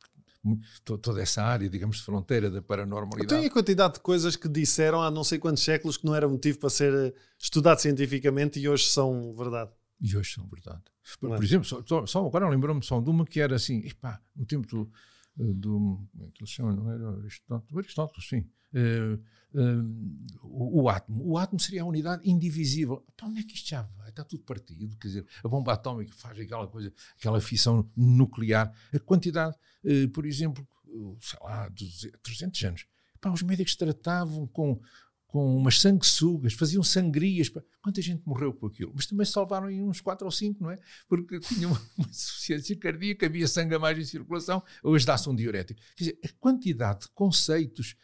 Toda 0.83 1.21
essa 1.21 1.41
área, 1.41 1.69
digamos, 1.69 1.97
de 1.97 2.03
fronteira 2.03 2.51
da 2.51 2.61
paranormalidade. 2.61 3.29
tenho 3.29 3.47
a 3.47 3.53
quantidade 3.53 3.93
de 3.93 3.99
coisas 4.01 4.35
que 4.35 4.49
disseram 4.49 5.01
há 5.01 5.09
não 5.09 5.23
sei 5.23 5.39
quantos 5.39 5.63
séculos 5.63 5.95
que 5.95 6.05
não 6.05 6.13
era 6.13 6.27
motivo 6.27 6.59
para 6.59 6.69
ser 6.69 6.93
uh, 6.93 7.13
estudado 7.39 7.79
cientificamente 7.79 8.59
e 8.59 8.67
hoje 8.67 8.85
são 8.87 9.33
verdade. 9.35 9.71
E 10.01 10.17
hoje 10.17 10.33
são 10.33 10.45
verdade. 10.47 10.81
Por, 11.17 11.31
é? 11.31 11.35
por 11.35 11.43
exemplo, 11.45 11.65
só, 11.65 12.05
só- 12.05 12.25
agora 12.25 12.49
lembrou-me 12.49 12.83
só 12.83 12.99
de 12.99 13.09
uma 13.09 13.25
que 13.25 13.39
era 13.39 13.55
assim, 13.55 13.85
epá, 13.87 14.21
no 14.35 14.45
tempo 14.45 14.67
do, 14.67 14.91
eh, 15.39 15.53
do 15.53 16.05
como 16.11 16.25
é 16.27 16.31
que 16.31 16.43
ele 16.43 16.47
se 16.49 16.55
chama? 16.55 16.75
Não 16.75 16.91
era 16.91 17.09
Aristóteles? 17.19 17.77
Aristóteles, 17.77 18.27
sim. 18.27 18.45
Eh, 18.73 19.19
eh, 19.55 19.59
o, 20.41 20.83
o 20.83 20.89
átomo. 20.89 21.23
O 21.25 21.37
átomo 21.37 21.59
seria 21.59 21.83
a 21.83 21.85
unidade 21.85 22.29
indivisível. 22.29 23.05
Para 23.15 23.27
onde 23.27 23.39
é 23.39 23.43
que 23.43 23.53
isto 23.53 23.69
já 23.69 23.81
vai? 23.81 24.09
Está 24.09 24.23
tudo 24.23 24.43
partido. 24.43 24.95
Quer 24.97 25.07
dizer, 25.07 25.27
a 25.43 25.47
bomba 25.47 25.73
atómica 25.73 26.13
faz 26.15 26.39
aquela 26.39 26.67
coisa, 26.67 26.93
aquela 27.17 27.39
fissão 27.39 27.89
nuclear. 27.95 28.73
A 28.93 28.99
quantidade, 28.99 29.55
eh, 29.85 30.07
por 30.07 30.25
exemplo, 30.25 30.67
sei 31.21 31.39
lá, 31.41 31.67
200, 31.69 32.19
300 32.21 32.63
anos. 32.63 32.85
Pá, 33.19 33.31
os 33.31 33.41
médicos 33.41 33.75
tratavam 33.75 34.47
com 34.47 34.81
com 35.33 35.57
umas 35.57 35.81
sanguessugas, 35.81 36.53
faziam 36.53 36.83
sangrias. 36.83 37.49
pá. 37.49 37.59
Quanta 37.81 37.99
gente 38.03 38.21
morreu 38.23 38.53
com 38.53 38.67
aquilo? 38.67 38.91
Mas 38.93 39.07
também 39.07 39.25
salvaram 39.25 39.65
aí 39.65 39.81
uns 39.81 39.99
4 39.99 40.23
ou 40.23 40.31
5, 40.31 40.63
não 40.63 40.69
é? 40.69 40.77
Porque 41.09 41.39
tinham 41.39 41.71
uma, 41.71 41.81
uma 41.97 42.07
insuficiência 42.07 42.75
cardíaca, 42.75 43.25
havia 43.25 43.47
sangue 43.47 43.73
a 43.73 43.79
mais 43.79 43.97
em 43.97 44.05
circulação, 44.05 44.61
hoje 44.83 45.07
dá-se 45.07 45.27
um 45.27 45.35
diurético. 45.35 45.81
Quer 45.95 46.03
dizer, 46.03 46.19
a 46.23 46.29
quantidade 46.39 46.99
de 46.99 47.07
conceitos 47.15 47.95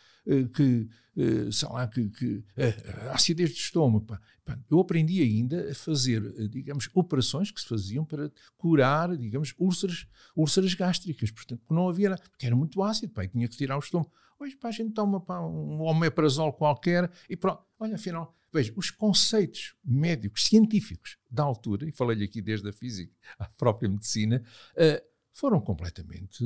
que, 0.54 0.88
eh, 1.18 1.52
sei 1.52 1.70
lá, 1.70 1.88
que, 1.88 2.10
que 2.10 2.44
eh, 2.56 2.76
acidez 3.12 3.50
de 3.52 3.58
estômago. 3.58 4.06
pá. 4.06 4.22
Eu 4.70 4.80
aprendi 4.80 5.22
ainda 5.22 5.72
a 5.72 5.76
fazer, 5.76 6.24
eh, 6.38 6.48
digamos, 6.48 6.89
operações 6.94 7.52
que 7.52 7.60
se 7.60 7.68
faziam 7.68 8.06
para 8.06 8.32
curar, 8.58 9.15
digamos, 9.18 9.54
úlceras, 9.58 10.08
úlceras 10.36 10.74
gástricas. 10.74 11.32
Portanto, 11.32 11.62
não 11.70 11.90
havia 11.90 12.15
porque 12.15 12.46
era 12.46 12.56
muito 12.56 12.82
ácido, 12.84 13.13
pá, 13.13 13.23
e 13.23 13.27
tinha 13.27 13.48
que 13.48 13.58
tirar 13.58 13.75
o 13.75 13.80
estômago. 13.80 14.12
hoje 14.40 14.56
pá, 14.56 14.69
a 14.69 14.71
gente 14.71 14.94
toma 14.94 15.19
pá, 15.19 15.42
um 15.42 15.82
omeprazol 15.82 16.54
qualquer 16.54 17.12
e 17.30 17.36
pronto. 17.36 17.63
Olha, 17.80 17.96
afinal, 17.96 18.36
veja, 18.52 18.73
os 18.75 18.92
conceitos 18.92 19.75
médicos, 19.84 20.46
científicos 20.46 21.17
da 21.30 21.44
altura, 21.44 21.88
e 21.88 21.92
falei-lhe 21.92 22.23
aqui 22.23 22.42
desde 22.42 22.69
a 22.69 22.73
física 22.73 23.13
à 23.38 23.46
própria 23.46 23.90
medicina, 23.90 24.44
uh, 24.73 25.10
foram 25.32 25.62
completamente, 25.62 26.44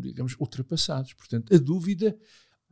digamos, 0.00 0.36
ultrapassados. 0.38 1.14
Portanto, 1.14 1.54
a 1.54 1.58
dúvida 1.58 2.16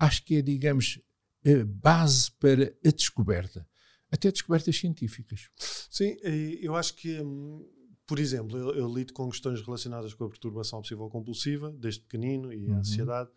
acho 0.04 0.24
que 0.24 0.36
é, 0.36 0.42
digamos, 0.42 1.00
a 1.44 1.64
base 1.64 2.30
para 2.32 2.74
a 2.84 2.90
descoberta, 2.90 3.66
até 4.10 4.30
descobertas 4.30 4.76
científicas. 4.76 5.50
Sim, 5.90 6.16
eu 6.60 6.74
acho 6.76 6.94
que, 6.94 7.20
hum, 7.20 7.66
por 8.06 8.18
exemplo, 8.18 8.56
eu, 8.56 8.74
eu 8.74 8.94
lido 8.94 9.12
com 9.12 9.28
questões 9.28 9.60
relacionadas 9.60 10.14
com 10.14 10.24
a 10.24 10.28
perturbação 10.28 10.78
obsessiva 10.78 11.08
compulsiva, 11.08 11.72
desde 11.78 12.00
pequenino, 12.00 12.52
e 12.52 12.66
uhum. 12.66 12.76
a 12.76 12.78
ansiedade. 12.78 13.30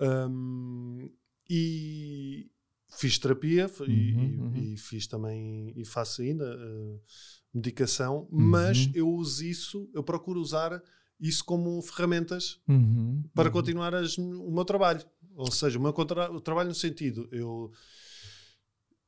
Um, 0.00 1.10
e 1.48 2.50
fiz 2.96 3.18
terapia 3.18 3.70
uhum, 3.80 3.86
e, 3.86 4.14
uhum. 4.14 4.56
e, 4.56 4.76
fiz 4.76 5.06
também, 5.06 5.72
e 5.76 5.84
faço 5.84 6.22
ainda 6.22 6.56
uh, 6.56 7.00
medicação, 7.52 8.28
mas 8.30 8.86
uhum. 8.86 8.92
eu 8.94 9.08
uso 9.08 9.44
isso, 9.44 9.90
eu 9.94 10.02
procuro 10.02 10.40
usar 10.40 10.82
isso 11.22 11.44
como 11.44 11.80
ferramentas 11.80 12.60
uhum, 12.68 13.22
para 13.32 13.48
uhum. 13.48 13.52
continuar 13.52 13.94
as, 13.94 14.18
o 14.18 14.50
meu 14.50 14.64
trabalho. 14.64 15.02
Ou 15.36 15.50
seja, 15.50 15.78
o 15.78 15.82
meu 15.82 15.92
contra, 15.92 16.30
o 16.30 16.40
trabalho 16.40 16.68
no 16.68 16.74
sentido, 16.74 17.28
eu, 17.30 17.70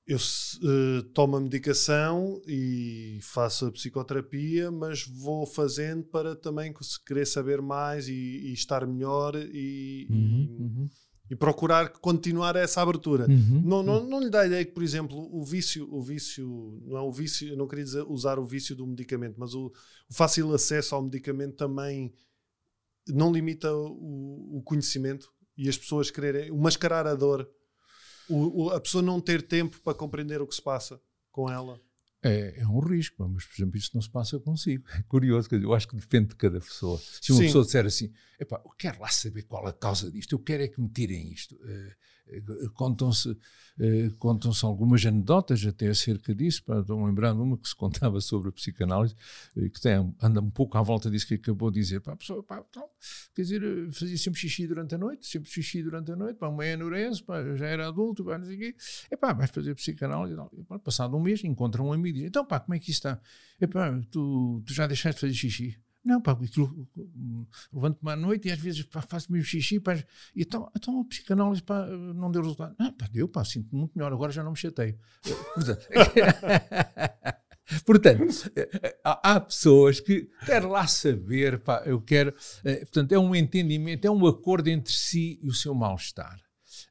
eu 0.06 0.16
uh, 0.16 1.02
tomo 1.12 1.36
a 1.36 1.40
medicação 1.40 2.40
e 2.46 3.18
faço 3.20 3.66
a 3.66 3.72
psicoterapia, 3.72 4.70
mas 4.70 5.04
vou 5.04 5.44
fazendo 5.44 6.04
para 6.04 6.36
também 6.36 6.72
querer 7.04 7.26
saber 7.26 7.60
mais 7.60 8.08
e, 8.08 8.12
e 8.12 8.52
estar 8.52 8.86
melhor 8.86 9.34
e, 9.34 10.06
uhum, 10.08 10.16
e, 10.16 10.62
uhum. 10.62 10.90
E, 11.30 11.36
procurar 11.36 11.88
continuar 11.88 12.56
essa 12.56 12.82
abertura. 12.82 13.26
Uhum, 13.28 13.62
não, 13.64 13.82
não, 13.82 14.02
uhum. 14.02 14.08
não 14.08 14.20
lhe 14.20 14.30
dá 14.30 14.40
a 14.40 14.46
ideia 14.46 14.64
que, 14.64 14.72
por 14.72 14.82
exemplo, 14.82 15.16
o 15.32 15.44
vício, 15.44 15.88
o 15.92 16.02
vício, 16.02 16.80
não 16.86 16.96
é 16.96 17.00
o 17.00 17.12
vício, 17.12 17.48
eu 17.48 17.56
não 17.56 17.66
queria 17.66 17.84
dizer, 17.84 18.02
usar 18.02 18.38
o 18.38 18.46
vício 18.46 18.74
do 18.76 18.86
medicamento, 18.86 19.36
mas 19.38 19.54
o, 19.54 19.66
o 19.66 20.14
fácil 20.14 20.52
acesso 20.54 20.94
ao 20.94 21.02
medicamento 21.02 21.56
também 21.56 22.12
não 23.08 23.32
limita 23.32 23.74
o, 23.74 24.58
o 24.58 24.62
conhecimento 24.62 25.32
e 25.56 25.68
as 25.68 25.78
pessoas 25.78 26.10
quererem 26.10 26.50
mascarar 26.52 27.06
a 27.06 27.14
dor, 27.14 27.48
o, 28.28 28.64
o, 28.64 28.70
a 28.70 28.80
pessoa 28.80 29.02
não 29.02 29.20
ter 29.20 29.42
tempo 29.42 29.80
para 29.82 29.94
compreender 29.94 30.40
o 30.40 30.46
que 30.46 30.54
se 30.54 30.62
passa 30.62 31.00
com 31.30 31.50
ela. 31.50 31.80
É, 32.24 32.60
é, 32.60 32.66
um 32.66 32.78
risco, 32.78 33.28
mas, 33.28 33.44
por 33.44 33.54
exemplo, 33.54 33.76
isso 33.76 33.90
não 33.92 34.00
se 34.00 34.08
passa 34.08 34.40
consigo. 34.40 34.84
É 34.98 35.02
curioso, 35.02 35.46
eu 35.52 35.74
acho 35.74 35.86
que 35.86 35.94
depende 35.94 36.28
de 36.28 36.36
cada 36.36 36.58
pessoa. 36.58 36.98
Se 36.98 37.30
uma 37.30 37.40
Sim. 37.40 37.46
pessoa 37.46 37.64
disser 37.64 37.84
assim, 37.84 38.12
eu 38.38 38.46
quero 38.78 39.00
lá 39.00 39.08
saber 39.08 39.42
qual 39.42 39.66
a 39.66 39.72
causa 39.74 40.10
disto, 40.10 40.32
eu 40.32 40.38
quero 40.38 40.62
é 40.62 40.68
que 40.68 40.80
me 40.80 40.88
tirem 40.88 41.30
isto. 41.30 41.54
Uh, 41.56 41.94
Contam-se 42.74 43.36
eh, 43.78 44.10
contam 44.18 44.52
algumas 44.62 45.04
anedotas 45.04 45.66
até 45.66 45.88
acerca 45.88 46.34
disso, 46.34 46.62
para 46.64 46.80
estou 46.80 47.04
lembrando 47.04 47.42
uma 47.42 47.58
que 47.58 47.68
se 47.68 47.74
contava 47.74 48.20
sobre 48.20 48.48
a 48.48 48.52
psicanálise, 48.52 49.16
eh, 49.56 49.68
que 49.68 49.80
tem, 49.80 50.14
anda 50.22 50.40
um 50.40 50.50
pouco 50.50 50.78
à 50.78 50.82
volta 50.82 51.10
disso 51.10 51.26
que 51.26 51.34
acabou 51.34 51.70
de 51.70 51.80
dizer. 51.80 52.00
A 52.06 52.16
pessoa, 52.16 52.42
pá, 52.42 52.64
então, 52.68 52.88
quer 53.34 53.42
dizer, 53.42 53.92
fazia 53.92 54.16
sempre 54.16 54.40
xixi 54.40 54.66
durante 54.66 54.94
a 54.94 54.98
noite, 54.98 55.26
sempre 55.26 55.50
xixi 55.50 55.82
durante 55.82 56.12
a 56.12 56.16
noite, 56.16 56.38
pá, 56.38 56.48
uma 56.48 56.64
anurese, 56.64 57.22
pá, 57.22 57.42
já 57.56 57.66
era 57.66 57.88
adulto, 57.88 58.24
pá, 58.24 58.38
não 58.38 58.46
sei 58.46 58.56
o 58.56 58.58
quê. 58.58 58.76
E 59.10 59.16
pá, 59.16 59.32
vais 59.32 59.50
fazer 59.50 59.74
psicanálise. 59.74 60.36
E, 60.52 60.62
pá, 60.62 60.78
passado 60.78 61.16
um 61.16 61.20
mês, 61.20 61.42
encontra 61.42 61.82
um 61.82 61.92
amigo 61.92 62.16
e 62.16 62.20
diz, 62.20 62.28
então 62.28 62.44
pá, 62.44 62.60
como 62.60 62.74
é 62.74 62.78
que 62.78 62.90
isso 62.90 62.98
está? 62.98 63.20
E 63.60 63.66
pá, 63.66 63.90
tu, 64.10 64.62
tu 64.64 64.72
já 64.72 64.86
deixaste 64.86 65.16
de 65.16 65.20
fazer 65.20 65.34
xixi? 65.34 65.76
Não, 66.04 66.20
pá, 66.20 66.36
levanto-me 67.72 68.10
à 68.10 68.16
noite 68.16 68.48
e 68.48 68.52
às 68.52 68.58
vezes 68.58 68.82
pá, 68.82 69.00
faço 69.00 69.32
mesmo 69.32 69.46
xixi, 69.46 69.80
pá, 69.80 69.96
e 69.96 70.42
então, 70.42 70.70
então 70.76 71.00
a 71.00 71.04
psicanálise 71.06 71.62
pá, 71.62 71.86
não 71.86 72.30
deu 72.30 72.42
resultado. 72.42 72.74
Ah, 72.78 72.92
pá, 72.92 73.08
deu, 73.10 73.26
pá, 73.26 73.44
sinto-me 73.44 73.80
muito 73.80 73.96
melhor, 73.96 74.12
agora 74.12 74.30
já 74.30 74.42
não 74.42 74.50
me 74.50 74.56
chatei. 74.56 74.98
Portanto, 75.54 75.88
Portanto, 77.86 78.52
há, 79.02 79.40
pessoas 79.40 79.98
que 79.98 80.28
querem 80.44 80.68
lá 80.68 80.86
saber, 80.86 81.60
pá, 81.60 81.82
eu 81.86 82.00
quero. 82.00 82.34
Eh, 82.62 82.80
portanto, 82.80 83.12
é 83.12 83.18
um 83.18 83.34
entendimento, 83.34 84.06
é 84.06 84.10
um 84.10 84.26
acordo 84.26 84.68
entre 84.68 84.92
si 84.92 85.40
e 85.42 85.48
o 85.48 85.54
seu 85.54 85.74
mal-estar. 85.74 86.38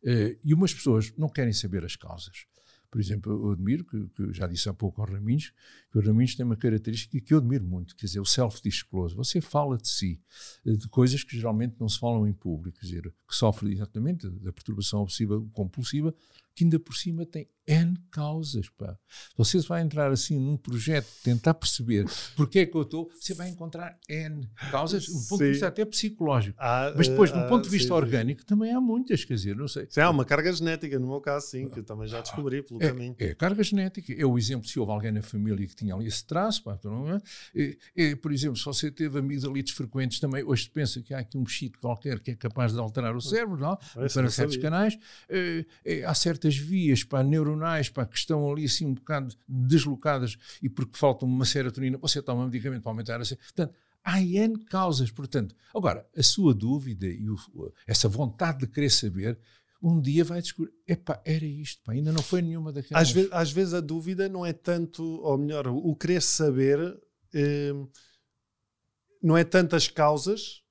Eh, 0.03 0.37
e 0.43 0.53
umas 0.53 0.73
pessoas 0.73 1.13
não 1.15 1.29
querem 1.29 1.53
saber 1.53 1.85
as 1.85 1.95
causas. 1.95 2.45
Por 2.93 3.01
exemplo, 3.01 3.31
eu 3.33 3.51
admiro, 3.53 3.83
que, 3.83 4.07
que 4.09 4.33
já 4.33 4.45
disse 4.45 4.69
há 4.69 4.73
pouco 4.73 5.01
ao 5.01 5.07
Raminhos, 5.07 5.51
que 5.91 5.97
o 5.97 6.01
Raminhos 6.01 6.35
tem 6.35 6.45
uma 6.45 6.55
característica 6.55 7.19
que 7.19 7.33
eu 7.33 7.39
admiro 7.39 7.65
muito, 7.65 7.95
quer 7.95 8.05
dizer, 8.05 8.19
o 8.19 8.25
self-disclose. 8.25 9.15
Você 9.15 9.41
fala 9.41 9.79
de 9.79 9.87
si, 9.87 10.21
eh, 10.63 10.73
de 10.73 10.87
coisas 10.87 11.23
que 11.23 11.35
geralmente 11.35 11.75
não 11.79 11.89
se 11.89 11.97
falam 11.97 12.27
em 12.27 12.33
público, 12.33 12.77
quer 12.77 12.85
dizer, 12.85 13.01
que 13.27 13.35
sofre 13.35 13.73
exatamente 13.73 14.29
da 14.29 14.53
perturbação 14.53 15.01
obsessiva 15.01 15.43
compulsiva, 15.53 16.13
que 16.55 16.63
ainda 16.63 16.79
por 16.79 16.95
cima 16.95 17.25
tem 17.25 17.47
N 17.67 17.97
causas. 18.11 18.69
Pá. 18.69 18.97
Você 19.37 19.59
vai 19.59 19.81
entrar 19.81 20.11
assim 20.11 20.37
num 20.37 20.57
projeto, 20.57 21.07
tentar 21.23 21.53
perceber 21.53 22.05
porque 22.35 22.59
é 22.59 22.65
que 22.65 22.75
eu 22.75 22.81
estou, 22.81 23.09
você 23.13 23.33
vai 23.33 23.49
encontrar 23.49 23.97
N 24.09 24.49
causas, 24.71 25.05
do 25.05 25.13
ponto 25.13 25.37
sim. 25.37 25.45
de 25.45 25.51
vista 25.51 25.67
até 25.67 25.85
psicológico. 25.85 26.57
Ah, 26.59 26.93
Mas 26.95 27.07
depois, 27.07 27.31
do 27.31 27.39
ah, 27.39 27.47
ponto 27.47 27.63
de 27.63 27.69
vista 27.69 27.87
sim, 27.87 27.93
orgânico, 27.93 28.41
sim. 28.41 28.47
também 28.47 28.71
há 28.71 28.81
muitas, 28.81 29.23
quer 29.23 29.35
dizer, 29.35 29.55
não 29.55 29.67
sei. 29.67 29.87
Sim, 29.89 30.01
há 30.01 30.09
uma 30.09 30.25
carga 30.25 30.51
genética, 30.51 30.99
no 30.99 31.07
meu 31.07 31.21
caso, 31.21 31.47
sim, 31.47 31.69
que 31.69 31.79
eu 31.79 31.83
também 31.83 32.07
já 32.07 32.21
descobri 32.21 32.61
pelo 32.61 32.81
é, 32.83 32.87
caminho. 32.87 33.15
É, 33.17 33.33
carga 33.33 33.63
genética. 33.63 34.13
É 34.13 34.25
o 34.25 34.37
exemplo, 34.37 34.67
se 34.67 34.79
houve 34.79 34.91
alguém 34.91 35.11
na 35.11 35.21
família 35.21 35.65
que 35.65 35.75
tinha 35.75 35.95
ali 35.95 36.07
esse 36.07 36.25
traço, 36.25 36.63
pá, 36.63 36.77
não 36.83 37.13
é? 37.13 37.21
É, 37.55 37.77
é, 37.95 38.15
por 38.15 38.31
exemplo, 38.31 38.57
se 38.57 38.65
você 38.65 38.91
teve 38.91 39.19
amigdalites 39.19 39.73
frequentes 39.73 40.19
também, 40.19 40.43
hoje 40.43 40.69
pensa 40.69 41.01
que 41.01 41.13
há 41.13 41.19
aqui 41.19 41.37
um 41.37 41.41
mexito 41.41 41.79
qualquer 41.79 42.19
que 42.19 42.31
é 42.31 42.35
capaz 42.35 42.73
de 42.73 42.79
alterar 42.79 43.15
o 43.15 43.21
cérebro, 43.21 43.57
não? 43.57 43.77
para 43.93 44.29
certos 44.29 44.57
canais, 44.57 44.97
é, 45.29 45.65
é, 45.85 46.03
há 46.03 46.13
certas 46.13 46.42
vias 46.55 47.03
para 47.03 47.23
neuronais 47.23 47.89
para 47.89 48.05
que 48.05 48.17
estão 48.17 48.51
ali 48.51 48.65
assim 48.65 48.85
um 48.85 48.93
bocado 48.93 49.35
deslocadas 49.47 50.37
e 50.61 50.69
porque 50.69 50.97
falta 50.97 51.25
uma 51.25 51.45
serotonina, 51.45 51.97
você 51.97 52.21
toma 52.21 52.41
um 52.41 52.45
medicamento 52.45 52.81
para 52.81 52.91
aumentar 52.91 53.21
a 53.21 53.25
Portanto, 53.25 53.73
há 54.03 54.21
N 54.21 54.57
causas. 54.65 55.11
Portanto, 55.11 55.55
agora, 55.73 56.07
a 56.15 56.23
sua 56.23 56.53
dúvida 56.53 57.07
e 57.07 57.29
o, 57.29 57.37
essa 57.87 58.07
vontade 58.09 58.59
de 58.59 58.67
querer 58.67 58.89
saber, 58.89 59.39
um 59.81 59.99
dia 59.99 60.23
vai 60.23 60.41
descobrir, 60.41 60.73
epá, 60.87 61.21
era 61.25 61.45
isto, 61.45 61.81
pá, 61.83 61.91
ainda 61.91 62.11
não 62.11 62.23
foi 62.23 62.41
nenhuma 62.41 62.71
daquelas. 62.71 63.03
Às 63.03 63.11
vezes, 63.11 63.31
às 63.31 63.51
vezes 63.51 63.73
a 63.73 63.81
dúvida 63.81 64.29
não 64.29 64.45
é 64.45 64.53
tanto, 64.53 65.03
ou 65.03 65.37
melhor, 65.37 65.67
o 65.67 65.95
querer 65.95 66.21
saber 66.21 66.79
eh, 67.33 67.73
não 69.21 69.37
é 69.37 69.43
tantas 69.43 69.87
causas, 69.87 70.62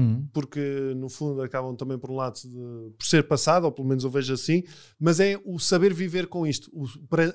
Hum. 0.00 0.26
porque 0.32 0.94
no 0.96 1.10
fundo 1.10 1.42
acabam 1.42 1.76
também 1.76 1.98
por 1.98 2.10
um 2.10 2.16
lado 2.16 2.40
de, 2.40 2.90
por 2.96 3.04
ser 3.04 3.28
passado, 3.28 3.64
ou 3.64 3.72
pelo 3.72 3.86
menos 3.86 4.02
eu 4.02 4.08
vejo 4.08 4.32
assim, 4.32 4.62
mas 4.98 5.20
é 5.20 5.38
o 5.44 5.58
saber 5.58 5.92
viver 5.92 6.26
com 6.26 6.46
isto, 6.46 6.70
o 6.72 6.86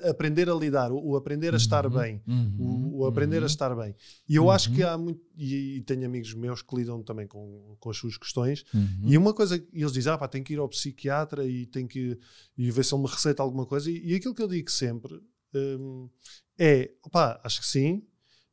aprender 0.08 0.50
a 0.50 0.54
lidar, 0.54 0.90
o, 0.90 0.98
o 1.00 1.16
aprender 1.16 1.54
a 1.54 1.56
estar 1.56 1.86
uhum. 1.86 1.92
bem, 1.92 2.22
uhum. 2.26 2.90
O, 2.92 2.98
o, 2.98 3.06
aprender 3.06 3.38
uhum. 3.38 3.44
a 3.44 3.46
estar 3.46 3.72
bem. 3.76 3.94
E 4.28 4.34
eu 4.34 4.44
uhum. 4.44 4.50
acho 4.50 4.72
que 4.72 4.82
há 4.82 4.98
muito, 4.98 5.20
e, 5.36 5.76
e, 5.76 5.80
tenho 5.82 6.04
amigos 6.04 6.34
meus 6.34 6.60
que 6.60 6.74
lidam 6.74 7.00
também 7.04 7.28
com, 7.28 7.76
com 7.78 7.88
as 7.88 7.96
suas 7.96 8.16
questões, 8.16 8.64
uhum. 8.74 9.02
e 9.04 9.16
uma 9.16 9.32
coisa, 9.32 9.64
eles 9.72 9.92
dizem, 9.92 10.12
ah 10.12 10.18
pá, 10.18 10.26
tenho 10.26 10.44
que 10.44 10.54
ir 10.54 10.58
ao 10.58 10.68
psiquiatra 10.68 11.46
e 11.46 11.66
tenho 11.66 11.86
que 11.86 12.18
e 12.58 12.68
ver 12.72 12.84
se 12.84 12.92
ele 12.92 13.02
me 13.02 13.08
receita 13.08 13.44
alguma 13.44 13.64
coisa, 13.64 13.88
e, 13.88 14.12
e 14.12 14.14
aquilo 14.16 14.34
que 14.34 14.42
eu 14.42 14.48
digo 14.48 14.70
sempre 14.72 15.20
hum, 15.54 16.08
é, 16.58 16.90
pá, 17.12 17.40
acho 17.44 17.60
que 17.60 17.66
sim, 17.66 18.02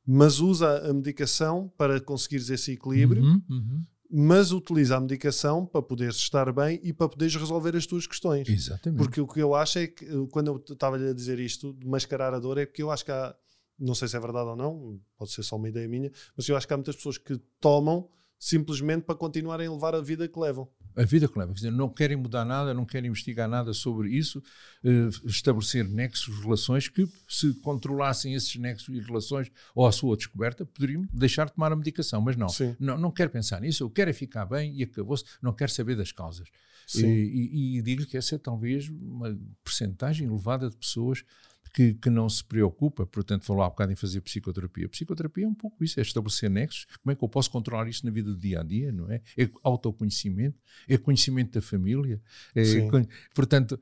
mas 0.06 0.40
usa 0.40 0.88
a 0.88 0.94
medicação 0.94 1.74
para 1.76 2.00
conseguires 2.00 2.50
esse 2.52 2.74
equilíbrio, 2.74 3.24
uhum, 3.24 3.42
uhum 3.50 3.82
mas 4.16 4.52
utiliza 4.52 4.96
a 4.96 5.00
medicação 5.00 5.66
para 5.66 5.82
poderes 5.82 6.18
estar 6.18 6.54
bem 6.54 6.80
e 6.84 6.94
para 6.94 7.10
poderes 7.10 7.36
resolver 7.36 7.76
as 7.76 7.88
tuas 7.88 8.06
questões. 8.06 8.48
Exatamente. 8.48 9.00
Porque 9.00 9.20
o 9.20 9.26
que 9.28 9.42
eu 9.42 9.56
acho 9.56 9.80
é 9.80 9.88
que, 9.88 10.06
quando 10.30 10.50
eu 10.50 10.64
estava-lhe 10.72 11.10
a 11.10 11.14
dizer 11.14 11.40
isto, 11.40 11.74
de 11.74 11.88
mascarar 11.88 12.32
a 12.32 12.38
dor, 12.38 12.60
é 12.60 12.66
porque 12.68 12.84
eu 12.84 12.92
acho 12.92 13.04
que 13.04 13.12
há, 13.12 13.36
não 13.80 13.96
sei 13.96 14.08
se 14.08 14.16
é 14.16 14.20
verdade 14.20 14.50
ou 14.50 14.56
não, 14.56 15.02
pode 15.18 15.32
ser 15.32 15.42
só 15.42 15.56
uma 15.56 15.68
ideia 15.68 15.88
minha, 15.88 16.12
mas 16.38 16.48
eu 16.48 16.56
acho 16.56 16.68
que 16.68 16.74
há 16.76 16.78
muitas 16.78 16.96
pessoas 16.96 17.18
que 17.18 17.40
tomam 17.60 18.08
simplesmente 18.40 19.04
para 19.04 19.16
continuarem 19.16 19.68
a 19.68 19.72
levar 19.72 19.96
a 19.96 20.02
vida 20.02 20.28
que 20.28 20.40
levam 20.40 20.70
a 20.96 21.04
vida 21.04 21.28
que 21.28 21.38
leva. 21.38 21.52
Quer 21.52 21.56
dizer, 21.56 21.72
não 21.72 21.90
querem 21.90 22.18
mudar 22.18 22.46
nada, 22.46 22.74
não 22.74 22.86
querem 22.86 23.10
investigar 23.10 23.48
nada 23.48 23.74
sobre 23.74 24.10
isso, 24.10 24.40
uh, 24.84 25.28
estabelecer 25.28 25.88
nexos, 25.88 26.40
relações 26.40 26.88
que, 26.88 27.08
se 27.28 27.54
controlassem 27.56 28.34
esses 28.34 28.56
nexos 28.56 28.96
e 28.96 29.00
relações 29.00 29.52
ou 29.74 29.88
a 29.88 29.92
sua 29.92 30.16
descoberta, 30.16 30.66
poderiam 30.66 31.08
deixar 31.12 31.46
de 31.46 31.54
tomar 31.54 31.72
a 31.72 31.76
medicação. 31.76 32.22
Mas 32.22 32.36
não, 32.36 32.48
não, 32.80 32.98
não 32.98 33.12
quero 33.12 33.30
pensar 33.30 33.62
nisso, 33.62 33.84
eu 33.84 33.90
quero 33.90 34.10
é 34.10 34.14
ficar 34.14 34.46
bem 34.46 34.76
e 34.76 34.84
acabou-se, 34.84 35.24
não 35.42 35.54
quero 35.54 35.72
saber 35.72 35.96
das 35.96 36.12
causas. 36.12 36.48
E, 36.96 37.02
e, 37.02 37.78
e 37.78 37.82
digo-lhe 37.82 38.06
que 38.06 38.18
essa 38.18 38.36
é 38.36 38.38
talvez 38.38 38.90
uma 38.90 39.38
percentagem 39.64 40.28
elevada 40.28 40.70
de 40.70 40.76
pessoas 40.76 41.24
que, 41.74 41.96
que 41.96 42.10
não 42.10 42.30
se 42.30 42.44
preocupa, 42.44 43.06
portanto, 43.06 43.44
falou 43.46 43.64
há 43.64 43.70
bocado 43.70 43.92
em 43.92 43.96
fazer 43.96 44.22
psicoterapia. 44.22 44.88
Psicoterapia 44.88 45.46
é 45.46 45.48
um 45.48 45.56
pouco 45.56 45.84
isso, 45.84 46.00
é 46.00 46.04
estabelecer 46.04 46.50
nexos. 46.50 46.86
Como 47.02 47.12
é 47.12 47.16
que 47.16 47.24
eu 47.24 47.28
posso 47.28 47.50
controlar 47.50 47.88
isto 47.88 48.06
na 48.06 48.12
vida 48.12 48.30
do 48.30 48.38
dia 48.38 48.60
a 48.60 48.64
dia, 48.64 48.92
não 48.92 49.10
é? 49.12 49.22
É 49.36 49.50
autoconhecimento, 49.64 50.62
é 50.88 50.98
conhecimento 50.98 51.54
da 51.54 51.62
família. 51.62 52.22
É, 52.56 52.62
portanto, 53.34 53.80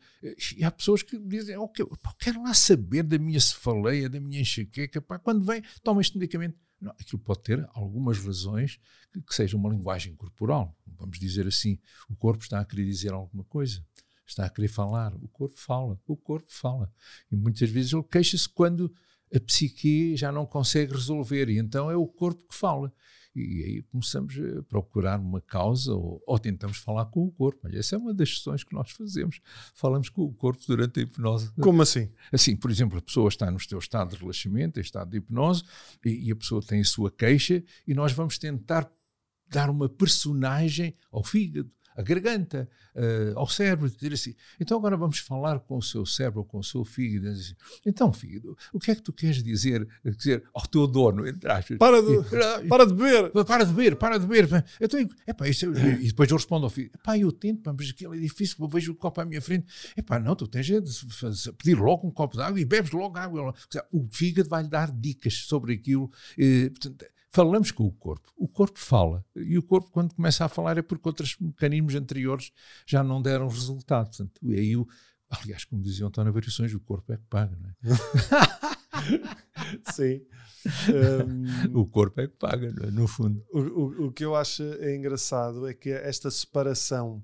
e 0.58 0.64
há 0.64 0.72
pessoas 0.72 1.04
que 1.04 1.20
dizem: 1.20 1.58
oh, 1.58 1.70
eu 1.78 1.92
quero 2.18 2.42
lá 2.42 2.54
saber 2.54 3.04
da 3.04 3.20
minha 3.20 3.40
cefaleia, 3.40 4.10
da 4.10 4.20
minha 4.20 4.40
enxaqueca. 4.40 5.02
Pá, 5.02 5.20
quando 5.20 5.44
vem, 5.44 5.62
toma 5.84 6.00
este 6.00 6.18
medicamento 6.18 6.58
Não, 6.80 6.92
aquilo 6.92 7.20
pode 7.20 7.44
ter 7.44 7.70
algumas 7.74 8.18
razões 8.18 8.80
que, 9.14 9.22
que 9.22 9.36
seja 9.36 9.56
uma 9.56 9.70
linguagem 9.70 10.16
corporal. 10.16 10.76
Vamos 10.98 11.20
dizer 11.20 11.46
assim, 11.46 11.78
o 12.10 12.16
corpo 12.16 12.44
está 12.44 12.60
a 12.60 12.66
querer 12.66 12.86
dizer 12.86 13.12
alguma 13.12 13.44
coisa, 13.44 13.86
está 14.32 14.46
a 14.46 14.50
querer 14.50 14.68
falar, 14.68 15.14
o 15.16 15.28
corpo 15.28 15.58
fala, 15.58 16.00
o 16.08 16.16
corpo 16.16 16.52
fala. 16.52 16.92
E 17.32 17.36
muitas 17.36 17.70
vezes 17.70 17.94
ele 17.94 18.04
queixa-se 18.04 18.48
quando 18.50 18.94
a 19.34 19.40
psique 19.40 20.16
já 20.16 20.32
não 20.32 20.46
consegue 20.46 20.94
resolver, 20.94 21.50
e 21.50 21.58
então 21.58 21.90
é 21.90 21.96
o 21.96 22.08
corpo 22.08 22.46
que 22.48 22.56
fala. 22.56 22.92
E 23.34 23.64
aí 23.64 23.82
começamos 23.84 24.38
a 24.38 24.62
procurar 24.64 25.18
uma 25.18 25.40
causa 25.40 25.94
ou, 25.94 26.22
ou, 26.28 26.38
tentamos 26.38 26.78
falar 26.78 27.06
com 27.06 27.26
o 27.26 27.32
corpo. 27.32 27.62
Olha, 27.64 27.80
essa 27.80 27.96
é 27.96 27.98
uma 27.98 28.14
das 28.14 28.30
sessões 28.30 28.62
que 28.62 28.74
nós 28.74 28.92
fazemos. 28.92 29.40
Falamos 29.74 30.10
com 30.10 30.24
o 30.24 30.34
corpo 30.34 30.62
durante 30.68 31.00
a 31.00 31.04
hipnose. 31.04 31.50
Como 31.62 31.82
assim? 31.82 32.12
Assim, 32.30 32.58
por 32.58 32.70
exemplo, 32.70 32.98
a 32.98 33.02
pessoa 33.02 33.30
está 33.30 33.50
no 33.50 33.58
seu 33.58 33.80
estado 33.80 34.10
de 34.10 34.18
relaxamento, 34.18 34.80
em 34.80 34.84
estado 34.84 35.12
de 35.12 35.18
hipnose, 35.18 35.64
e, 36.06 36.28
e 36.28 36.32
a 36.32 36.36
pessoa 36.36 36.62
tem 36.62 36.82
a 36.82 36.86
sua 36.86 37.10
queixa, 37.10 37.64
e 37.88 37.94
nós 37.94 38.12
vamos 38.12 38.38
tentar 38.38 38.92
dar 39.48 39.70
uma 39.70 39.88
personagem 39.88 40.94
ao 41.10 41.24
fígado, 41.24 41.72
à 41.96 42.02
garganta, 42.02 42.70
uh, 42.96 43.38
ao 43.38 43.48
cérebro, 43.48 43.90
dizer 43.90 44.14
assim, 44.14 44.36
então 44.60 44.78
agora 44.78 44.96
vamos 44.98 45.20
falar 45.20 45.60
com 45.60 45.78
o 45.78 45.82
seu 45.82 46.06
cérebro, 46.06 46.44
com 46.44 46.60
o 46.60 46.64
seu 46.64 46.84
fígado, 46.84 47.30
assim, 47.30 47.54
então 47.86 48.12
fígado, 48.12 48.58
o 48.74 48.80
que 48.80 48.92
é 48.92 48.96
que 48.96 49.02
tu 49.02 49.14
queres 49.14 49.44
dizer, 49.44 49.88
dizer 50.04 50.44
ao 50.54 50.66
teu 50.68 50.88
dono, 50.88 51.28
entre 51.28 51.52
aspas? 51.52 51.78
Para 51.78 52.02
de, 52.02 52.24
para 52.68 52.86
de 52.86 52.94
beber! 52.94 53.32
Para 53.46 53.64
de 53.66 53.74
beber, 53.74 53.96
para 53.96 54.18
de 54.18 54.26
beber. 54.26 54.66
Então, 54.80 55.00
epá, 55.28 55.48
isso, 55.48 55.66
e 55.66 56.08
depois 56.08 56.30
eu 56.30 56.38
respondo 56.38 56.66
ao 56.66 56.70
filho, 56.70 56.90
epá, 56.94 57.18
eu 57.18 57.32
tento, 57.32 57.74
mas 57.78 57.90
aquilo 57.90 58.14
é 58.14 58.18
difícil, 58.18 58.58
eu 58.60 58.68
vejo 58.68 58.92
o 58.92 58.96
copo 58.96 59.22
à 59.22 59.26
minha 59.26 59.42
frente, 59.42 59.66
epá, 59.96 60.20
não, 60.20 60.36
tu 60.36 60.48
tens 60.48 60.66
de 60.66 60.82
pedir 61.58 61.78
logo 61.78 62.08
um 62.08 62.12
copo 62.12 62.36
de 62.38 62.44
água 62.44 62.60
e 62.60 62.66
bebes 62.66 62.92
logo 62.92 63.18
água. 63.18 63.54
O 63.92 64.08
fígado 64.12 64.50
vai-lhe 64.50 64.70
dar 64.70 64.92
dicas 64.92 65.34
sobre 65.34 65.74
aquilo, 65.74 66.12
e, 66.38 66.70
portanto, 66.70 67.06
falamos 67.32 67.72
com 67.72 67.86
o 67.86 67.92
corpo. 67.92 68.32
O 68.36 68.48
corpo 68.48 68.78
fala. 68.78 69.26
E 69.36 69.58
o 69.58 69.64
corpo, 69.64 69.90
quando 69.92 70.14
começa 70.14 70.46
a 70.46 70.50
falar, 70.50 70.78
é 70.78 70.82
porque 70.82 71.08
outros 71.08 71.38
mecanismos 71.40 71.96
anteriores 71.96 72.52
já 72.86 73.04
não 73.04 73.22
deram 73.22 73.48
resultado. 73.48 74.08
Portanto, 74.08 74.40
aí 74.44 74.76
o, 74.76 74.88
aliás, 75.30 75.64
como 75.66 75.82
dizia 75.82 76.06
António 76.06 76.34
Variações, 76.34 76.74
o 76.74 76.80
corpo 76.80 77.14
é 77.14 77.18
que 77.18 77.26
paga, 77.30 77.58
não 77.58 77.70
é? 77.70 77.76
Sim. 79.94 80.22
Um, 81.74 81.80
o 81.80 81.88
corpo 81.88 82.22
é 82.22 82.28
que 82.28 82.36
paga, 82.36 82.68
é? 82.68 82.92
no 82.92 83.08
fundo. 83.08 83.44
O, 83.52 83.60
o, 83.60 84.08
o 84.08 84.12
que 84.12 84.24
eu 84.24 84.36
acho 84.36 84.64
engraçado 84.84 85.68
é 85.68 85.74
que 85.74 85.90
esta 85.90 86.30
separação 86.30 87.24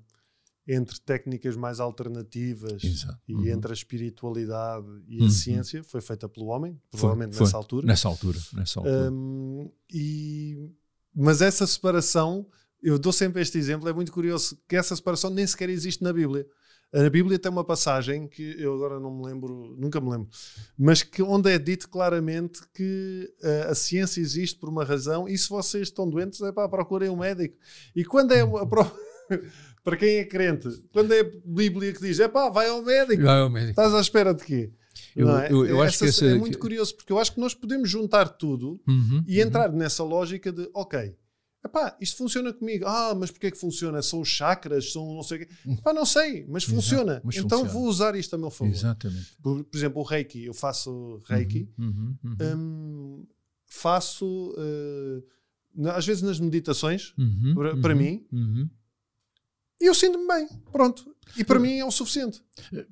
entre 0.68 1.00
técnicas 1.00 1.56
mais 1.56 1.80
alternativas 1.80 2.84
Exato. 2.84 3.18
e 3.26 3.34
uhum. 3.34 3.46
entre 3.46 3.72
a 3.72 3.74
espiritualidade 3.74 4.86
e 5.08 5.20
a 5.20 5.22
uhum. 5.22 5.30
ciência 5.30 5.82
foi 5.82 6.02
feita 6.02 6.28
pelo 6.28 6.46
homem, 6.46 6.78
provavelmente 6.90 7.30
foi, 7.30 7.38
foi. 7.38 7.46
nessa 7.46 7.56
altura. 7.56 7.86
Nessa 7.86 8.08
altura, 8.08 8.38
nessa 8.52 8.80
altura. 8.80 9.10
Um, 9.10 9.72
e, 9.90 10.70
mas 11.14 11.40
essa 11.40 11.66
separação, 11.66 12.46
eu 12.82 12.98
dou 12.98 13.14
sempre 13.14 13.40
este 13.40 13.56
exemplo, 13.56 13.88
é 13.88 13.92
muito 13.94 14.12
curioso 14.12 14.58
que 14.68 14.76
essa 14.76 14.94
separação 14.94 15.30
nem 15.30 15.46
sequer 15.46 15.70
existe 15.70 16.04
na 16.04 16.12
Bíblia. 16.12 16.46
A 16.92 17.08
Bíblia 17.10 17.38
tem 17.38 17.50
uma 17.52 17.64
passagem 17.64 18.26
que 18.26 18.56
eu 18.58 18.74
agora 18.74 18.98
não 18.98 19.14
me 19.14 19.26
lembro, 19.26 19.74
nunca 19.78 20.00
me 20.00 20.10
lembro, 20.10 20.28
mas 20.78 21.02
que 21.02 21.22
onde 21.22 21.50
é 21.50 21.58
dito 21.58 21.88
claramente 21.88 22.60
que 22.72 23.30
a, 23.42 23.48
eh, 23.48 23.70
a 23.70 23.74
ciência 23.74 24.22
existe 24.22 24.58
por 24.58 24.70
uma 24.70 24.84
razão 24.84 25.28
e 25.28 25.36
se 25.36 25.50
vocês 25.50 25.88
estão 25.88 26.08
doentes, 26.08 26.40
é 26.40 26.50
para 26.50 26.68
procurem 26.68 27.10
um 27.10 27.16
médico. 27.16 27.56
E 27.94 28.04
quando 28.06 28.32
é 28.32 28.40
a, 28.40 28.46
para 29.88 29.96
quem 29.96 30.16
é 30.18 30.24
crente, 30.24 30.68
quando 30.92 31.12
é 31.12 31.20
a 31.20 31.30
Bíblia 31.46 31.94
que 31.94 32.00
diz, 32.00 32.20
é 32.20 32.28
pá, 32.28 32.50
vai 32.50 32.68
ao 32.68 32.82
médico. 32.82 33.22
Vai 33.22 33.40
ao 33.40 33.48
médico. 33.48 33.70
Estás 33.70 33.94
à 33.94 34.00
espera 34.00 34.34
de 34.34 34.44
quê? 34.44 34.70
Eu, 35.16 35.38
é? 35.38 35.50
eu, 35.50 35.64
eu 35.64 35.82
acho 35.82 36.04
Essa, 36.04 36.26
que 36.26 36.30
é 36.32 36.34
muito 36.34 36.58
curioso, 36.58 36.94
porque 36.94 37.10
eu 37.10 37.18
acho 37.18 37.32
que 37.32 37.40
nós 37.40 37.54
podemos 37.54 37.88
juntar 37.88 38.28
tudo 38.28 38.78
uhum, 38.86 39.24
e 39.26 39.40
entrar 39.40 39.70
uhum. 39.70 39.76
nessa 39.78 40.04
lógica 40.04 40.52
de, 40.52 40.68
ok, 40.74 41.16
epá, 41.64 41.96
isto 42.00 42.18
funciona 42.18 42.52
comigo. 42.52 42.84
Ah, 42.86 43.14
mas 43.14 43.30
porquê 43.30 43.46
é 43.46 43.50
que 43.50 43.56
funciona? 43.56 44.02
São 44.02 44.20
os 44.20 44.28
chakras, 44.28 44.92
são 44.92 45.14
não 45.14 45.22
sei 45.22 45.38
o 45.38 45.46
quê. 45.46 45.54
Epá, 45.66 45.94
não 45.94 46.04
sei, 46.04 46.44
mas 46.46 46.64
Exato, 46.64 46.74
funciona. 46.76 47.22
Mas 47.24 47.36
então 47.36 47.60
funciona. 47.60 47.72
vou 47.72 47.88
usar 47.88 48.14
isto 48.14 48.34
a 48.34 48.38
meu 48.38 48.50
favor. 48.50 48.72
Exatamente. 48.72 49.36
Por, 49.42 49.64
por 49.64 49.76
exemplo, 49.76 50.02
o 50.02 50.04
Reiki, 50.04 50.44
eu 50.44 50.52
faço 50.52 51.22
Reiki, 51.24 51.66
uhum, 51.78 52.14
uhum, 52.22 52.36
uhum. 52.40 52.56
um, 52.56 53.26
faço 53.64 54.54
uh, 54.58 55.88
às 55.90 56.06
vezes 56.06 56.22
nas 56.22 56.40
meditações, 56.40 57.14
uhum, 57.16 57.54
para, 57.54 57.76
para 57.76 57.94
mim, 57.94 58.26
e 59.80 59.86
eu 59.86 59.94
sinto-me 59.94 60.26
bem, 60.26 60.48
pronto. 60.72 61.14
E 61.36 61.44
para 61.44 61.58
mim 61.58 61.78
é 61.78 61.84
o 61.84 61.90
suficiente. 61.90 62.42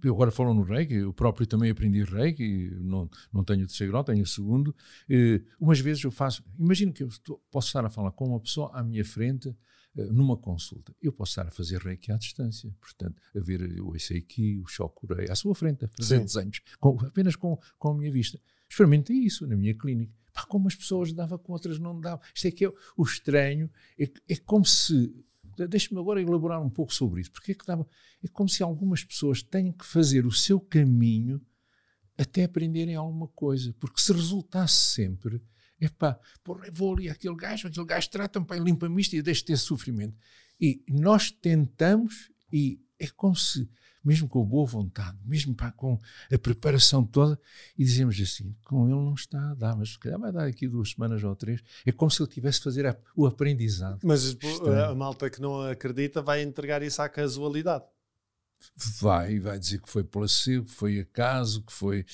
Eu 0.02 0.14
agora 0.14 0.30
falo 0.30 0.52
no 0.52 0.62
reiki, 0.62 0.94
eu 0.94 1.12
próprio 1.12 1.46
também 1.46 1.70
aprendi 1.70 2.04
reiki, 2.04 2.70
não, 2.80 3.08
não 3.32 3.42
tenho 3.42 3.64
o 3.64 3.66
terceiro 3.66 3.92
grau, 3.92 4.04
tenho 4.04 4.22
o 4.22 4.26
segundo. 4.26 4.68
Uh, 5.10 5.44
umas 5.58 5.80
vezes 5.80 6.04
eu 6.04 6.10
faço, 6.10 6.44
imagino 6.58 6.92
que 6.92 7.02
eu 7.02 7.08
estou, 7.08 7.42
posso 7.50 7.68
estar 7.68 7.84
a 7.84 7.90
falar 7.90 8.12
com 8.12 8.26
uma 8.26 8.40
pessoa 8.40 8.70
à 8.72 8.82
minha 8.82 9.04
frente, 9.04 9.48
uh, 9.48 10.12
numa 10.12 10.36
consulta. 10.36 10.94
Eu 11.00 11.12
posso 11.12 11.30
estar 11.30 11.46
a 11.46 11.50
fazer 11.50 11.80
reiki 11.80 12.12
à 12.12 12.16
distância, 12.16 12.72
portanto, 12.80 13.20
a 13.34 13.40
ver 13.40 13.80
o 13.80 13.94
Eiseki, 13.94 14.58
o 14.58 14.66
Shokurei, 14.66 15.30
à 15.30 15.34
sua 15.34 15.54
frente, 15.54 15.84
a 15.84 15.88
fazer 15.88 16.18
Sim. 16.18 16.24
desenhos, 16.24 16.60
com, 16.78 16.98
apenas 17.00 17.36
com, 17.36 17.58
com 17.78 17.88
a 17.88 17.94
minha 17.94 18.12
vista. 18.12 18.40
Experimentei 18.68 19.16
isso 19.16 19.46
na 19.46 19.56
minha 19.56 19.74
clínica. 19.74 20.12
Pá, 20.32 20.44
como 20.44 20.68
as 20.68 20.74
pessoas 20.74 21.12
dava 21.12 21.38
com 21.38 21.52
outras 21.52 21.78
não 21.78 21.98
davam. 21.98 22.20
Isto 22.34 22.48
é 22.48 22.50
que 22.50 22.64
é 22.64 22.72
o 22.96 23.02
estranho, 23.02 23.70
é, 23.98 24.10
é 24.28 24.36
como 24.36 24.66
se 24.66 25.14
Deixe-me 25.68 26.00
agora 26.00 26.20
elaborar 26.20 26.60
um 26.62 26.70
pouco 26.70 26.92
sobre 26.92 27.20
isso, 27.20 27.32
porque 27.32 27.52
é 27.52 27.54
que 27.54 27.66
dava, 27.66 27.86
é 28.22 28.28
como 28.28 28.48
se 28.48 28.62
algumas 28.62 29.04
pessoas 29.04 29.42
têm 29.42 29.72
que 29.72 29.86
fazer 29.86 30.26
o 30.26 30.32
seu 30.32 30.60
caminho 30.60 31.40
até 32.18 32.44
aprenderem 32.44 32.94
alguma 32.94 33.28
coisa, 33.28 33.74
porque 33.78 34.00
se 34.00 34.12
resultasse 34.12 34.94
sempre, 34.94 35.42
epá, 35.80 36.18
porra, 36.42 36.70
vou 36.72 36.94
ali 36.94 37.08
aquele 37.08 37.36
gajo, 37.36 37.68
aquele 37.68 37.86
gajo 37.86 38.10
trata-me, 38.10 38.46
limpa-me 38.58 39.00
isto 39.00 39.14
e 39.14 39.22
deixa 39.22 39.40
de 39.40 39.46
ter 39.46 39.56
sofrimento. 39.58 40.16
E 40.60 40.82
nós 40.88 41.30
tentamos, 41.30 42.30
e 42.52 42.80
é 42.98 43.06
como 43.08 43.36
se 43.36 43.68
mesmo 44.06 44.28
com 44.28 44.44
boa 44.44 44.64
vontade, 44.64 45.18
mesmo 45.24 45.54
pá, 45.54 45.72
com 45.72 45.98
a 46.32 46.38
preparação 46.38 47.04
toda, 47.04 47.38
e 47.76 47.84
dizemos 47.84 48.18
assim: 48.20 48.54
com 48.64 48.86
ele 48.86 48.94
não 48.94 49.14
está 49.14 49.50
a 49.50 49.54
dar, 49.54 49.76
mas 49.76 49.90
se 49.90 49.98
calhar 49.98 50.18
vai 50.18 50.32
dar 50.32 50.46
aqui 50.46 50.68
duas 50.68 50.90
semanas 50.90 51.22
ou 51.24 51.34
três. 51.34 51.60
É 51.84 51.90
como 51.90 52.10
se 52.10 52.22
ele 52.22 52.30
tivesse 52.30 52.60
a 52.60 52.62
fazer 52.62 52.86
a, 52.86 52.96
o 53.16 53.26
aprendizado. 53.26 53.98
Mas 54.04 54.36
a 54.88 54.94
malta 54.94 55.28
que 55.28 55.40
não 55.40 55.62
acredita 55.62 56.22
vai 56.22 56.42
entregar 56.42 56.82
isso 56.82 57.02
à 57.02 57.08
casualidade. 57.08 57.84
Vai, 59.00 59.38
vai 59.38 59.58
dizer 59.58 59.80
que 59.80 59.90
foi 59.90 60.04
placebo, 60.04 60.66
que 60.66 60.72
foi 60.72 61.00
acaso, 61.00 61.62
que 61.62 61.72
foi. 61.72 62.06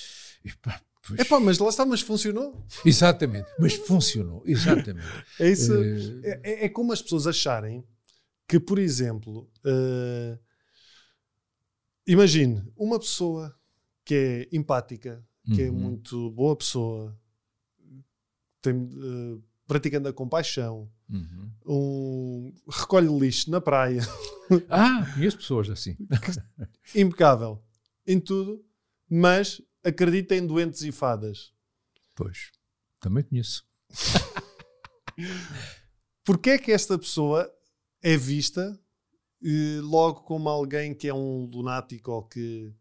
Epá, 0.45 0.81
Pois. 1.07 1.19
Epá, 1.19 1.41
mas 1.41 1.59
lá 1.59 1.69
está, 1.69 1.85
mas 1.85 2.01
funcionou. 2.01 2.65
Exatamente, 2.85 3.49
mas 3.59 3.75
funcionou, 3.75 4.41
exatamente. 4.47 5.09
é, 5.41 5.51
isso, 5.51 5.73
é, 6.23 6.41
é, 6.45 6.65
é, 6.67 6.69
como 6.69 6.93
as 6.93 7.03
pessoas 7.03 7.27
acharem 7.27 7.85
que, 8.47 8.61
por 8.61 8.79
exemplo, 8.79 9.51
uh, 9.65 10.39
Imagine 12.07 12.63
uma 12.77 12.99
pessoa 12.99 13.55
que 14.05 14.15
é 14.15 14.57
empática, 14.57 15.25
que 15.45 15.63
é 15.63 15.71
uhum. 15.71 15.77
é 15.77 15.81
muito 15.81 16.31
boa 16.31 16.57
pessoa, 16.57 17.19
tem, 18.61 18.75
uh, 18.75 19.43
praticando 19.67 20.09
a 20.09 20.13
compaixão, 20.13 20.91
uhum. 21.09 21.51
um, 21.67 22.55
recolhe 22.69 23.09
lixo 23.19 23.51
na 23.51 23.61
praia. 23.61 24.03
Ah, 24.69 25.01
as 25.27 25.35
pessoas 25.35 25.71
assim. 25.71 25.97
Impecável 26.95 27.65
em 28.07 28.21
tudo, 28.21 28.63
mas 29.09 29.63
acredita 29.83 30.37
em 30.37 30.47
doentes 30.47 30.83
e 30.83 30.93
fadas. 30.93 31.55
Pois, 32.15 32.51
também 33.01 33.25
conheço. 33.25 33.65
Porquê 36.23 36.51
é 36.51 36.59
que 36.59 36.71
esta 36.71 36.99
pessoa 36.99 37.51
é 38.03 38.15
vista 38.15 38.79
logo 39.83 40.21
como 40.21 40.49
alguém 40.49 40.95
que 40.95 41.09
é 41.09 41.15
um 41.15 41.49
lunático 41.53 42.11
ou 42.11 42.23
que. 42.23 42.73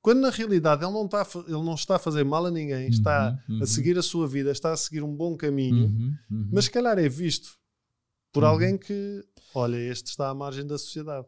Quando 0.00 0.20
na 0.20 0.30
realidade 0.30 0.84
ele 0.84 0.92
não 0.92 1.04
está, 1.04 1.26
ele 1.46 1.64
não 1.64 1.74
está 1.74 1.96
a 1.96 1.98
fazer 1.98 2.24
mal 2.24 2.46
a 2.46 2.50
ninguém, 2.50 2.84
uhum, 2.84 2.90
está 2.90 3.38
uhum. 3.48 3.62
a 3.62 3.66
seguir 3.66 3.98
a 3.98 4.02
sua 4.02 4.26
vida, 4.26 4.50
está 4.50 4.72
a 4.72 4.76
seguir 4.76 5.02
um 5.02 5.14
bom 5.14 5.36
caminho, 5.36 5.86
uhum, 5.86 6.14
uhum. 6.30 6.48
mas 6.52 6.66
se 6.66 6.70
calhar 6.70 6.98
é 6.98 7.08
visto 7.08 7.58
por 8.32 8.42
uhum. 8.42 8.50
alguém 8.50 8.78
que, 8.78 9.24
olha, 9.54 9.76
este 9.76 10.06
está 10.06 10.30
à 10.30 10.34
margem 10.34 10.66
da 10.66 10.78
sociedade. 10.78 11.26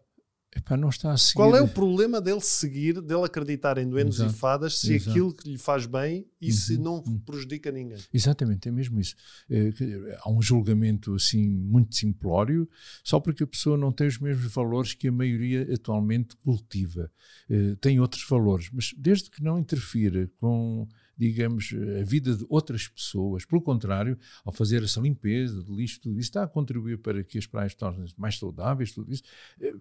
Epá, 0.55 0.77
não 0.77 0.89
está 0.89 1.13
a 1.13 1.17
seguir... 1.17 1.37
Qual 1.37 1.55
é 1.55 1.63
o 1.63 1.69
problema 1.69 2.21
dele 2.21 2.41
seguir, 2.41 3.01
dele 3.01 3.25
acreditar 3.25 3.79
em 3.79 3.89
doentes 3.89 4.19
Exato. 4.19 4.35
e 4.35 4.37
fadas, 4.37 4.79
se 4.79 4.95
Exato. 4.95 5.11
aquilo 5.11 5.33
que 5.33 5.49
lhe 5.49 5.59
faz 5.59 5.87
bem 5.87 6.27
e 6.41 6.47
uhum. 6.47 6.53
se 6.53 6.77
não 6.77 6.95
uhum. 7.07 7.19
prejudica 7.21 7.71
ninguém? 7.71 7.99
Exatamente, 8.13 8.69
é 8.69 8.73
mesmo 8.73 8.99
isso. 8.99 9.15
É, 9.49 9.73
há 10.21 10.29
um 10.29 10.43
julgamento 10.43 11.15
assim 11.15 11.49
muito 11.49 11.95
simplório, 11.95 12.69
só 13.05 13.21
porque 13.21 13.45
a 13.45 13.47
pessoa 13.47 13.77
não 13.77 13.93
tem 13.93 14.09
os 14.09 14.19
mesmos 14.19 14.53
valores 14.53 14.93
que 14.93 15.07
a 15.07 15.13
maioria 15.13 15.73
atualmente 15.73 16.37
cultiva. 16.37 17.13
É, 17.49 17.77
tem 17.77 18.01
outros 18.01 18.27
valores, 18.29 18.71
mas 18.73 18.93
desde 18.97 19.31
que 19.31 19.43
não 19.43 19.57
interfira 19.57 20.29
com 20.39 20.89
digamos, 21.17 21.75
a 22.01 22.03
vida 22.03 22.35
de 22.35 22.47
outras 22.49 22.89
pessoas. 22.89 23.45
Pelo 23.45 23.61
contrário, 23.61 24.19
ao 24.43 24.51
fazer 24.51 24.83
essa 24.83 24.99
limpeza 24.99 25.63
de 25.63 25.71
lixo, 25.71 26.01
tudo 26.01 26.19
isso 26.19 26.31
está 26.31 26.45
a 26.45 26.49
contribuir 26.49 26.97
para 26.97 27.23
que 27.23 27.37
as 27.37 27.47
praias 27.47 27.75
tornem-se 27.75 28.19
mais 28.19 28.39
saudáveis, 28.39 28.93
tudo 28.93 29.13
isso 29.13 29.23
é, 29.61 29.75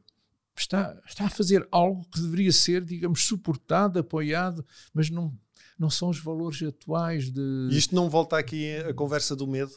está, 0.60 1.02
está 1.08 1.26
a 1.26 1.30
fazer 1.30 1.68
algo 1.72 2.06
que 2.12 2.20
deveria 2.22 2.52
ser, 2.52 2.84
digamos, 2.84 3.26
suportado, 3.26 4.00
apoiado, 4.00 4.66
mas 4.94 5.10
não, 5.10 5.34
não 5.78 5.90
são 5.90 6.10
os 6.10 6.20
valores 6.20 6.62
atuais 6.62 7.32
de. 7.32 7.70
E 7.72 7.78
isto 7.78 7.96
não 7.96 8.10
volta 8.10 8.38
aqui 8.38 8.76
a 8.78 8.94
conversa 8.94 9.36
do 9.36 9.48
medo? 9.48 9.72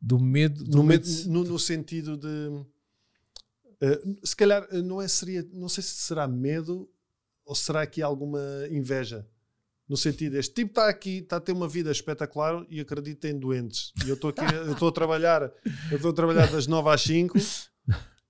Do 0.00 0.18
medo. 0.18 0.64
Do 0.64 0.78
no, 0.78 0.82
medo, 0.84 1.06
medo- 1.08 1.30
no, 1.30 1.44
no 1.44 1.58
sentido 1.58 2.16
de. 2.16 2.64
eh, 3.80 4.00
se 4.24 4.34
calhar 4.36 4.66
eh, 4.70 4.80
não 4.82 5.00
é 5.02 5.08
seria. 5.08 5.46
Não 5.52 5.68
sei 5.68 5.82
se 5.82 5.94
será 5.96 6.26
medo 6.28 6.88
ou 7.44 7.54
será 7.54 7.82
aqui 7.82 8.00
alguma 8.02 8.40
inveja. 8.70 9.26
No 9.88 9.96
sentido, 9.96 10.36
este 10.36 10.52
tipo 10.54 10.72
está 10.72 10.86
aqui, 10.88 11.18
está 11.20 11.36
a 11.38 11.40
ter 11.40 11.52
uma 11.52 11.66
vida 11.66 11.90
espetacular 11.90 12.62
e 12.68 12.78
acredita 12.78 13.26
em 13.26 13.38
doentes. 13.38 13.92
E 14.04 14.08
eu 14.10 14.16
estou 14.16 14.28
aqui, 14.28 14.42
eu 14.54 14.72
estou 14.72 14.88
a 14.88 14.92
trabalhar, 14.92 15.50
eu 15.90 15.96
estou 15.96 16.10
a 16.10 16.14
trabalhar 16.14 16.46
das 16.52 16.66
9 16.66 16.90
às 16.90 17.00
5, 17.00 17.38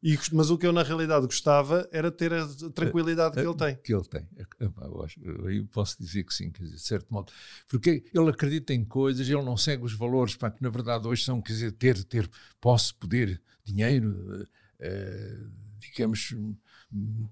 e, 0.03 0.17
mas 0.33 0.51
o 0.51 0.57
que 0.59 0.67
eu 0.67 0.73
na 0.73 0.83
realidade 0.83 1.27
gostava 1.27 1.89
era 1.93 2.11
ter 2.11 2.33
a 2.33 2.47
tranquilidade 2.75 3.35
que 3.35 3.41
ele 3.41 3.57
tem. 3.57 3.77
que 3.77 3.95
ele 3.95 4.05
tem. 4.05 4.29
Eu 4.61 5.03
acho, 5.03 5.21
eu 5.21 5.67
posso 5.67 5.99
dizer 6.01 6.25
que 6.25 6.33
sim, 6.35 6.51
quer 6.51 6.63
dizer, 6.65 6.77
de 6.77 6.83
certo 6.83 7.13
modo. 7.13 7.33
Porque 7.69 8.05
ele 8.15 8.31
acredita 8.31 8.73
em 8.73 8.85
coisas, 8.85 9.29
ele 9.29 9.43
não 9.43 9.57
segue 9.57 9.85
os 9.85 9.93
valores, 9.95 10.37
pá, 10.37 10.51
que 10.51 10.63
na 10.63 10.71
verdade 10.71 11.07
hoje 11.09 11.25
são, 11.25 11.43
quer 11.43 11.53
dizer, 11.53 11.73
ter, 11.73 12.03
ter 12.05 12.31
posse, 12.61 12.95
poder, 12.95 13.41
dinheiro, 13.65 14.47
eh, 14.79 15.37
digamos, 15.81 16.35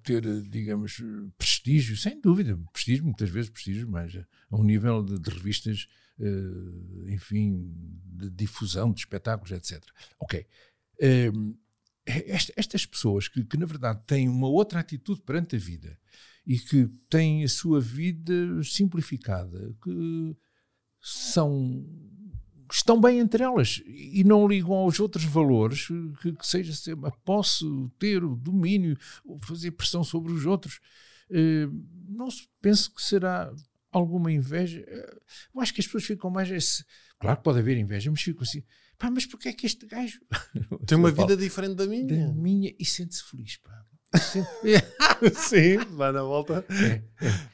ter, 0.03 0.23
digamos, 0.43 1.03
prestígio, 1.39 1.97
sem 1.97 2.21
dúvida, 2.21 2.59
prestígio, 2.73 3.05
muitas 3.05 3.31
vezes 3.31 3.49
prestígio, 3.51 3.89
mas 3.89 4.15
a 4.17 4.57
um 4.57 4.63
nível 4.65 5.03
de, 5.05 5.19
de 5.19 5.31
revistas, 5.31 5.87
eh, 6.21 7.13
enfim, 7.13 7.73
de 8.05 8.31
difusão 8.31 8.93
de 8.93 9.01
espetáculos, 9.01 9.53
etc. 9.53 9.83
Ok. 10.19 10.47
Eh, 11.01 11.31
est- 11.31 11.66
estas 12.07 12.87
pessoas 12.87 13.29
que, 13.29 13.45
que, 13.45 13.57
na 13.57 13.67
verdade, 13.67 14.01
têm 14.07 14.29
uma 14.29 14.49
outra 14.49 14.81
atitude 14.81 15.21
perante 15.23 15.57
a 15.57 15.59
vida 15.59 15.99
e 16.47 16.59
que 16.59 16.89
têm 17.11 17.43
a 17.43 17.49
sua 17.49 17.81
vida 17.81 18.33
simplificada, 18.63 19.75
que 19.83 20.37
são 21.01 21.85
estão 22.71 23.01
bem 23.01 23.21
entre 23.21 23.45
elas 23.45 23.81
e 23.87 24.25
não 24.25 24.47
ligam 24.47 24.73
aos 24.75 24.99
outros 24.99 25.25
valores, 25.25 25.87
que, 26.21 26.33
que 26.33 26.47
seja 26.47 26.75
ser 26.75 26.97
a 27.05 27.11
posse, 27.11 27.65
o 27.65 27.89
ter, 27.99 28.25
o 28.25 28.35
domínio, 28.35 28.99
o 29.25 29.39
fazer 29.39 29.71
pressão 29.73 30.03
sobre 30.03 30.33
os 30.33 30.47
outros. 30.47 30.81
Eh, 31.31 31.69
não 32.09 32.29
penso 32.61 32.93
que 32.93 33.03
será 33.03 33.53
alguma 33.91 34.33
inveja. 34.33 34.85
Eh, 34.87 35.19
Eu 35.55 35.61
acho 35.61 35.73
que 35.73 35.81
as 35.81 35.87
pessoas 35.87 36.05
ficam 36.05 36.31
mais. 36.31 36.51
Esse, 36.51 36.85
claro 37.21 37.37
que 37.37 37.45
pode 37.45 37.59
haver 37.59 37.77
inveja, 37.77 38.11
mas 38.11 38.21
ficam 38.21 38.43
assim. 38.43 38.65
Pá, 38.99 39.11
mas 39.11 39.27
porquê 39.27 39.51
é 39.51 39.53
que 39.53 39.67
este 39.67 39.87
gajo 39.87 40.21
Tem 40.87 40.97
uma 40.97 41.11
vida 41.11 41.37
diferente 41.37 41.75
da 41.75 41.85
da 41.85 41.91
minha. 41.91 42.33
minha 42.33 42.75
e 42.79 42.85
sente-se 42.85 43.23
feliz, 43.25 43.57
pá. 43.59 43.85
Sente- 44.19 44.49
Sim, 45.37 45.77
vai 45.97 46.13
na 46.13 46.23
volta. 46.23 46.65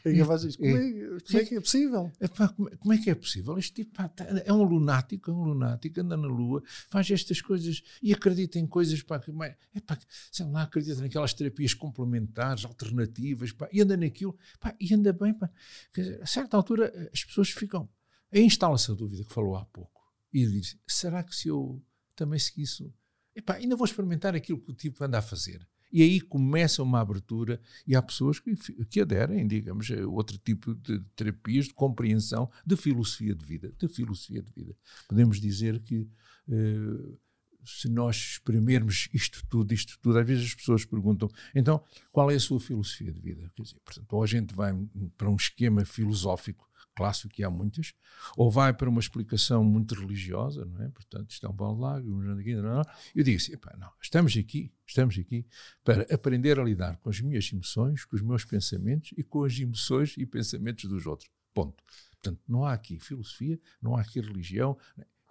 É, 0.05 0.11
E 0.13 0.25
faz 0.25 0.45
isto. 0.45 0.59
Como 0.59 0.77
é, 0.77 0.93
como 1.27 1.39
é 1.41 1.45
que 1.45 1.55
é 1.57 1.61
possível? 1.61 2.13
Epá, 2.21 2.49
como, 2.49 2.69
é- 2.69 2.77
como 2.77 2.93
é 2.93 2.99
que 2.99 3.11
é 3.11 3.15
possível? 3.15 3.59
Este 3.59 3.73
tipo 3.75 3.93
pá, 3.95 4.09
tá- 4.09 4.27
é 4.45 4.53
um 4.53 4.63
lunático, 4.63 5.31
é 5.31 5.35
um 5.35 5.43
lunático, 5.45 6.01
anda 6.01 6.17
na 6.17 6.29
lua, 6.29 6.63
faz 6.91 7.11
estas 7.11 7.41
coisas 7.41 7.83
e 8.03 8.13
acredita 8.13 8.59
em 8.59 8.67
coisas 8.67 9.03
pá, 9.03 9.19
que, 9.19 9.33
epá, 9.75 9.99
sei 10.31 10.47
lá, 10.47 10.63
acredita 10.63 11.01
naquelas 11.01 11.35
terapias 11.35 11.75
complementares, 11.75 12.65
alternativas, 12.65 13.51
pá, 13.53 13.69
e 13.73 13.81
anda 13.81 13.97
naquilo, 13.97 14.37
pá, 14.61 14.75
e 14.79 14.95
anda 14.95 15.13
bem. 15.13 15.35
Pá. 15.35 15.51
Quer 15.93 16.03
dizer, 16.03 16.23
a 16.23 16.27
certa 16.27 16.57
altura 16.57 17.11
as 17.13 17.25
pessoas 17.25 17.51
ficam. 17.51 17.89
Aí 18.33 18.43
instala-se 18.45 18.91
a 18.91 18.95
dúvida 18.95 19.25
que 19.25 19.33
falou 19.35 19.57
há 19.57 19.65
pouco 19.65 20.02
e 20.33 20.47
diz: 20.47 20.77
será 20.87 21.23
que 21.23 21.35
se 21.35 21.49
eu 21.49 21.83
também 22.15 22.39
seguisse? 22.39 22.93
Epá, 23.35 23.55
ainda 23.55 23.77
vou 23.77 23.85
experimentar 23.85 24.35
aquilo 24.35 24.61
que 24.61 24.71
o 24.71 24.75
tipo 24.75 25.03
anda 25.05 25.19
a 25.19 25.23
fazer. 25.23 25.67
E 25.93 26.03
aí 26.03 26.21
começa 26.21 26.83
uma 26.83 27.01
abertura 27.01 27.61
e 27.87 27.95
há 27.95 28.01
pessoas 28.01 28.41
que, 28.41 28.57
que 28.87 29.01
aderem, 29.01 29.47
digamos, 29.47 29.91
a 29.91 30.07
outro 30.07 30.39
tipo 30.39 30.75
de 30.75 31.01
terapias 31.15 31.67
de 31.67 31.75
compreensão 31.75 32.51
de 32.65 32.77
filosofia 32.77 33.35
de 33.35 33.45
vida. 33.45 33.75
De 33.79 33.89
filosofia 33.89 34.43
de 34.43 34.51
vida. 34.51 34.75
Podemos 35.07 35.39
dizer 35.39 35.81
que 35.81 36.09
eh, 36.49 37.17
se 37.65 37.89
nós 37.89 38.17
exprimirmos 38.17 39.09
isto 39.13 39.45
tudo, 39.49 39.73
isto 39.73 39.99
tudo, 40.01 40.19
às 40.19 40.27
vezes 40.27 40.47
as 40.47 40.55
pessoas 40.55 40.85
perguntam, 40.85 41.29
então, 41.55 41.85
qual 42.11 42.31
é 42.31 42.35
a 42.35 42.41
sua 42.41 42.59
filosofia 42.59 43.13
de 43.13 43.21
vida? 43.21 43.51
Quer 43.55 43.63
dizer, 43.63 43.81
portanto, 43.85 44.13
ou 44.13 44.23
a 44.23 44.27
gente 44.27 44.55
vai 44.55 44.73
para 45.17 45.31
um 45.31 45.37
esquema 45.37 45.85
filosófico 45.85 46.69
clássico, 46.95 47.29
que 47.35 47.43
há 47.43 47.51
muitas, 47.51 47.95
ou 48.37 48.51
vai 48.51 48.73
para 48.73 48.89
uma 48.89 49.01
explicação 49.01 49.65
muito 49.65 49.95
religiosa, 49.95 50.65
não 50.65 50.83
é? 50.83 50.89
Portanto, 50.89 51.31
isto 51.31 51.47
é 51.47 51.49
um 51.49 51.53
balde 51.53 51.81
largo, 51.81 52.11
um 52.11 52.39
aqui, 52.39 52.55
não, 52.55 52.63
não. 52.63 52.83
Eu 53.15 53.25
digo 53.25 53.37
assim, 53.37 53.53
não, 53.79 53.91
estamos 54.01 54.37
aqui, 54.37 54.73
estamos 54.87 55.19
aqui 55.19 55.47
para 55.85 56.03
aprender 56.15 56.59
a 56.59 56.65
lidar 56.65 56.97
com 56.99 57.09
as 57.11 57.21
minhas 57.21 57.51
emoções, 57.53 58.05
com 58.05 58.17
os 58.17 58.23
meus 58.23 58.45
pensamentos 58.45 59.13
e 59.17 59.23
com 59.23 59.45
as 59.45 59.59
emoções 59.59 60.15
e 60.17 60.27
pensamentos 60.27 60.85
dos 60.89 61.07
outros. 61.07 61.31
Ponto. 61.55 61.83
Portanto, 62.11 62.41
não 62.49 62.65
há 62.65 62.73
aqui 62.73 62.99
filosofia, 62.99 63.59
não 63.81 63.97
há 63.97 64.01
aqui 64.01 64.21
religião. 64.21 64.79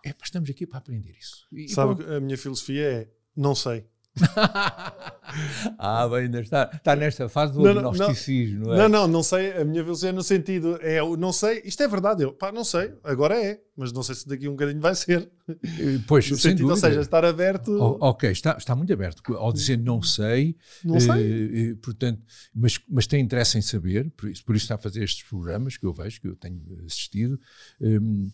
É, 0.05 0.14
estamos 0.24 0.49
aqui 0.49 0.68
para 0.68 0.80
aprender 0.80 1.16
isso. 1.18 1.47
E- 1.51 1.70
Sabe, 1.70 2.03
a 2.03 2.20
minha 2.20 2.38
filosofia 2.38 2.84
é 2.84 3.12
não 3.36 3.55
sei. 3.55 3.86
ah, 5.78 6.07
bem, 6.09 6.20
ainda 6.26 6.41
está, 6.41 6.70
está 6.74 6.95
nesta 6.95 7.30
fase 7.30 7.53
do 7.53 7.62
Não, 7.62 7.74
não, 7.74 7.89
agnosticismo, 7.89 8.66
não, 8.66 8.74
é? 8.74 8.78
Não, 8.78 8.89
não, 8.89 9.07
não 9.07 9.24
sei. 9.24 9.53
A 9.53 9.64
minha 9.64 9.82
filosofia 9.84 10.09
é 10.09 10.12
no 10.14 10.24
sentido 10.24 10.78
é 10.82 10.99
não 11.18 11.32
sei. 11.32 11.62
Isto 11.64 11.84
é 11.84 11.88
verdade. 11.88 12.24
Eu, 12.24 12.34
pá, 12.34 12.51
não 12.51 12.64
sei. 12.64 12.93
Agora 13.03 13.36
é. 13.41 13.62
Mas 13.76 13.91
não 13.93 14.03
sei 14.03 14.16
se 14.16 14.28
daqui 14.28 14.47
um 14.47 14.51
bocadinho 14.51 14.82
vai 14.82 14.93
ser. 14.93 15.30
Eh, 15.49 15.99
Pois, 16.07 16.30
No 16.30 16.38
sentido, 16.38 16.64
ou 16.64 16.70
dúvida. 16.76 16.88
seja, 16.89 17.01
estar 17.01 17.24
aberto. 17.26 17.72
O- 17.72 17.97
ok, 18.01 18.30
está, 18.32 18.55
está 18.57 18.76
muito 18.76 18.91
aberto. 18.93 19.22
Ao 19.36 19.51
dizer 19.51 19.78
não 19.78 20.01
sei, 20.01 20.55
Não 20.84 20.99
sei. 20.99 21.09
eh, 21.16 21.72
eh, 21.72 21.76
portanto, 21.82 22.22
mas, 22.53 22.80
mas 22.89 23.07
tem 23.07 23.22
interesse 23.24 23.57
em 23.57 23.62
saber, 23.62 24.12
por 24.12 24.30
isso, 24.30 24.43
por 24.45 24.55
isso 24.55 24.66
está 24.66 24.76
a 24.76 24.78
fazer 24.78 25.03
estes 25.03 25.24
programas 25.28 25.78
que 25.78 25.86
eu 25.86 25.93
vejo, 25.93 26.20
que 26.22 26.28
eu 26.28 26.36
tenho 26.36 26.62
assistido. 26.86 27.39
Hum, 27.80 28.30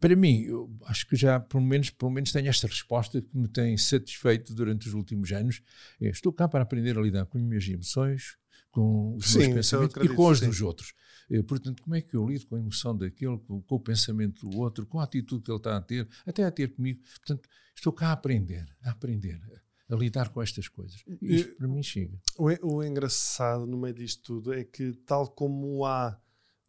para 0.00 0.16
mim, 0.16 0.42
eu 0.42 0.74
acho 0.86 1.06
que 1.06 1.14
já 1.16 1.38
pelo 1.38 1.62
menos, 1.62 1.90
pelo 1.90 2.10
menos 2.10 2.32
tenho 2.32 2.48
esta 2.48 2.66
resposta 2.66 3.20
que 3.22 3.36
me 3.36 3.46
tem 3.48 3.76
satisfeito 3.76 4.54
durante 4.54 4.88
os 4.88 4.94
últimos 4.94 5.30
anos. 5.32 5.62
É, 6.00 6.08
estou 6.08 6.32
cá 6.32 6.48
para 6.48 6.62
aprender 6.62 6.98
a 6.98 7.00
lidar 7.02 7.26
com 7.26 7.38
as 7.38 7.44
minhas 7.44 7.66
emoções, 7.68 8.36
com 8.70 9.14
os 9.16 9.26
Sim, 9.26 9.38
meus 9.38 9.54
pensamentos 9.54 9.94
e 9.94 9.98
acredito, 9.98 10.16
com 10.16 10.28
os 10.28 10.38
sim. 10.38 10.46
dos 10.46 10.60
outros. 10.62 10.94
Eh, 11.30 11.42
Portanto, 11.42 11.82
como 11.82 11.94
é 11.94 12.00
que 12.00 12.16
eu 12.16 12.26
lido 12.26 12.46
com 12.46 12.56
a 12.56 12.58
emoção 12.58 12.96
daquele, 12.96 13.38
com, 13.38 13.60
com 13.62 13.74
o 13.76 13.80
pensamento 13.80 14.48
do 14.48 14.58
outro, 14.58 14.86
com 14.86 14.98
a 14.98 15.04
atitude 15.04 15.42
que 15.44 15.50
ele 15.50 15.58
está 15.58 15.76
a 15.76 15.80
ter, 15.80 16.08
até 16.26 16.44
a 16.44 16.50
ter 16.50 16.68
comigo. 16.74 17.00
Portanto, 17.18 17.48
estou 17.76 17.92
cá 17.92 18.08
a 18.08 18.12
aprender, 18.12 18.66
a 18.82 18.90
aprender, 18.90 19.40
a, 19.88 19.94
a 19.94 19.96
lidar 19.98 20.30
com 20.30 20.42
estas 20.42 20.66
coisas. 20.68 21.04
E 21.20 21.34
isto 21.36 21.50
E- 21.50 21.54
para 21.54 21.68
mim 21.68 21.82
chega. 21.82 22.18
O, 22.36 22.76
o 22.76 22.82
engraçado 22.82 23.66
no 23.66 23.76
meio 23.78 23.94
disto 23.94 24.22
tudo 24.22 24.52
é 24.54 24.64
que, 24.64 24.92
tal 25.06 25.28
como 25.28 25.84
há 25.84 26.18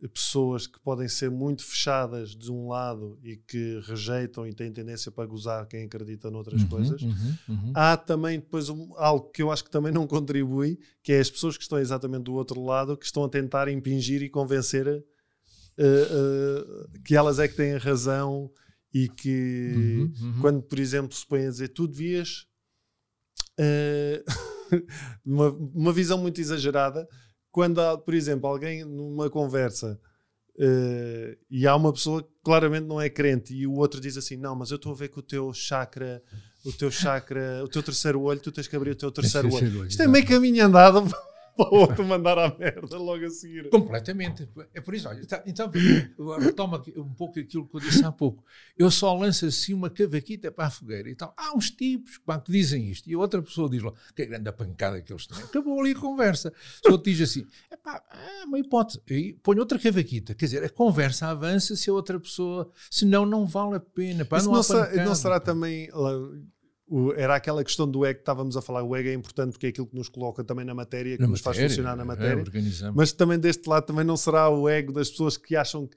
pessoas 0.08 0.68
que 0.68 0.80
podem 0.80 1.08
ser 1.08 1.32
muito 1.32 1.64
fechadas 1.66 2.36
de 2.36 2.52
um 2.52 2.68
lado 2.68 3.18
e 3.24 3.38
que 3.38 3.80
rejeitam 3.86 4.46
e 4.48 4.54
têm 4.54 4.72
tendência 4.72 5.12
para 5.12 5.26
gozar 5.26 5.66
quem 5.68 5.86
acredita 5.86 6.30
noutras 6.30 6.62
Uhum, 6.64 6.70
coisas, 6.70 7.02
uhum, 7.02 7.38
uhum. 7.50 7.72
há 7.76 7.96
também 7.96 8.40
depois 8.40 8.70
um- 8.70 8.94
algo 8.98 9.30
que 9.32 9.42
eu 9.42 9.52
acho 9.52 9.64
que 9.64 9.72
também 9.72 9.92
não 9.92 10.06
contribui, 10.06 10.78
que 11.02 11.14
é 11.14 11.20
as 11.20 11.30
pessoas 11.32 11.56
que 11.58 11.64
estão 11.64 11.80
exatamente 11.80 12.24
do 12.24 12.34
outro 12.34 12.64
lado, 12.64 12.98
que 12.98 13.06
estão 13.06 13.24
a 13.24 13.30
tentar 13.30 13.68
impingir 13.70 14.22
e 14.22 14.30
convencer 14.30 14.88
eh, 14.88 15.04
eh, 15.78 17.00
que 17.04 17.16
elas 17.16 17.40
é 17.40 17.48
que 17.48 17.56
têm 17.56 17.78
razão 17.78 18.52
e 18.94 19.08
que 19.10 19.74
Uhum, 19.76 20.14
uhum. 20.22 20.42
quando, 20.42 20.62
por 20.64 20.78
exemplo, 20.80 21.16
se 21.16 21.26
põem 21.26 21.48
a 21.48 21.50
dizer 21.50 21.70
tu 21.70 21.88
devias 21.88 22.46
eh, 23.58 24.24
uma, 25.26 25.50
uma 25.50 25.94
visão 25.94 26.18
muito 26.18 26.40
exagerada, 26.42 27.08
quando 27.54 27.80
há, 27.80 27.96
por 27.96 28.16
exemplo, 28.16 28.50
alguém 28.50 28.84
numa 28.84 29.30
conversa 29.30 30.00
eh, 30.60 31.38
e 31.52 31.68
há 31.68 31.76
uma 31.76 31.94
pessoa 31.94 32.24
que 32.24 32.30
claramente 32.44 32.88
não 32.88 33.00
é 33.00 33.10
crente 33.10 33.54
e 33.54 33.68
o 33.68 33.74
outro 33.76 34.02
diz 34.02 34.18
assim: 34.18 34.36
Não, 34.36 34.56
mas 34.56 34.72
eu 34.72 34.78
estou 34.78 34.92
a 34.92 34.96
ver 34.96 35.10
que 35.10 35.20
o 35.20 35.22
teu 35.22 35.54
chakra, 35.54 36.22
o 36.66 36.74
teu 36.74 36.90
chakra, 36.90 37.64
o 37.64 37.68
teu 37.68 37.84
terceiro 37.84 38.22
olho, 38.22 38.40
tu 38.40 38.52
tens 38.52 38.68
que 38.68 38.76
abrir 38.76 38.90
o 38.90 38.96
teu 38.96 39.12
terceiro 39.12 39.48
olho. 39.48 39.60
terceiro 39.60 39.80
olho, 39.82 39.88
Isto 39.88 40.02
é 40.02 40.08
meio 40.08 40.26
caminho 40.26 40.66
andado 40.66 41.08
para 41.56 41.74
o 41.74 41.80
outro 41.80 42.04
mandar 42.06 42.38
à 42.38 42.56
merda 42.58 42.98
logo 42.98 43.26
a 43.26 43.30
seguir. 43.30 43.70
Completamente. 43.70 44.48
É 44.74 44.82
por 44.82 44.94
isso, 44.94 45.08
olha, 45.08 45.26
tá- 45.26 45.44
então 45.46 45.72
retoma 46.40 46.82
um 46.98 47.14
pouco 47.14 47.40
aquilo 47.40 47.68
que 47.68 47.76
eu 47.76 47.80
disse 47.80 48.04
há 48.04 48.12
pouco. 48.12 48.44
Eu 48.78 48.90
só 48.92 49.14
lanço 49.16 49.46
assim 49.46 49.74
uma 49.74 49.90
cavaquita 49.90 50.52
para 50.52 50.68
a 50.68 50.70
fogueira 50.70 51.10
e 51.10 51.16
tal. 51.16 51.34
Há 51.38 51.56
uns 51.56 51.70
tipos 51.72 52.18
pá, 52.20 52.40
que 52.40 52.52
dizem 52.52 52.90
isto 52.90 53.10
e 53.10 53.14
a 53.14 53.18
outra 53.18 53.42
pessoa 53.42 53.70
diz 53.70 53.82
lá 53.82 53.94
que 54.16 54.26
grande 54.26 54.50
a 54.50 54.54
pancada 54.54 55.02
que 55.02 55.12
eles 55.12 55.28
têm. 55.28 55.38
Acabou 55.44 55.80
ali 55.80 55.92
a 55.92 55.96
conversa. 56.00 56.54
Se 56.82 56.90
o 56.90 56.94
outro 56.94 57.12
diz 57.12 57.22
assim, 57.22 57.46
é 57.70 57.78
pá, 57.78 58.04
é 58.12 58.46
uma 58.46 58.60
hipótese. 58.60 59.02
E 59.10 59.34
põe 59.44 59.60
outra 59.60 59.78
cavaquita. 59.80 60.34
Quer 60.34 60.46
dizer, 60.46 60.64
a 60.64 60.70
conversa 60.70 61.28
avança 61.28 61.76
se 61.76 61.90
a 61.90 61.94
outra 61.94 62.20
pessoa, 62.20 62.70
senão 62.90 63.26
não 63.26 63.46
vale 63.46 63.76
a 63.76 63.80
pena. 63.80 64.26
Pá, 64.26 64.42
não, 64.42 64.54
não, 64.54 64.64
será, 64.64 65.06
não 65.06 65.16
será 65.16 65.40
também. 65.40 65.90
O- 66.96 67.14
era 67.14 67.36
aquela 67.36 67.64
questão 67.64 67.90
do 67.90 68.06
ego 68.06 68.16
que 68.20 68.22
estávamos 68.22 68.56
a 68.56 68.62
falar. 68.62 68.84
O 68.84 68.96
ego 68.96 69.10
é 69.10 69.14
importante 69.14 69.52
porque 69.54 69.66
é 69.66 69.70
aquilo 69.70 69.88
que 69.88 69.96
nos 69.96 70.10
coloca 70.10 70.44
também 70.44 70.64
na 70.66 70.74
matéria, 70.76 71.16
que 71.18 71.24
Na 71.24 71.30
nos 71.30 71.42
faz 71.42 71.58
matéria, 71.58 71.70
funcionar 71.70 71.96
na 71.96 72.04
é, 72.04 72.06
matéria. 72.06 72.42
organizamos. 72.44 72.96
Mas 72.96 73.12
também 73.12 73.40
deste 73.40 73.68
lado 73.68 73.86
também 73.86 74.06
não 74.06 74.16
será 74.18 74.50
o 74.50 74.70
ego 74.70 74.92
das 74.94 75.10
pessoas 75.10 75.36
que 75.38 75.56
acham 75.56 75.88
que, 75.88 75.96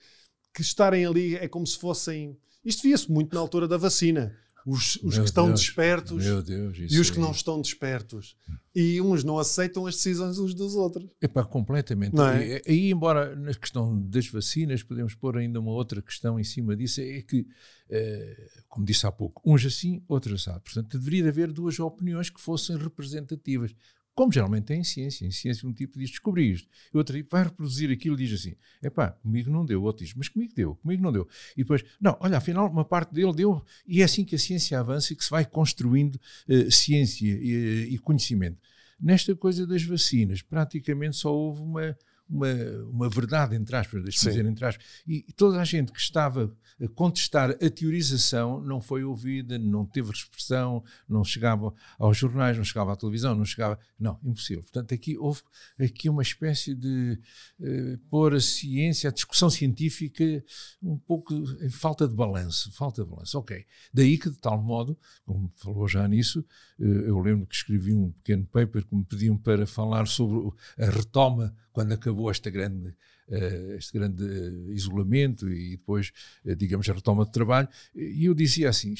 que 0.54 0.62
estarem 0.62 1.04
ali 1.04 1.36
é 1.36 1.46
como 1.48 1.66
se 1.66 1.78
fossem. 1.78 2.36
Isto 2.64 2.82
via-se 2.84 3.10
muito 3.12 3.34
na 3.34 3.40
altura 3.40 3.68
da 3.68 3.76
vacina. 3.76 4.34
Os, 4.66 4.96
os 4.96 5.16
que 5.16 5.24
estão 5.24 5.46
Deus, 5.46 5.60
despertos 5.60 6.24
Deus, 6.44 6.76
e 6.90 6.98
os 6.98 7.08
que 7.08 7.18
aí. 7.18 7.22
não 7.22 7.30
estão 7.30 7.60
despertos. 7.62 8.36
E 8.74 9.00
uns 9.00 9.22
não 9.22 9.38
aceitam 9.38 9.86
as 9.86 9.94
decisões 9.94 10.38
uns 10.38 10.52
dos 10.54 10.74
outros. 10.74 11.08
Epá, 11.22 11.44
completamente. 11.44 12.14
Não 12.14 12.26
é? 12.28 12.58
E- 12.58 12.62
Aí, 12.66 12.90
embora 12.90 13.36
na 13.36 13.54
questão 13.54 13.96
das 14.08 14.26
vacinas, 14.26 14.82
podemos 14.82 15.14
pôr 15.14 15.38
ainda 15.38 15.60
uma 15.60 15.70
outra 15.70 16.02
questão 16.02 16.38
em 16.38 16.44
cima 16.44 16.74
disso, 16.76 17.00
é 17.00 17.22
que, 17.22 17.46
eh, 17.88 18.48
como 18.68 18.84
disse 18.84 19.06
há 19.06 19.12
pouco, 19.12 19.40
uns 19.46 19.64
assim, 19.64 20.02
outros 20.08 20.42
assado. 20.42 20.60
Portanto, 20.62 20.98
deveria 20.98 21.28
haver 21.28 21.52
duas 21.52 21.78
opiniões 21.78 22.28
que 22.28 22.40
fossem 22.40 22.76
representativas. 22.76 23.72
Como 24.16 24.32
geralmente 24.32 24.72
é 24.72 24.76
em 24.76 24.82
ciência. 24.82 25.26
Em 25.26 25.30
ciência, 25.30 25.68
um 25.68 25.74
tipo 25.74 25.98
diz 25.98 26.08
descobri 26.08 26.50
isto, 26.50 26.66
e 26.92 26.96
outro 26.96 27.14
tipo 27.14 27.28
vai 27.30 27.44
reproduzir 27.44 27.90
aquilo 27.90 28.16
e 28.16 28.24
diz 28.24 28.40
assim: 28.40 28.54
epá, 28.82 29.10
comigo 29.10 29.50
não 29.50 29.62
deu. 29.62 29.82
O 29.82 29.84
outro 29.84 30.02
diz, 30.02 30.14
mas 30.14 30.26
comigo 30.26 30.54
deu, 30.56 30.74
comigo 30.76 31.02
não 31.02 31.12
deu. 31.12 31.28
E 31.54 31.58
depois, 31.62 31.84
não, 32.00 32.16
olha, 32.18 32.38
afinal, 32.38 32.66
uma 32.66 32.84
parte 32.84 33.12
dele 33.12 33.34
deu. 33.34 33.62
E 33.86 34.00
é 34.00 34.04
assim 34.04 34.24
que 34.24 34.34
a 34.34 34.38
ciência 34.38 34.80
avança 34.80 35.12
e 35.12 35.16
que 35.16 35.22
se 35.22 35.30
vai 35.30 35.44
construindo 35.44 36.18
eh, 36.48 36.70
ciência 36.70 37.26
e, 37.26 37.94
e 37.94 37.98
conhecimento. 37.98 38.58
Nesta 38.98 39.36
coisa 39.36 39.66
das 39.66 39.82
vacinas, 39.82 40.40
praticamente 40.40 41.16
só 41.16 41.30
houve 41.34 41.60
uma, 41.60 41.94
uma, 42.28 42.52
uma 42.90 43.08
verdade, 43.08 43.54
entre 43.54 43.76
aspas, 43.76 44.02
deixa-me 44.02 44.32
dizer, 44.32 44.46
entre 44.46 44.64
aspas, 44.64 44.84
e 45.06 45.22
toda 45.36 45.60
a 45.60 45.64
gente 45.64 45.92
que 45.92 46.00
estava 46.00 46.52
a 46.82 46.88
contestar 46.88 47.50
a 47.50 47.70
teorização 47.70 48.60
não 48.60 48.80
foi 48.80 49.02
ouvida, 49.02 49.58
não 49.58 49.86
teve 49.86 50.10
expressão, 50.10 50.84
não 51.08 51.24
chegava 51.24 51.72
aos 51.98 52.18
jornais, 52.18 52.56
não 52.56 52.64
chegava 52.64 52.92
à 52.92 52.96
televisão, 52.96 53.34
não 53.34 53.44
chegava. 53.44 53.78
Não, 53.98 54.18
impossível. 54.22 54.62
Portanto, 54.62 54.92
aqui 54.92 55.16
houve 55.16 55.40
aqui 55.80 56.08
uma 56.08 56.22
espécie 56.22 56.74
de 56.74 57.18
eh, 57.60 57.98
pôr 58.10 58.34
a 58.34 58.40
ciência, 58.40 59.08
a 59.08 59.12
discussão 59.12 59.48
científica, 59.48 60.44
um 60.82 60.98
pouco 60.98 61.34
em 61.62 61.70
falta 61.70 62.06
de 62.06 62.14
balanço. 62.14 62.70
Falta 62.72 63.02
de 63.02 63.08
balanço. 63.08 63.38
Ok. 63.38 63.64
Daí 63.92 64.18
que, 64.18 64.28
de 64.28 64.38
tal 64.38 64.62
modo, 64.62 64.98
como 65.24 65.50
falou 65.56 65.88
já 65.88 66.06
nisso, 66.06 66.44
eh, 66.78 66.84
eu 66.84 67.18
lembro 67.20 67.46
que 67.46 67.54
escrevi 67.54 67.94
um 67.94 68.10
pequeno 68.12 68.46
paper 68.46 68.84
que 68.84 68.94
me 68.94 69.04
pediam 69.04 69.38
para 69.38 69.66
falar 69.66 70.06
sobre 70.06 70.50
a 70.78 70.90
retoma 70.90 71.54
quando 71.76 71.92
acabou 71.92 72.30
esta 72.30 72.48
grande, 72.48 72.96
eh, 73.28 73.74
este 73.76 73.92
grande 73.92 74.24
isolamento 74.72 75.46
e 75.46 75.72
depois, 75.72 76.10
eh, 76.42 76.54
digamos, 76.54 76.88
a 76.88 76.94
retoma 76.94 77.26
de 77.26 77.32
trabalho. 77.32 77.68
E 77.94 78.24
eu 78.24 78.32
dizia 78.32 78.70
assim: 78.70 78.94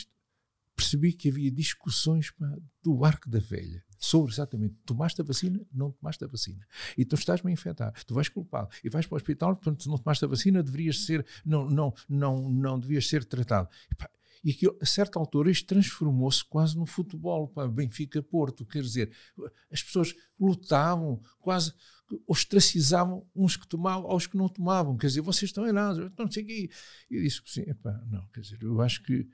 percebi 0.76 1.14
que 1.14 1.30
havia 1.30 1.50
discussões 1.50 2.30
pá, 2.32 2.54
do 2.82 3.02
arco 3.02 3.30
da 3.30 3.38
velha 3.38 3.82
sobre 3.98 4.30
exatamente 4.30 4.74
tomaste 4.84 5.22
a 5.22 5.24
vacina, 5.24 5.58
não 5.72 5.90
tomaste 5.90 6.22
a 6.22 6.26
vacina. 6.26 6.66
E 6.98 7.04
tu 7.06 7.14
estás-me 7.14 7.50
a 7.50 7.54
infectar, 7.54 7.94
tu 8.04 8.12
vais 8.12 8.28
culpado 8.28 8.68
e 8.84 8.90
vais 8.90 9.06
para 9.06 9.14
o 9.14 9.16
hospital, 9.16 9.56
portanto, 9.56 9.82
se 9.82 9.88
não 9.88 9.96
tomaste 9.96 10.22
a 10.26 10.28
vacina, 10.28 10.62
deverias 10.62 11.06
ser, 11.06 11.24
não, 11.46 11.70
não, 11.70 11.94
não, 12.06 12.50
não 12.50 12.78
devias 12.78 13.08
ser 13.08 13.24
tratado. 13.24 13.70
E, 13.90 13.94
pá, 13.94 14.10
e 14.46 14.54
que 14.54 14.64
a 14.80 14.86
certa 14.86 15.18
altura 15.18 15.50
isto 15.50 15.66
transformou-se 15.66 16.44
quase 16.44 16.78
no 16.78 16.86
futebol, 16.86 17.48
pá, 17.48 17.66
Benfica-Porto, 17.66 18.64
quer 18.64 18.80
dizer, 18.80 19.12
as 19.72 19.82
pessoas 19.82 20.14
lutavam, 20.38 21.20
quase 21.40 21.74
ostracizavam 22.28 23.26
uns 23.34 23.56
que 23.56 23.66
tomavam 23.66 24.08
aos 24.08 24.28
que 24.28 24.36
não 24.36 24.48
tomavam, 24.48 24.96
quer 24.96 25.08
dizer, 25.08 25.20
vocês 25.20 25.48
estão 25.48 25.66
errados, 25.66 26.12
não 26.16 26.30
sei 26.30 26.44
o 26.44 26.46
quê. 26.46 26.70
E 27.10 27.22
disse, 27.22 27.42
sim, 27.44 27.62
epá, 27.62 28.00
não, 28.08 28.24
quer 28.28 28.42
dizer, 28.42 28.62
eu 28.62 28.80
acho 28.80 29.02
que 29.02 29.28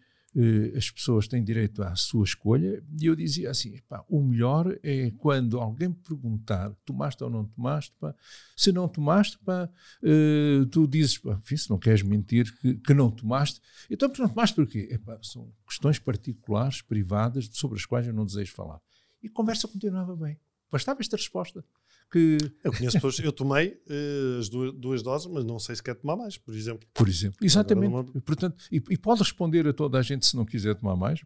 as 0.76 0.90
pessoas 0.90 1.28
têm 1.28 1.44
direito 1.44 1.82
à 1.82 1.94
sua 1.94 2.24
escolha 2.24 2.82
e 2.98 3.06
eu 3.06 3.14
dizia 3.14 3.50
assim, 3.50 3.74
epá, 3.74 4.02
o 4.08 4.22
melhor 4.22 4.78
é 4.82 5.10
quando 5.18 5.60
alguém 5.60 5.92
perguntar, 5.92 6.74
tomaste 6.86 7.22
ou 7.22 7.28
não 7.28 7.44
tomaste, 7.44 7.94
pá, 8.00 8.14
se 8.56 8.72
não 8.72 8.88
tomaste, 8.88 9.38
pá, 9.44 9.68
eh, 10.02 10.64
tu 10.70 10.86
dizes, 10.86 11.18
pá, 11.18 11.34
enfim, 11.34 11.56
se 11.56 11.68
não 11.68 11.78
queres 11.78 12.02
mentir 12.02 12.50
que, 12.60 12.74
que 12.76 12.94
não 12.94 13.10
tomaste, 13.10 13.60
então 13.90 14.08
tu 14.08 14.22
não 14.22 14.28
tomaste 14.28 14.56
porquê? 14.56 14.98
São 15.22 15.52
questões 15.66 15.98
particulares, 15.98 16.80
privadas, 16.80 17.50
sobre 17.52 17.78
as 17.78 17.84
quais 17.84 18.06
eu 18.06 18.14
não 18.14 18.24
desejo 18.24 18.52
falar. 18.54 18.80
E 19.22 19.28
a 19.28 19.30
conversa 19.30 19.68
continuava 19.68 20.16
bem. 20.16 20.38
Bastava 20.70 21.00
esta 21.00 21.16
resposta. 21.16 21.62
Que, 22.10 22.36
Eu 22.62 22.72
conheço 22.72 22.92
pessoas, 23.00 23.18
eu 23.20 23.32
tomei 23.32 23.76
eh, 23.88 24.36
as 24.38 24.48
duas, 24.48 24.72
duas 24.74 25.02
doses, 25.02 25.26
mas 25.32 25.44
não 25.44 25.58
sei 25.58 25.74
se 25.76 25.82
quer 25.82 25.94
tomar 25.94 26.16
mais, 26.16 26.36
por 26.36 26.54
exemplo. 26.54 26.86
por 26.92 27.08
exemplo, 27.08 27.38
exatamente. 27.42 27.88
Uma- 27.88 28.04
Portanto, 28.04 28.56
e, 28.70 28.76
e 28.90 28.96
pode 28.98 29.20
responder 29.22 29.66
a 29.66 29.72
toda 29.72 29.98
a 29.98 30.02
gente 30.02 30.26
se 30.26 30.36
não 30.36 30.44
quiser 30.44 30.74
tomar 30.74 30.94
mais. 30.96 31.20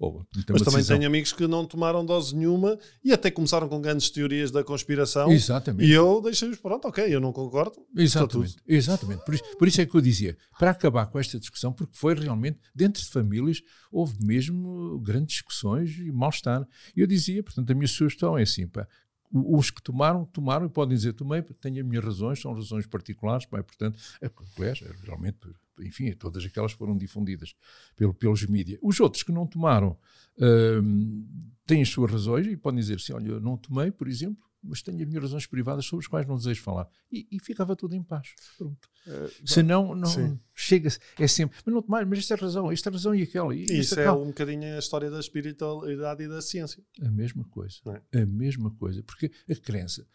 Ou 0.00 0.24
tem 0.32 0.42
Mas 0.50 0.62
também 0.62 0.76
decisão. 0.78 0.96
tenho 0.98 1.06
amigos 1.08 1.32
que 1.32 1.46
não 1.46 1.64
tomaram 1.64 2.04
dose 2.04 2.34
nenhuma 2.34 2.78
e 3.04 3.12
até 3.12 3.30
começaram 3.30 3.68
com 3.68 3.80
grandes 3.80 4.10
teorias 4.10 4.50
da 4.50 4.64
conspiração. 4.64 5.30
Exatamente. 5.30 5.88
E 5.88 5.92
eu 5.92 6.20
deixei-os, 6.20 6.58
pronto, 6.58 6.88
ok, 6.88 7.04
eu 7.14 7.20
não 7.20 7.32
concordo. 7.32 7.76
Exatamente, 7.96 8.56
exatamente. 8.66 9.24
Por 9.24 9.34
isso, 9.34 9.44
por 9.58 9.68
isso 9.68 9.80
é 9.80 9.86
que 9.86 9.94
eu 9.94 10.00
dizia, 10.00 10.36
para 10.58 10.70
acabar 10.70 11.06
com 11.06 11.18
esta 11.18 11.38
discussão, 11.38 11.72
porque 11.72 11.96
foi 11.96 12.14
realmente, 12.14 12.58
dentro 12.74 13.02
de 13.02 13.08
famílias, 13.08 13.62
houve 13.90 14.14
mesmo 14.24 14.98
grandes 15.00 15.34
discussões 15.34 15.96
e 15.98 16.10
mal-estar. 16.10 16.66
E 16.96 17.00
eu 17.00 17.06
dizia, 17.06 17.42
portanto, 17.42 17.70
a 17.70 17.74
minha 17.74 17.86
sugestão 17.88 18.36
é 18.36 18.42
assim, 18.42 18.66
pá, 18.66 18.86
os 19.32 19.70
que 19.70 19.82
tomaram, 19.82 20.24
tomaram 20.26 20.66
e 20.66 20.68
podem 20.68 20.94
dizer, 20.94 21.14
tomei, 21.14 21.42
tenho 21.42 21.80
as 21.80 21.86
minhas 21.88 22.04
razões, 22.04 22.40
são 22.40 22.52
razões 22.52 22.86
particulares, 22.86 23.44
e, 23.46 23.62
portanto, 23.62 23.98
é, 24.20 24.30
aliás, 24.58 24.82
é, 24.82 24.92
realmente, 25.04 25.38
enfim, 25.80 26.12
todas 26.12 26.44
aquelas 26.44 26.72
foram 26.72 26.96
difundidas 26.96 27.54
pelo, 27.96 28.12
pelos 28.12 28.44
mídias. 28.46 28.78
Os 28.82 29.00
outros 29.00 29.22
que 29.22 29.32
não 29.32 29.46
tomaram 29.46 29.96
hum, 30.82 31.26
têm 31.64 31.80
as 31.82 31.88
suas 31.88 32.10
razões 32.10 32.46
e 32.46 32.56
podem 32.56 32.80
dizer 32.80 32.96
assim, 32.96 33.14
olha, 33.14 33.28
eu 33.28 33.40
não 33.40 33.56
tomei, 33.56 33.90
por 33.90 34.06
exemplo, 34.06 34.44
mas 34.62 34.82
tenho 34.82 35.00
as 35.00 35.08
minhas 35.08 35.22
razões 35.22 35.46
privadas 35.46 35.84
sobre 35.84 36.04
as 36.04 36.08
quais 36.08 36.26
não 36.26 36.36
desejo 36.36 36.62
falar. 36.62 36.88
E, 37.10 37.26
e 37.30 37.40
ficava 37.40 37.74
tudo 37.74 37.94
em 37.94 38.02
paz. 38.02 38.34
Pronto. 38.56 38.88
Senão, 39.44 39.94
não 39.94 40.06
sim. 40.06 40.38
chega 40.54 40.88
é 41.18 41.26
sempre, 41.26 41.58
mas 41.64 41.74
não 41.74 41.82
tomar, 41.82 42.06
mas 42.06 42.20
esta 42.20 42.34
é 42.34 42.36
razão, 42.36 42.70
esta 42.70 42.88
é 42.88 42.92
razão 42.92 43.14
e 43.14 43.22
aquela. 43.22 43.54
E 43.54 43.64
isso 43.64 43.98
é 43.98 44.10
um 44.12 44.26
bocadinho 44.26 44.76
a 44.76 44.78
história 44.78 45.10
da 45.10 45.18
espiritualidade 45.18 46.22
e 46.22 46.28
da 46.28 46.40
ciência. 46.40 46.82
A 47.00 47.10
mesma 47.10 47.44
coisa. 47.44 47.76
É? 48.12 48.22
A 48.22 48.26
mesma 48.26 48.70
coisa. 48.70 49.02
Porque 49.02 49.32
a 49.50 49.54
crença, 49.56 50.06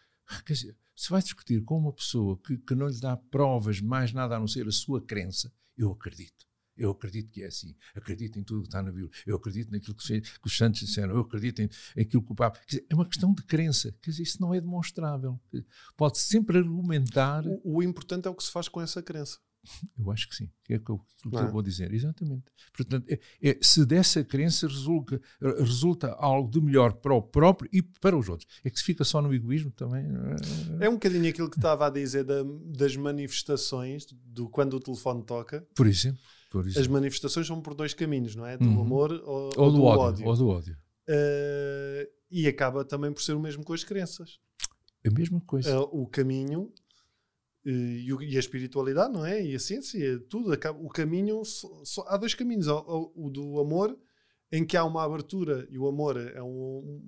quer 0.46 0.54
dizer, 0.54 0.76
se 0.96 1.10
vai 1.10 1.22
discutir 1.22 1.62
com 1.62 1.78
uma 1.78 1.92
pessoa 1.92 2.38
que, 2.38 2.56
que 2.56 2.74
não 2.74 2.88
lhe 2.88 3.00
dá 3.00 3.16
provas 3.16 3.80
mais 3.80 4.12
nada 4.12 4.36
a 4.36 4.40
não 4.40 4.48
ser 4.48 4.66
a 4.66 4.72
sua 4.72 5.00
crença, 5.02 5.52
eu 5.76 5.92
acredito. 5.92 6.47
Eu 6.78 6.90
acredito 6.92 7.30
que 7.30 7.42
é 7.42 7.46
assim. 7.46 7.74
Acredito 7.94 8.38
em 8.38 8.44
tudo 8.44 8.62
que 8.62 8.68
está 8.68 8.80
na 8.82 8.90
Bíblia. 8.90 9.10
Eu 9.26 9.36
acredito 9.36 9.70
naquilo 9.70 9.94
que, 9.94 10.20
que 10.20 10.46
os 10.46 10.56
santos 10.56 10.80
disseram. 10.80 11.14
Eu 11.14 11.20
acredito 11.20 11.60
em, 11.60 11.68
em 11.96 12.02
aquilo 12.02 12.22
que 12.22 12.32
o 12.32 12.34
Papa. 12.34 12.60
Dizer, 12.66 12.86
é 12.88 12.94
uma 12.94 13.04
questão 13.06 13.34
de 13.34 13.42
crença. 13.42 13.92
Quer 14.00 14.10
dizer, 14.12 14.22
isso 14.22 14.40
não 14.40 14.54
é 14.54 14.60
demonstrável. 14.60 15.38
Pode 15.96 16.18
sempre 16.18 16.58
argumentar. 16.58 17.44
O, 17.46 17.60
o 17.78 17.82
importante 17.82 18.26
é 18.26 18.30
o 18.30 18.34
que 18.34 18.44
se 18.44 18.50
faz 18.52 18.68
com 18.68 18.80
essa 18.80 19.02
crença. 19.02 19.38
Eu 19.98 20.10
acho 20.12 20.28
que 20.28 20.36
sim, 20.36 20.48
é 20.68 20.76
o 20.76 20.80
que 20.80 20.90
eu, 20.90 20.98
que 20.98 21.28
Não 21.30 21.40
é? 21.40 21.44
eu 21.44 21.50
vou 21.50 21.60
dizer, 21.60 21.92
exatamente. 21.92 22.44
Portanto, 22.72 23.04
é- 23.10 23.18
é, 23.42 23.58
se 23.60 23.84
dessa 23.84 24.24
crença 24.24 24.66
resulta, 24.68 25.20
resulta 25.58 26.12
algo 26.12 26.48
de 26.48 26.60
melhor 26.60 26.92
para 26.94 27.12
o 27.12 27.20
próprio 27.20 27.68
e 27.72 27.82
para 27.82 28.16
os 28.16 28.28
outros, 28.28 28.48
é 28.64 28.70
que 28.70 28.78
se 28.78 28.84
fica 28.84 29.02
só 29.04 29.20
no 29.20 29.34
egoísmo 29.34 29.70
também. 29.72 30.04
eh, 30.80 30.86
É 30.86 30.88
um 30.88 30.92
bocadinho 30.94 31.28
aquilo 31.28 31.50
que 31.50 31.58
estava 31.58 31.88
a 31.88 31.90
dizer 31.90 32.24
da- 32.24 32.44
das 32.66 32.96
manifestações, 32.96 34.06
do 34.24 34.48
quando 34.48 34.74
o 34.74 34.80
telefone 34.80 35.22
toca. 35.24 35.66
Por 35.74 35.86
exemplo, 35.86 36.20
As 36.78 36.86
manifestações 36.86 37.46
são 37.46 37.60
por 37.60 37.74
dois 37.74 37.92
caminhos, 37.94 38.34
não 38.34 38.46
é? 38.46 38.56
Do 38.56 38.64
Uhum. 38.66 38.80
amor 38.80 39.12
ou, 39.24 39.50
ou 39.56 39.72
do 39.72 39.82
ódio, 39.84 40.26
ou 40.26 40.36
do 40.36 40.48
ódio. 40.48 40.76
Eh, 41.08 42.08
e 42.30 42.46
acaba 42.46 42.84
também 42.84 43.12
por 43.12 43.22
ser 43.22 43.32
o 43.34 43.40
mesmo 43.40 43.64
com 43.64 43.72
as 43.72 43.84
crenças. 43.84 44.38
A 45.06 45.10
mesma 45.10 45.40
coisa. 45.42 45.70
Eh, 45.70 45.78
o 45.78 46.06
caminho 46.06 46.72
eh, 47.66 47.70
e, 47.70 48.12
o- 48.12 48.22
e 48.22 48.36
a 48.36 48.40
espiritualidade, 48.40 49.12
não 49.12 49.24
é? 49.26 49.44
E 49.44 49.54
a 49.54 49.58
ciência, 49.58 50.18
tudo. 50.28 50.52
acaba- 50.52 50.78
o 50.78 50.88
caminho, 50.88 51.44
só- 51.44 51.82
só- 51.84 52.04
há 52.08 52.16
dois 52.16 52.34
caminhos. 52.34 52.66
O, 52.68 53.12
o 53.14 53.30
do 53.30 53.60
amor, 53.60 53.98
em 54.50 54.64
que 54.64 54.76
há 54.76 54.84
uma 54.84 55.04
abertura, 55.04 55.66
e 55.70 55.78
o 55.78 55.86
amor 55.86 56.16
é 56.16 56.42
um, 56.42 57.02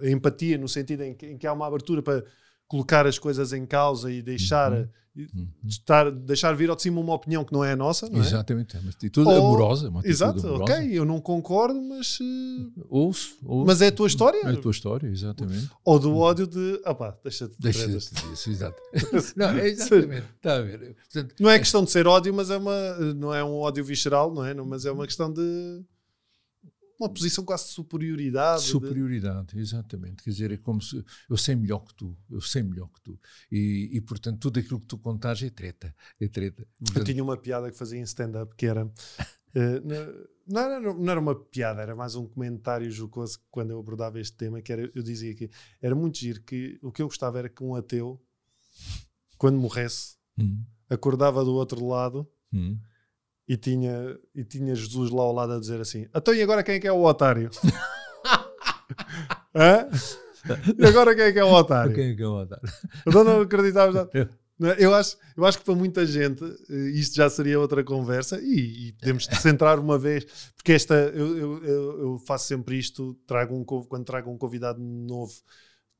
a 0.00 0.08
empatia, 0.08 0.58
no 0.58 0.68
sentido 0.68 1.02
em 1.02 1.14
que, 1.14 1.26
em 1.26 1.38
que 1.38 1.46
há 1.46 1.52
uma 1.52 1.66
abertura 1.66 2.02
para 2.02 2.24
colocar 2.68 3.06
as 3.06 3.18
coisas 3.18 3.52
em 3.52 3.64
causa 3.66 4.10
e 4.10 4.20
deixar, 4.22 4.72
Uhum. 4.72 4.88
Uhum. 5.34 5.48
estar, 5.66 6.10
deixar 6.10 6.54
vir 6.54 6.68
ao 6.68 6.76
de 6.76 6.82
cima 6.82 7.00
uma 7.00 7.14
opinião 7.14 7.42
que 7.42 7.50
não 7.50 7.64
é 7.64 7.72
a 7.72 7.76
nossa, 7.76 8.06
não 8.10 8.18
é? 8.18 8.20
Exatamente, 8.26 8.76
é 8.76 8.80
uma 8.80 8.90
atitude 8.90 9.26
Ou- 9.28 9.34
amorosa. 9.34 9.88
Uma 9.88 10.00
atitude 10.00 10.12
Exato, 10.14 10.46
amorosa. 10.46 10.74
ok, 10.74 10.88
eu 10.92 11.04
não 11.06 11.20
concordo, 11.22 11.80
mas, 11.80 12.18
eh, 12.20 12.82
Ouço, 12.90 13.36
ouço. 13.42 13.66
mas 13.66 13.80
é 13.80 13.86
a 13.86 13.92
tua 13.92 14.08
história. 14.08 14.40
É 14.44 14.50
a 14.50 14.56
tua 14.60 14.72
história, 14.72 15.06
exatamente. 15.08 15.70
Ou 15.84 15.98
do 15.98 16.14
ódio 16.18 16.46
de, 16.46 16.82
opá, 16.84 17.16
deixa-te 17.24 17.52
de 17.52 17.58
Deixa 17.60 17.84
tretas. 17.84 18.10
disso, 18.10 18.50
exato. 18.50 18.82
Não, 19.36 19.48
é 19.50 19.68
exatamente. 19.68 20.26
Está 20.36 20.56
a 20.56 20.60
ver. 20.60 20.96
Portanto, 21.10 21.34
Não 21.40 21.48
é 21.48 21.58
questão 21.58 21.82
de 21.82 21.90
ser 21.90 22.06
ódio, 22.06 22.34
mas 22.34 22.50
é 22.50 22.58
uma, 22.58 23.14
não 23.14 23.32
é 23.34 23.42
um 23.42 23.54
ódio 23.54 23.82
visceral, 23.84 24.34
não 24.34 24.44
é? 24.44 24.52
Mas 24.52 24.84
é 24.84 24.92
uma 24.92 25.06
questão 25.06 25.32
de 25.32 25.82
uma 26.98 27.08
posição 27.08 27.44
quase 27.44 27.64
de 27.66 27.70
superioridade. 27.70 28.62
de- 28.62 28.68
Superioridade, 28.70 29.58
exatamente. 29.58 30.22
Quer 30.22 30.30
dizer, 30.30 30.52
é 30.52 30.56
como 30.56 30.80
se 30.80 31.04
eu 31.28 31.36
sei 31.36 31.54
melhor 31.54 31.80
que 31.80 31.94
tu, 31.94 32.16
eu 32.30 32.40
sei 32.40 32.62
melhor 32.62 32.88
que 32.88 33.00
tu. 33.00 33.18
E, 33.50 33.90
e 33.92 34.00
portanto, 34.00 34.38
tudo 34.40 34.58
aquilo 34.60 34.80
que 34.80 34.86
tu 34.86 34.98
contares 34.98 35.42
é 35.42 35.50
treta. 35.50 35.94
É 36.20 36.28
treta. 36.28 36.62
Eu 36.62 36.68
Portanto, 36.86 37.06
tinha 37.06 37.22
uma 37.22 37.36
piada 37.36 37.70
que 37.70 37.76
fazia 37.76 37.98
em 37.98 38.02
stand-up 38.02 38.54
que 38.56 38.66
era. 38.66 38.84
não, 39.54 40.26
não, 40.46 40.60
era, 40.60 40.80
não 40.80 41.10
era 41.10 41.20
uma 41.20 41.34
piada, 41.34 41.82
era 41.82 41.94
mais 41.96 42.14
um 42.14 42.26
comentário 42.26 42.90
jocoso 42.90 43.38
quando 43.50 43.70
eu 43.70 43.78
abordava 43.80 44.20
este 44.20 44.36
tema. 44.36 44.60
Que 44.62 44.72
era, 44.72 44.90
eu 44.94 45.02
dizia 45.02 45.34
que 45.34 45.50
era 45.80 45.94
muito 45.94 46.18
giro 46.18 46.42
que 46.42 46.78
o 46.82 46.92
que 46.92 47.02
eu 47.02 47.06
gostava 47.06 47.38
era 47.38 47.48
que 47.48 47.62
um 47.64 47.74
ateu, 47.74 48.20
quando 49.38 49.58
morresse, 49.58 50.16
hum, 50.38 50.62
acordava 50.88 51.44
do 51.44 51.52
outro 51.54 51.86
lado 51.86 52.26
hum, 52.52 52.78
e 53.48 53.56
tinha, 53.56 54.18
e 54.34 54.44
tinha 54.44 54.74
Jesus 54.74 55.10
lá 55.10 55.22
ao 55.22 55.32
lado 55.32 55.52
a 55.52 55.60
dizer 55.60 55.80
assim: 55.80 56.06
Então 56.14 56.34
e 56.34 56.42
agora 56.42 56.62
quem 56.62 56.76
é 56.76 56.80
que 56.80 56.86
é 56.88 56.92
o 56.92 57.02
otário? 57.04 57.50
Hã? 59.54 59.88
E 60.78 60.86
agora 60.86 61.14
quem 61.14 61.24
é 61.24 61.32
que 61.32 61.38
é 61.38 61.44
o 61.44 61.52
otário? 61.52 61.94
Quem 61.94 62.12
é 62.12 62.14
que 62.14 62.22
é 62.22 62.26
o 62.26 62.40
otário? 62.42 62.68
Então 63.06 63.24
não 63.24 63.40
acreditavas. 63.40 64.08
Não 64.58 64.70
é? 64.70 64.76
Eu 64.78 64.94
acho, 64.94 65.16
eu 65.36 65.44
acho 65.44 65.58
que 65.58 65.64
para 65.64 65.74
muita 65.74 66.06
gente 66.06 66.42
eh, 66.70 66.90
isto 66.94 67.14
já 67.14 67.28
seria 67.28 67.60
outra 67.60 67.84
conversa 67.84 68.40
e, 68.40 68.88
e 68.88 68.92
podemos 68.92 69.24
centrar 69.42 69.78
uma 69.78 69.98
vez, 69.98 70.24
porque 70.56 70.72
esta 70.72 70.94
eu, 70.94 71.36
eu, 71.38 71.64
eu- 71.98 72.18
faço 72.20 72.46
sempre 72.46 72.78
isto, 72.78 73.14
trago 73.26 73.54
um, 73.54 73.64
quando 73.64 74.04
trago 74.04 74.30
um 74.30 74.38
convidado 74.38 74.80
novo, 74.80 75.34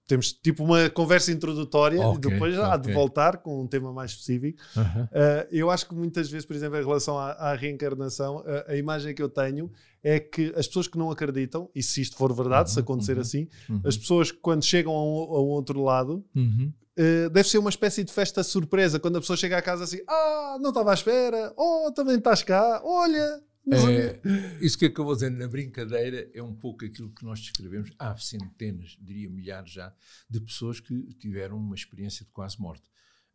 temos 0.07 0.33
tipo 0.33 0.63
uma 0.63 0.89
conversa 0.91 1.33
introdutória 1.33 2.01
Ok, 2.01 2.17
e 2.17 2.33
depois 2.33 2.59
há 2.59 2.77
de 2.77 2.93
voltar 2.93 3.39
com 3.39 3.63
um 3.63 3.67
tema 3.67 3.93
mais 3.93 4.13
específico. 4.13 4.59
Aham. 4.77 5.05
Uh, 5.13 5.47
eu 5.51 5.71
acho 5.71 5.89
que 5.89 5.95
muitas 5.95 6.31
vezes, 6.31 6.47
por 6.47 6.55
exemplo, 6.55 6.79
em 6.79 6.85
relação 6.85 7.19
à, 7.19 7.33
à 7.33 7.55
reencarnação, 7.55 8.45
a, 8.47 8.73
a 8.73 8.77
imagem 8.77 9.15
que 9.15 9.23
eu 9.23 9.29
tenho 9.29 9.71
é 10.03 10.21
que 10.21 10.53
as 10.57 10.67
pessoas 10.69 10.87
que 10.87 10.97
não 10.97 11.11
acreditam, 11.11 11.69
e 11.75 11.83
se 11.83 12.01
isto 12.01 12.17
for 12.17 12.33
verdade, 12.33 12.71
se 12.71 12.77
Uhum, 12.79 12.83
acontecer 12.83 13.15
uhum, 13.17 13.21
assim, 13.23 13.49
Uhum. 13.69 13.81
as 13.85 13.97
pessoas 13.97 14.31
quando 14.31 14.65
chegam 14.65 14.93
a 14.93 15.03
um, 15.05 15.19
a 15.37 15.43
um 15.43 15.49
outro 15.49 15.83
lado, 15.83 16.25
Uhum. 16.35 16.73
uh, 16.97 17.31
deve 17.31 17.49
ser 17.49 17.59
uma 17.59 17.71
espécie 17.71 18.05
de 18.05 18.13
festa 18.13 18.45
surpresa, 18.45 19.01
quando 19.01 19.17
a 19.17 19.21
pessoa 19.21 19.37
chega 19.37 19.59
à 19.59 19.63
casa 19.63 19.83
assim, 19.85 19.99
ah, 20.09 20.57
não 20.61 20.69
estava 20.71 20.93
à 20.93 20.95
espera, 20.95 21.53
oh, 21.57 21.91
também 21.93 22.17
estás 22.17 22.43
cá, 22.45 22.81
olha. 22.85 23.43
Não 23.67 23.79
sei 23.79 24.11
o 24.11 24.21
quê." 24.21 24.21
É, 24.29 24.65
isso 24.65 24.79
que 24.79 24.87
acabou 24.87 25.15
dizendo 25.15 25.39
na 25.39 25.49
brincadeira 25.49 26.31
é 26.33 26.43
um 26.43 26.55
pouco 26.55 26.85
aquilo 26.85 27.11
que 27.11 27.25
nós 27.25 27.41
descrevemos. 27.41 27.91
Há 27.99 28.17
centenas, 28.17 28.97
diria 29.01 29.29
milhares 29.29 29.73
já, 29.73 29.95
de 30.29 30.41
pessoas 30.41 30.81
que 30.81 31.15
tiveram 31.15 31.57
uma 31.57 31.75
experiência 31.75 32.25
de 32.25 32.31
quase 32.31 32.61
morte. 32.61 32.85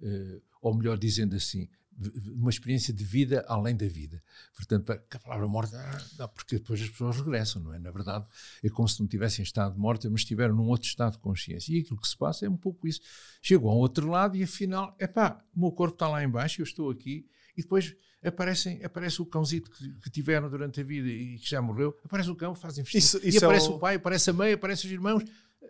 Eh, 0.01 0.41
ou 0.61 0.75
melhor 0.75 0.97
dizendo 0.97 1.35
assim, 1.35 1.67
uma 2.33 2.49
experiência 2.49 2.93
de 2.93 3.03
vida 3.03 3.45
além 3.47 3.75
da 3.75 3.87
vida. 3.87 4.23
Portanto, 4.55 4.91
a 4.91 5.19
palavra 5.19 5.47
morte, 5.47 5.75
ah, 5.75 6.27
porque 6.27 6.57
depois 6.57 6.81
as 6.81 6.89
pessoas 6.89 7.17
regressam, 7.17 7.61
não 7.61 7.73
é? 7.73 7.79
Na 7.79 7.91
verdade, 7.91 8.25
é 8.63 8.69
como 8.69 8.87
se 8.87 8.99
não 8.99 9.07
tivessem 9.07 9.43
estado 9.43 9.77
morte, 9.79 10.07
mas 10.09 10.21
estiveram 10.21 10.55
num 10.55 10.67
outro 10.67 10.87
estado 10.87 11.13
de 11.13 11.19
consciência. 11.19 11.73
E 11.73 11.79
aquilo 11.79 11.99
que 11.99 12.07
se 12.07 12.17
passa 12.17 12.45
é 12.45 12.49
um 12.49 12.57
pouco 12.57 12.87
isso. 12.87 13.01
Chegam 13.41 13.69
ao 13.69 13.77
outro 13.77 14.09
lado 14.09 14.35
e 14.35 14.43
afinal, 14.43 14.95
epá, 14.99 15.43
o 15.55 15.59
meu 15.59 15.71
corpo 15.71 15.95
está 15.95 16.07
lá 16.07 16.23
embaixo, 16.23 16.61
eu 16.61 16.63
estou 16.63 16.89
aqui, 16.89 17.27
e 17.55 17.61
depois 17.61 17.95
aparecem, 18.23 18.83
aparece 18.83 19.21
o 19.21 19.25
cãozito 19.25 19.69
que, 19.71 19.89
que 20.03 20.09
tiveram 20.09 20.49
durante 20.49 20.79
a 20.81 20.83
vida 20.83 21.07
e 21.07 21.37
que 21.37 21.49
já 21.49 21.61
morreu, 21.61 21.95
aparece 22.05 22.29
o 22.29 22.35
cão, 22.35 22.53
fazem 22.55 22.83
vestido, 22.83 22.99
Isso- 22.99 23.19
e 23.23 23.35
é 23.35 23.37
aparece 23.37 23.67
o- 23.69 23.73
o 23.75 23.79
pai, 23.79 23.95
aparece 23.95 24.29
a 24.29 24.33
mãe, 24.33 24.53
aparecem 24.53 24.87
os 24.87 24.93
irmãos. 24.93 25.23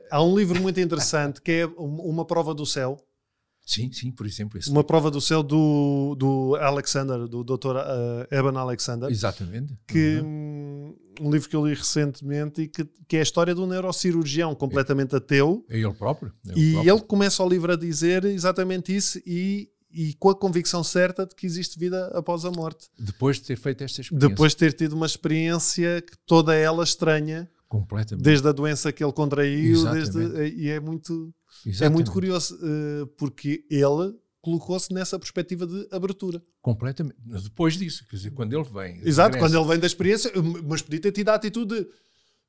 Há 0.10 0.22
um 0.24 0.36
livro 0.38 0.62
muito 0.62 0.80
interessante 0.80 1.42
que 1.42 1.52
é 1.52 1.66
um- 1.68 2.02
uma 2.02 2.26
prova 2.26 2.54
do 2.54 2.66
céu, 2.66 2.98
Sim, 3.64 3.92
sim, 3.94 4.12
por 4.12 4.26
exemplo. 4.26 4.58
Esse 4.58 4.70
uma 4.72 4.84
prova 4.84 5.12
do 5.12 5.22
céu 5.22 5.44
do, 5.44 6.16
do 6.18 6.56
Alexander, 6.56 7.28
do 7.28 7.44
Dr. 7.44 7.76
uh, 7.78 8.28
Evan 8.36 8.58
Alexander. 8.60 9.10
Exatamente. 9.10 9.78
que 9.88 10.20
Uhum. 10.20 10.26
hum, 10.26 10.96
um 11.22 11.32
livro 11.32 11.48
que 11.48 11.56
eu 11.56 11.66
li 11.68 11.74
recentemente 11.76 12.64
e 12.64 12.68
que, 12.68 12.84
que 13.08 13.18
é 13.18 13.20
a 13.20 13.24
história 13.24 13.54
de 13.54 13.62
um 13.62 13.68
neurocirurgião 13.68 14.56
completamente 14.56 15.16
ateu 15.16 15.64
É 15.70 15.78
ele 15.78 15.94
próprio. 15.94 16.34
é 16.48 16.52
ele 16.54 16.60
e 16.60 16.72
próprio. 16.74 16.94
ele 16.96 17.02
começa 17.04 17.44
o 17.44 17.48
livro 17.48 17.72
a 17.72 17.76
dizer 17.76 18.26
exatamente 18.26 18.94
isso 18.96 19.22
e, 19.28 19.70
e 19.94 20.14
com 20.14 20.30
a 20.30 20.36
convicção 20.36 20.84
certa 20.84 21.26
de 21.26 21.36
que 21.36 21.46
existe 21.46 21.78
vida 21.78 22.08
após 22.08 22.46
a 22.46 22.52
morte. 22.52 22.88
Depois 22.98 23.38
de 23.38 23.44
ter 23.44 23.58
feito 23.58 23.84
esta 23.84 24.02
experiência. 24.02 24.30
Depois 24.30 24.52
de 24.54 24.58
ter 24.58 24.74
tido 24.74 24.94
uma 24.94 25.06
experiência 25.06 26.02
que 26.02 26.18
toda 26.26 26.56
ela 26.56 26.84
estranha, 26.84 27.50
Completamente. 27.68 28.24
desde 28.24 28.48
a 28.48 28.52
doença 28.52 28.92
que 28.92 29.04
ele 29.04 29.14
contraiu, 29.14 29.92
desde, 29.92 30.48
e 30.56 30.70
é 30.70 30.80
muito, 30.80 31.34
é 31.80 31.90
muito 31.90 32.12
curioso 32.12 32.58
eh, 32.62 33.06
porque 33.18 33.66
ele 33.70 34.14
colocou-se 34.42 34.92
nessa 34.94 35.20
perspectiva 35.20 35.68
de 35.68 35.88
abertura. 35.92 36.42
Completamente. 36.62 37.16
Depois 37.24 37.76
disso, 37.76 38.06
quer 38.10 38.16
dizer, 38.16 38.32
quando 38.32 38.54
ele 38.54 38.64
vem. 38.64 39.00
Exato, 39.04 39.36
regressa, 39.36 39.40
quando 39.40 39.56
ele 39.58 39.70
vem 39.70 39.80
da 39.80 39.88
experiência, 39.88 40.32
mas 40.64 40.82
podia 40.82 41.00
ter 41.00 41.12
tido 41.12 41.30
a 41.30 41.36
atitude 41.36 41.76
de 41.76 41.88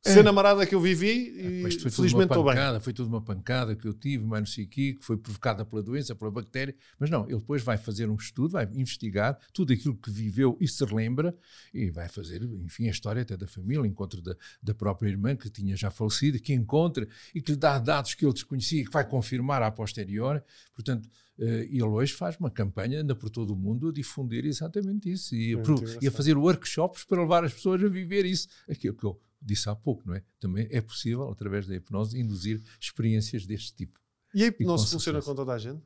É. 0.05 0.15
ser 0.15 0.25
namarada 0.25 0.67
que 0.67 0.75
eu 0.75 0.81
vivi 0.81 1.31
e 1.31 1.63
foi 1.63 1.71
tudo 1.71 1.93
felizmente 1.93 2.33
estou 2.33 2.45
bem. 2.45 2.81
foi 2.81 2.93
tudo 2.93 3.09
uma 3.09 3.21
pancada 3.21 3.77
que 3.77 3.87
eu 3.87 3.95
tive, 3.95 4.25
mas 4.25 4.41
não 4.41 4.47
sei 4.47 4.65
o 4.65 4.69
quê, 4.69 4.95
que 4.99 5.05
foi 5.05 5.17
provocada 5.17 5.65
pela 5.65 5.81
doença, 5.81 6.13
pela 6.15 6.31
bactéria. 6.31 6.75
Mas 6.99 7.09
não, 7.09 7.25
ele 7.29 7.39
depois 7.39 7.63
vai 7.63 7.77
fazer 7.77 8.11
um 8.11 8.17
estudo, 8.17 8.51
vai 8.51 8.69
investigar 8.75 9.39
tudo 9.53 9.73
aquilo 9.73 9.97
que 9.97 10.11
viveu 10.11 10.57
e 10.61 10.67
se 10.67 10.85
relembra 10.85 11.37
e 11.73 11.89
vai 11.91 12.09
fazer, 12.09 12.43
enfim, 12.43 12.89
a 12.89 12.91
história 12.91 13.23
até 13.23 13.37
da 13.37 13.47
família, 13.47 13.87
encontro 13.87 14.21
da, 14.21 14.35
da 14.61 14.75
própria 14.75 15.09
irmã 15.09 15.37
que 15.37 15.49
tinha 15.49 15.77
já 15.77 15.91
falecido, 15.91 16.41
que 16.41 16.53
encontra 16.53 17.07
e 17.33 17.41
que 17.41 17.53
lhe 17.53 17.59
dá 17.59 17.79
dados 17.79 18.15
que 18.15 18.25
ele 18.25 18.33
desconhecia 18.33 18.83
e 18.83 18.85
que 18.85 18.91
vai 18.93 19.09
confirmar 19.09 19.63
a 19.63 19.71
posteriori. 19.71 20.43
Portanto, 20.75 21.09
ele 21.39 21.83
hoje 21.83 22.13
faz 22.13 22.37
uma 22.37 22.51
campanha, 22.51 23.01
anda 23.01 23.15
por 23.15 23.31
todo 23.31 23.53
o 23.53 23.57
mundo 23.57 23.89
a 23.89 23.93
difundir 23.93 24.45
exatamente 24.45 25.11
isso 25.11 25.35
e, 25.35 25.57
pro- 25.63 25.77
e 26.03 26.07
a 26.07 26.11
fazer 26.11 26.37
workshops 26.37 27.05
para 27.05 27.21
levar 27.23 27.45
as 27.45 27.53
pessoas 27.53 27.83
a 27.83 27.89
viver 27.89 28.25
isso. 28.25 28.47
Aquilo 28.69 28.95
que 28.95 29.05
eu 29.05 29.21
disse 29.41 29.69
há 29.69 29.75
pouco, 29.75 30.03
não 30.07 30.15
é? 30.15 30.23
Também 30.39 30.69
é 30.71 30.81
possível, 30.81 31.29
através 31.31 31.67
da 31.67 31.75
hipnose, 31.75 32.19
induzir 32.21 32.61
experiências 32.81 33.47
deste 33.47 33.75
tipo. 33.75 33.99
E 34.35 34.43
a 34.43 34.47
E 34.47 34.49
hipnose 34.49 34.85
com 34.85 34.91
funciona 34.93 35.21
com 35.21 35.35
toda 35.35 35.53
a 35.53 35.59
gente? 35.59 35.83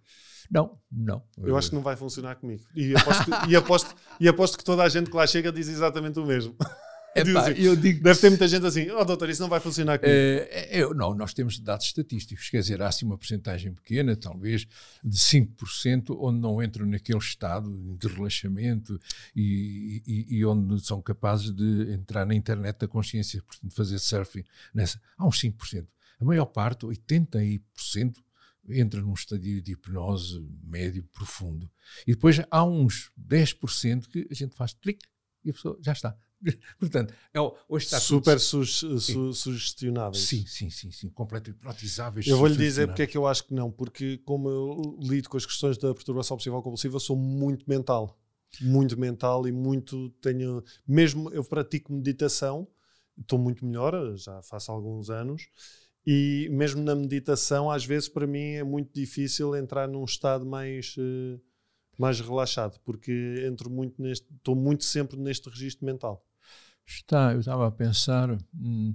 Não, 0.51 0.79
não. 0.93 1.23
Eu 1.39 1.57
acho 1.57 1.71
que 1.71 1.75
não 1.75 1.83
vai 1.83 1.97
funcionar 1.97 2.37
comigo. 2.37 2.63
E 2.75 2.95
aposto 2.95 3.25
que, 3.25 3.51
e 3.51 3.57
aposto, 3.57 3.97
e 4.21 4.29
aposto 4.29 4.59
que 4.59 4.65
toda 4.65 4.83
a 4.85 4.89
gente 4.89 5.11
que 5.11 5.17
lá 5.17 5.27
chega 5.27 5.51
diz 5.51 5.67
exatamente 5.69 6.19
o 6.21 6.27
mesmo. 6.27 6.55
Diz 7.25 7.31
Epá, 7.35 7.51
eu 7.53 7.75
digo 7.77 8.03
Deve 8.03 8.21
ter 8.21 8.29
muita 8.31 8.47
gente 8.49 8.65
assim, 8.67 8.91
oh 8.91 9.05
doutor, 9.05 9.29
isso 9.31 9.41
não 9.43 9.49
vai 9.49 9.61
funcionar 9.61 9.99
comigo. 9.99 10.17
Eh, 10.17 10.69
eu- 10.81 10.95
não, 10.95 11.15
nós 11.15 11.33
temos 11.35 11.59
dados 11.59 11.87
estatísticos, 11.87 12.49
quer 12.51 12.61
dizer, 12.61 12.81
há 12.83 12.89
assim 12.89 13.05
uma 13.07 13.17
porcentagem 13.19 13.73
pequena, 13.73 14.15
talvez 14.17 14.67
de 15.05 15.19
5%, 15.19 16.17
onde 16.21 16.39
não 16.41 16.63
entram 16.63 16.87
naquele 16.87 17.19
estado 17.19 17.97
de 17.99 18.07
relaxamento 18.09 19.01
e, 19.35 20.03
e- 20.07 20.37
e 20.37 20.45
onde 20.45 20.85
são 20.85 21.01
capazes 21.03 21.51
de 21.51 21.93
entrar 21.93 22.25
na 22.27 22.35
internet 22.35 22.79
da 22.79 22.89
consciência, 22.89 23.43
portanto, 23.43 23.73
fazer 23.75 23.99
surfing. 23.99 24.45
Nessa. 24.75 25.01
Há 25.17 25.27
uns 25.27 25.41
5%. 25.41 25.87
A 26.21 26.25
maior 26.25 26.47
parte, 26.47 26.87
80%, 26.87 28.15
entra 28.69 29.01
num 29.01 29.13
estadio 29.15 29.63
de 29.63 29.73
hipnose 29.73 30.45
médio 30.65 31.05
profundo. 31.13 31.71
E 32.07 32.13
depois 32.15 32.41
há 32.51 32.65
uns 32.65 33.11
10% 33.17 34.09
que 34.09 34.27
a 34.31 34.35
gente 34.35 34.55
faz 34.57 34.73
clique 34.75 35.07
e 35.45 35.51
a 35.51 35.53
pessoa 35.53 35.79
já 35.81 35.93
está. 35.93 36.17
Portanto, 36.79 37.15
é, 37.33 37.41
hoje 37.69 37.87
está 37.87 37.99
tudo 37.99 38.07
Super 38.07 38.41
su 38.41 38.65
su 38.65 39.33
sugestionáveis. 39.33 40.25
Sim, 40.25 40.45
sim, 40.47 40.71
sim, 40.71 40.91
sim, 40.91 41.09
completamente 41.11 41.59
hipnotizáveis. 41.59 42.27
Eu 42.27 42.39
vou-lhe 42.39 42.57
dizer 42.57 42.87
porque 42.87 43.03
é 43.03 43.07
que 43.07 43.17
eu 43.17 43.27
acho 43.27 43.45
que 43.45 43.55
não. 43.55 43.71
Porque 43.71 44.19
como 44.19 44.49
eu 44.49 44.99
lido 45.01 45.29
com 45.29 45.37
as 45.37 45.47
questões 45.47 45.77
da 45.79 45.95
perturbação 45.95 46.35
obsessiva 46.35 46.63
compulsiva, 46.63 46.99
sou 46.99 47.17
muito 47.17 47.69
mental. 47.69 48.19
Muito 48.61 48.99
mental 48.99 49.47
e 49.47 49.53
muito 49.53 50.11
tenho... 50.21 50.63
Mesmo 50.87 51.31
eu 51.31 51.45
pratico 51.45 51.93
meditação, 51.93 52.67
estou 53.21 53.39
muito 53.39 53.65
melhor, 53.67 54.17
já 54.17 54.41
faço 54.43 54.71
alguns 54.73 55.11
anos, 55.11 55.49
e 56.07 56.49
mesmo 56.51 56.83
na 56.83 56.95
meditação, 56.95 57.71
às 57.71 57.85
vezes 57.85 58.09
para 58.09 58.27
mim 58.27 58.53
é 58.53 58.65
muito 58.65 58.95
difícil 58.95 59.55
entrar 59.57 59.87
num 59.89 60.05
estado 60.05 60.47
mais... 60.47 60.95
eh, 60.99 61.39
mais 61.99 62.21
relaxado, 62.21 62.79
porque 62.85 63.43
entro 63.47 63.71
muito 63.71 64.01
neste, 64.01 64.27
estou 64.35 64.55
muito 64.55 64.85
sempre 64.85 65.19
neste 65.19 65.49
registro 65.49 65.85
mental. 65.85 66.26
Está, 66.87 67.33
eu 67.33 67.41
estava 67.41 67.67
a 67.67 67.71
pensar 67.71 68.31
hum, 68.55 68.95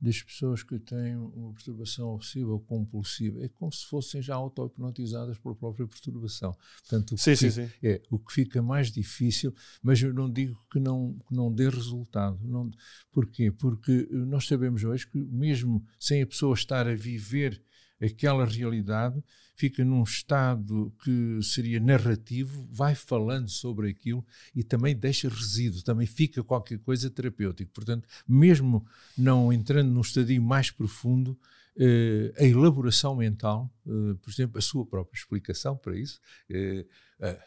das 0.00 0.22
pessoas 0.22 0.62
que 0.62 0.78
têm 0.78 1.16
uma 1.16 1.52
perturbação 1.52 2.08
obsessiva 2.14 2.50
ou 2.52 2.60
compulsiva, 2.60 3.44
é 3.44 3.48
como 3.48 3.72
se 3.72 3.84
fossem 3.86 4.20
já 4.22 4.34
auto-hipnotizadas 4.34 5.38
pela 5.38 5.54
própria 5.54 5.86
perturbação. 5.86 6.52
Portanto, 6.80 7.12
o 7.12 7.16
que 7.16 7.22
Sim, 7.22 7.36
fica- 7.36 7.50
sim. 7.52 7.70
É, 7.82 8.02
o 8.10 8.18
que 8.18 8.32
fica 8.32 8.62
mais 8.62 8.90
difícil, 8.90 9.54
mas 9.82 10.00
eu 10.02 10.12
não 10.12 10.30
digo 10.30 10.58
que 10.70 10.80
não, 10.80 11.16
que 11.28 11.34
não 11.34 11.52
dê 11.52 11.68
resultado. 11.68 12.38
Não, 12.42 12.70
porquê? 13.12 13.50
Porque 13.50 14.08
eh, 14.10 14.14
nós 14.14 14.46
sabemos 14.46 14.82
hoje 14.84 15.06
que, 15.06 15.18
mesmo 15.18 15.84
sem 15.98 16.22
a 16.22 16.26
pessoa 16.26 16.54
estar 16.54 16.86
a 16.88 16.94
viver 16.94 17.60
aquela 18.00 18.44
realidade, 18.44 19.22
fica 19.62 19.84
num 19.84 20.02
estado 20.02 20.92
que 21.04 21.38
seria 21.40 21.78
narrativo, 21.78 22.66
vai 22.68 22.96
falando 22.96 23.48
sobre 23.48 23.88
aquilo 23.90 24.26
e 24.52 24.64
também 24.64 24.96
deixa 24.96 25.28
resíduo, 25.28 25.84
também 25.84 26.04
fica 26.04 26.42
qualquer 26.42 26.80
coisa 26.80 27.08
terapêutico. 27.08 27.70
Portanto, 27.72 28.08
mesmo 28.26 28.84
não 29.16 29.52
entrando 29.52 29.88
num 29.88 30.00
estadio 30.00 30.42
mais 30.42 30.68
profundo, 30.72 31.38
eh, 31.76 32.34
a 32.36 32.44
elaboração 32.44 33.14
mental, 33.14 33.72
eh, 33.86 34.14
por 34.20 34.30
exemplo, 34.30 34.58
a 34.58 34.60
sua 34.60 34.84
própria 34.84 35.16
explicação 35.16 35.76
para 35.76 35.96
isso, 35.96 36.20
eh, 36.50 36.84
eh, 37.20 37.38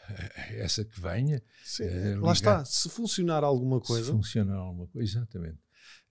essa 0.63 0.85
que 0.85 0.97
venha, 1.01 1.43
Sim, 1.65 1.83
Eh, 1.83 2.15
Lá 2.15 2.31
está, 2.31 2.63
se 2.63 2.87
funcionar 2.87 3.43
alguma 3.43 3.81
se 3.81 3.87
coisa, 3.87 4.11
funcionar 4.13 4.55
alguma 4.55 4.87
coisa, 4.87 5.17
exatamente. 5.19 5.59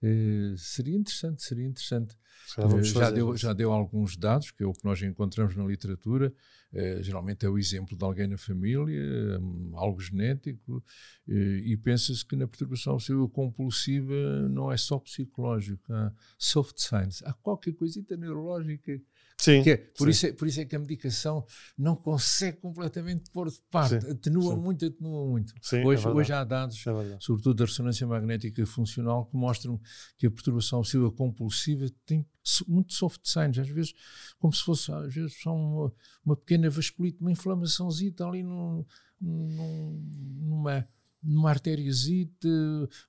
Eh, 0.07 0.53
seria 0.55 0.95
interessante, 0.95 1.41
seria 1.41 1.65
interessante. 1.65 2.15
Eh, 2.59 2.83
já, 2.83 3.09
deu, 3.09 3.35
já 3.35 3.53
deu 3.53 3.71
alguns 3.71 4.15
dados, 4.15 4.51
que 4.51 4.63
é 4.63 4.67
o 4.67 4.71
que 4.71 4.85
nós 4.85 5.01
encontramos 5.01 5.55
na 5.55 5.65
literatura. 5.65 6.31
Eh, 6.71 7.01
geralmente 7.01 7.43
é 7.43 7.49
o 7.49 7.57
exemplo 7.57 7.97
de 7.97 8.03
alguém 8.03 8.27
na 8.27 8.37
família, 8.37 9.39
hum, 9.39 9.71
algo 9.73 9.99
genético, 9.99 10.83
e 11.27 11.75
pensa-se 11.77 12.23
que 12.23 12.35
na 12.35 12.47
perturbação 12.47 12.93
obsessiva 12.93 13.27
compulsiva 13.29 14.13
não 14.49 14.71
é 14.71 14.77
só 14.77 14.99
psicológico, 14.99 15.91
há 15.91 16.13
soft 16.37 16.77
science, 16.77 17.23
há 17.25 17.33
qualquer 17.33 17.73
coisita 17.73 18.15
neurológica 18.15 19.01
Sim. 19.37 19.61
É, 19.69 19.77
por, 19.77 20.05
sim. 20.05 20.09
Isso 20.11 20.25
é, 20.27 20.33
por 20.33 20.47
isso 20.47 20.61
é 20.61 20.65
que 20.65 20.75
a 20.75 20.79
medicação 20.79 21.45
não 21.77 21.95
consegue 21.95 22.57
completamente 22.57 23.29
pôr 23.31 23.49
de 23.49 23.59
parte. 23.69 24.01
Sim, 24.01 24.11
Atenua 24.11 24.55
sim. 24.55 24.59
muito, 24.61 24.85
atenua 24.85 25.27
muito. 25.27 25.53
Sim, 25.61 25.77
é 25.77 25.85
hoje, 25.85 26.07
hoje 26.07 26.33
há 26.33 26.43
dados 26.43 26.77
É 26.87 27.17
sobretudo 27.19 27.55
da 27.55 27.65
ressonância 27.65 28.07
magnética 28.07 28.65
funcional, 28.65 29.25
que 29.25 29.35
mostram 29.35 29.79
que 30.17 30.25
a 30.27 30.31
perturbação 30.31 30.79
obsessiva 30.79 31.11
compulsiva 31.11 31.85
tem 32.05 32.25
muito 32.67 32.93
soft 32.93 33.21
signs, 33.25 33.57
às 33.59 33.67
vezes, 33.67 33.93
como 34.39 34.53
se 34.53 34.63
fosse, 34.63 34.91
às 34.91 35.13
vezes, 35.13 35.35
só 35.41 35.53
uma, 35.53 35.91
uma 36.23 36.35
pequena 36.35 36.69
vasculite, 36.69 37.17
uma 37.19 37.31
inflamaçãozita 37.31 38.25
ali 38.25 38.41
num, 38.43 38.85
num- 39.19 40.01
numa, 40.41 40.87
numa 41.25 41.49
artériazita, 41.49 42.47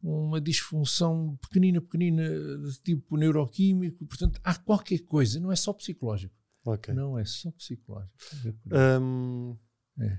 uma 0.02 0.40
disfunção 0.40 1.36
pequenina, 1.42 1.80
pequenina, 1.80 2.22
de 2.58 2.80
tipo 2.82 3.16
neuroquímico. 3.16 4.06
Portanto, 4.06 4.40
há 4.42 4.54
qualquer 4.54 5.00
coisa, 5.00 5.38
não 5.40 5.52
é 5.52 5.56
só 5.56 5.72
psicológico. 5.72 6.34
Ok. 6.64 6.92
Não 6.94 7.18
é 7.18 7.24
só 7.24 7.50
psicológico. 7.52 8.12
Hum, 9.00 9.56
É. 10.00 10.18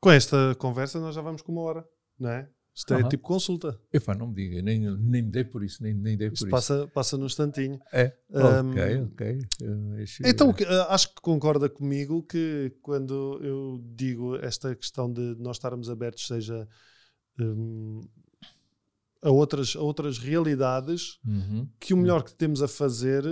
Com 0.00 0.10
esta 0.10 0.54
conversa, 0.56 1.00
nós 1.00 1.14
já 1.14 1.20
vamos 1.20 1.42
com 1.42 1.52
uma 1.52 1.62
hora, 1.62 1.84
não 2.18 2.30
é? 2.30 2.48
Isto 2.72 2.94
é 2.94 3.00
Aham. 3.00 3.08
tipo 3.08 3.24
consulta. 3.24 3.78
Epá, 3.92 4.14
não 4.14 4.28
me 4.28 4.34
diga, 4.34 4.62
nem, 4.62 4.78
nem 4.78 5.22
me 5.22 5.30
dei 5.30 5.42
por 5.44 5.62
isso, 5.64 5.82
nem, 5.82 5.92
nem 5.92 6.16
dei 6.16 6.28
por 6.28 6.34
Isto 6.34 6.44
isso. 6.46 6.50
passa, 6.50 6.88
passa 6.94 7.18
num 7.18 7.26
instantinho. 7.26 7.78
É, 7.92 8.16
Hum, 8.30 8.70
ok, 8.70 9.02
ok. 9.02 9.38
Então, 10.24 10.54
ah, 10.68 10.94
acho 10.94 11.12
que 11.12 11.20
concorda 11.20 11.68
comigo 11.68 12.22
que 12.22 12.72
quando 12.80 13.40
eu 13.42 13.84
digo 13.94 14.36
esta 14.36 14.74
questão 14.76 15.12
de 15.12 15.34
nós 15.40 15.56
estarmos 15.56 15.90
abertos, 15.90 16.26
seja 16.28 16.66
hum, 17.42 18.00
a, 19.22 19.30
outras, 19.30 19.76
a 19.76 19.80
outras 19.80 20.18
realidades, 20.18 21.18
Uhum. 21.26 21.68
que 21.78 21.92
o 21.94 21.96
melhor 21.96 22.22
que 22.22 22.34
temos 22.34 22.62
a 22.62 22.68
fazer 22.68 23.24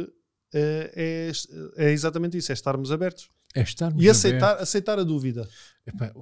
eh, 0.53 1.31
é, 1.77 1.87
é 1.89 1.91
exatamente 1.93 2.37
isso: 2.37 2.53
é 2.53 2.55
estarmos 2.55 2.91
abertos 2.93 3.31
É 3.55 3.63
estarmos 3.63 4.03
e 4.03 4.09
aceitar, 4.09 4.47
abertos. 4.47 4.63
aceitar 4.63 4.99
a 4.99 5.05
dúvida. 5.05 5.49
Epá, 5.87 6.13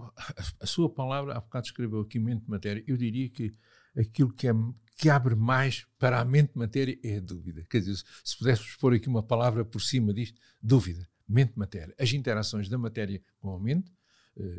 a, 0.61 0.67
sua 0.67 0.89
palavra, 0.89 1.35
há 1.37 1.41
bocado 1.41 1.67
escreveu 1.67 2.01
aqui 2.01 2.19
mente 2.19 2.45
matéria. 2.49 2.83
Eu 2.87 2.97
diria 2.97 3.29
que 3.29 3.53
aquilo 3.97 4.33
que, 4.33 4.47
é, 4.49 4.53
que 4.97 5.09
abre 5.11 5.35
mais 5.35 5.85
para 5.99 6.21
a 6.21 6.25
mente 6.25 6.53
matéria 6.55 6.99
é 7.03 7.17
a 7.17 7.21
dúvida. 7.21 7.65
Quer 7.69 7.81
dizer, 7.81 7.97
se 8.25 8.39
pudéssemos 8.39 8.77
pôr 8.77 8.95
aqui 8.95 9.09
uma 9.09 9.23
palavra 9.23 9.65
por 9.65 9.81
cima 9.81 10.13
disto, 10.15 10.41
dúvida, 10.63 11.09
mente 11.29 11.53
matéria. 11.57 11.95
As 11.99 12.13
interações 12.13 12.69
da 12.69 12.79
matéria 12.79 13.21
com 13.41 13.55
a 13.55 13.59
mente, 13.61 13.91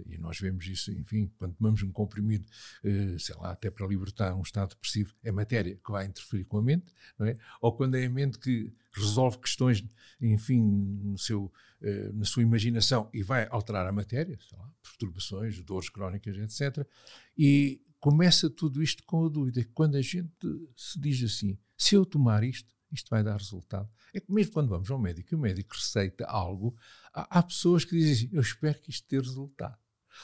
e 0.07 0.17
nós 0.17 0.39
vemos 0.39 0.65
isso, 0.67 0.91
enfim, 0.91 1.31
quando 1.37 1.55
tomamos 1.55 1.83
um 1.83 1.91
comprimido, 1.91 2.47
eh, 2.83 3.15
sei 3.19 3.35
lá, 3.35 3.51
até 3.51 3.69
para 3.69 3.85
libertar 3.87 4.33
um 4.33 4.41
estado 4.41 4.69
depressivo, 4.69 5.13
é 5.23 5.31
matéria 5.31 5.75
que 5.75 5.91
vai 5.91 6.05
interferir 6.05 6.45
com 6.45 6.57
a 6.57 6.61
mente, 6.61 6.91
não 7.17 7.27
é? 7.27 7.37
Ou 7.61 7.71
quando 7.71 7.95
é 7.95 8.05
a 8.05 8.09
mente 8.09 8.39
que 8.39 8.73
resolve 8.91 9.37
questões, 9.37 9.83
enfim, 10.19 10.61
no 10.61 11.17
seu, 11.17 11.51
eh, 11.81 12.11
na 12.13 12.25
sua 12.25 12.41
imaginação 12.41 13.09
e 13.13 13.21
vai 13.21 13.47
alterar 13.51 13.85
a 13.85 13.91
matéria, 13.91 14.37
sei 14.49 14.57
lá, 14.57 14.71
perturbações, 14.81 15.61
dores 15.61 15.89
crónicas, 15.89 16.35
etc. 16.37 16.87
E 17.37 17.81
começa 17.99 18.49
tudo 18.49 18.81
isto 18.81 19.03
com 19.03 19.25
a 19.25 19.29
dúvida. 19.29 19.63
Quando 19.73 19.95
a 19.95 20.01
gente 20.01 20.31
se 20.75 20.99
diz 20.99 21.23
assim, 21.23 21.57
se 21.77 21.95
eu 21.95 22.05
tomar 22.05 22.43
isto, 22.43 22.76
isto 22.91 23.09
vai 23.09 23.23
dar 23.23 23.37
resultado. 23.37 23.89
É 24.13 24.19
que 24.19 24.31
mesmo 24.31 24.53
quando 24.53 24.69
vamos 24.69 24.89
ao 24.89 24.99
médico 24.99 25.33
e 25.33 25.35
o 25.35 25.39
médico 25.39 25.75
receita 25.75 26.25
algo, 26.25 26.75
há, 27.13 27.39
há 27.39 27.43
pessoas 27.43 27.83
que 27.83 27.97
dizem 27.97 28.27
assim, 28.27 28.35
eu 28.35 28.41
espero 28.41 28.79
que 28.79 28.89
isto 28.89 29.07
dê 29.09 29.19
resultado. 29.19 29.77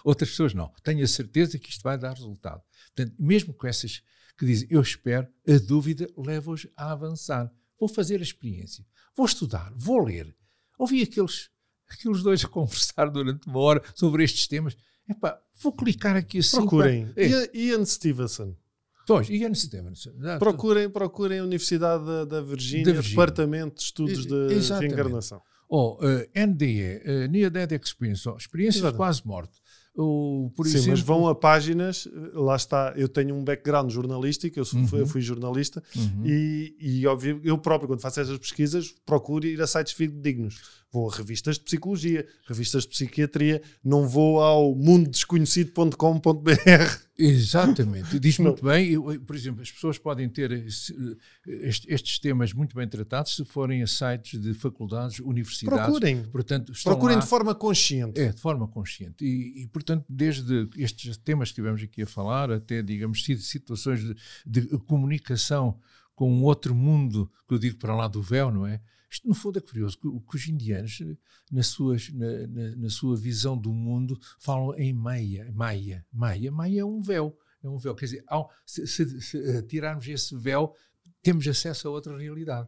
Outras 0.03 0.29
pessoas 0.31 0.53
não, 0.53 0.71
tenho 0.83 1.03
a 1.03 1.07
certeza 1.07 1.59
que 1.59 1.69
isto 1.69 1.83
vai 1.83 1.97
dar 1.97 2.13
resultado. 2.13 2.61
Portanto, 2.95 3.15
mesmo 3.19 3.53
com 3.53 3.67
essas 3.67 4.01
que 4.37 4.45
dizem 4.45 4.67
eu 4.71 4.81
espero, 4.81 5.27
a 5.47 5.57
dúvida 5.57 6.09
leva-os 6.17 6.67
a 6.75 6.91
avançar. 6.91 7.51
Vou 7.79 7.87
fazer 7.87 8.19
a 8.19 8.23
experiência, 8.23 8.85
vou 9.15 9.25
estudar, 9.25 9.71
vou 9.75 10.03
ler. 10.03 10.35
Ouvi 10.77 11.03
aqueles, 11.03 11.49
aqueles 11.87 12.23
dois 12.23 12.43
a 12.43 12.47
conversar 12.47 13.09
durante 13.09 13.47
uma 13.47 13.59
hora 13.59 13.83
sobre 13.93 14.23
estes 14.23 14.47
temas. 14.47 14.75
Epá, 15.07 15.39
vou 15.61 15.73
clicar 15.73 16.15
aqui 16.15 16.39
assim. 16.39 16.57
Procurem. 16.57 17.07
pá. 17.07 17.13
É, 17.17 17.57
Ian 17.57 17.85
Stevenson. 17.85 18.55
Pois, 19.05 19.29
Ian 19.29 19.53
Stevenson. 19.53 20.11
Ah, 20.23 20.37
Procurem, 20.37 20.89
procurem 20.89 21.39
a 21.39 21.43
Universidade 21.43 22.05
da, 22.05 22.25
da 22.25 22.41
Virgínia. 22.41 22.93
Departamento 23.01 23.75
de 23.75 23.81
Estudos 23.83 24.25
E- 24.25 24.27
de 24.27 24.53
exatamente. 24.55 24.91
Reencarnação. 24.95 25.41
Ou 25.69 25.97
uh, 25.99 26.07
NDE, 26.47 27.01
uh, 27.05 27.31
Near 27.31 27.49
Death 27.49 27.71
Experience, 27.83 28.27
ou 28.29 28.37
experiências 28.37 28.83
Exato. 28.83 28.97
quase 28.97 29.25
morte. 29.25 29.53
Ou, 29.95 30.49
por 30.51 30.65
Sim, 30.65 30.77
exemplo, 30.77 30.91
mas 30.91 30.99
vão 31.01 31.27
a 31.27 31.35
páginas, 31.35 32.07
lá 32.33 32.55
está, 32.55 32.93
eu 32.97 33.07
tenho 33.07 33.35
um 33.35 33.43
background 33.43 33.91
jornalístico, 33.91 34.59
eu, 34.59 34.65
sou- 34.65 34.79
Uhum. 34.79 34.89
eu 34.93 35.05
fui 35.05 35.21
jornalista 35.21 35.83
Uhum. 35.95 36.23
e, 36.25 36.75
e 36.79 37.05
óbvio, 37.07 37.39
eu 37.43 37.57
próprio, 37.59 37.87
quando 37.87 38.01
faço 38.01 38.19
essas 38.19 38.37
pesquisas, 38.39 38.93
procuro 39.05 39.45
ir 39.45 39.61
a 39.61 39.67
sites 39.67 39.93
fidedignos. 39.93 40.82
Vou 40.93 41.09
a 41.09 41.15
revistas 41.15 41.57
de 41.57 41.63
psicologia, 41.65 42.23
revistas 42.47 42.83
de 42.83 42.89
psiquiatria, 42.89 43.59
não 43.83 44.07
vou 44.07 44.39
ao 44.41 44.75
mundodesconhecido.com.br. 44.75 46.53
Exatamente, 47.17 48.19
diz 48.19 48.37
muito 48.39 48.63
bem. 48.63 48.91
Eu, 48.91 49.03
por 49.25 49.35
exemplo, 49.35 49.61
as 49.63 49.71
pessoas 49.71 49.97
podem 49.97 50.29
ter 50.29 50.51
estes 51.87 52.19
temas 52.19 52.53
muito 52.53 52.75
bem 52.75 52.87
tratados 52.87 53.35
se 53.35 53.43
forem 53.45 53.81
a 53.83 53.87
sites 53.87 54.39
de 54.39 54.53
faculdades, 54.53 55.19
universidades. 55.19 55.85
Procurem, 55.85 56.23
Portanto, 56.25 56.73
procurem 56.83 57.15
lá- 57.17 57.21
de 57.23 57.27
forma 57.27 57.55
consciente. 57.55 58.19
É, 58.19 58.31
de 58.31 58.39
forma 58.41 58.67
consciente. 58.67 59.23
E, 59.23 59.63
e, 59.63 59.67
portanto, 59.67 60.05
desde 60.09 60.67
estes 60.77 61.17
temas 61.17 61.49
que 61.49 61.55
tivemos 61.55 61.81
aqui 61.81 62.01
a 62.03 62.07
falar, 62.07 62.51
até, 62.51 62.81
digamos, 62.81 63.23
si- 63.23 63.37
situações 63.37 64.01
de, 64.03 64.15
de 64.45 64.67
comunicação 64.79 65.79
com 66.15 66.31
um 66.31 66.43
outro 66.43 66.75
mundo, 66.75 67.31
que 67.47 67.53
eu 67.55 67.59
digo 67.59 67.77
para 67.77 67.95
lá 67.95 68.07
do 68.07 68.21
véu, 68.21 68.51
não 68.51 68.65
é? 68.67 68.79
Isto, 69.13 69.27
no 69.27 69.35
fundo, 69.35 69.59
é 69.59 69.61
curioso 69.61 69.95
que, 69.99 70.09
que 70.09 70.35
os 70.35 70.47
indianos, 70.47 70.99
eh, 71.01 71.15
nas 71.51 71.67
suas, 71.67 72.09
na, 72.11 72.47
na- 72.47 72.75
na 72.75 72.89
sua 72.89 73.15
visão 73.15 73.55
do 73.55 73.71
mundo, 73.71 74.19
falam 74.39 74.73
em 74.75 74.91
Maia. 74.91 75.51
Maia. 75.53 76.03
Maia. 76.11 76.51
Maia 76.51 76.81
é 76.81 76.85
um 76.85 76.99
véu. 76.99 77.37
É 77.61 77.69
um 77.69 77.77
véu. 77.77 77.93
Quer 77.93 78.05
dizer, 78.05 78.23
ao, 78.27 78.49
se, 78.65 78.87
se- 78.87 79.21
se, 79.21 79.37
eh, 79.37 79.61
tirarmos 79.61 80.07
esse 80.07 80.35
véu, 80.35 80.75
temos 81.21 81.47
acesso 81.47 81.87
a 81.87 81.91
outra 81.91 82.17
realidade. 82.17 82.67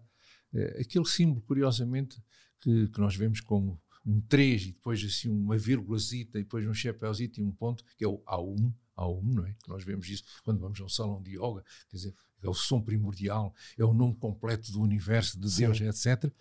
Eh, 0.53 0.81
aquele 0.81 1.05
símbolo, 1.05 1.41
curiosamente, 1.41 2.21
que, 2.61 2.87
que 2.89 2.99
nós 2.99 3.15
vemos 3.15 3.41
como 3.41 3.81
um 4.05 4.21
3 4.21 4.61
e 4.67 4.71
depois 4.71 5.03
assim 5.03 5.29
uma 5.29 5.57
vírgulazita 5.57 6.37
e 6.37 6.43
depois 6.43 6.63
um 6.67 6.73
chapéuzito 6.75 7.39
e 7.39 7.43
um 7.43 7.51
ponto, 7.51 7.83
que 7.97 8.05
é 8.05 8.07
o 8.07 8.19
A1, 8.27 8.71
A1, 8.97 9.21
não 9.33 9.45
é? 9.45 9.53
Que 9.63 9.69
nós 9.69 9.83
vemos 9.83 10.07
isso 10.09 10.23
quando 10.43 10.59
vamos 10.59 10.79
a 10.79 10.83
um 10.85 10.89
salão 10.89 11.21
de 11.21 11.31
yoga, 11.31 11.63
quer 11.89 11.97
dizer, 11.97 12.15
é 12.41 12.47
o 12.49 12.53
som 12.53 12.81
primordial, 12.81 13.53
é 13.77 13.83
o 13.83 13.93
nome 13.93 14.15
completo 14.15 14.71
do 14.71 14.81
universo, 14.81 15.39
de 15.39 15.53
Deus, 15.57 15.81
etc. 15.81 16.31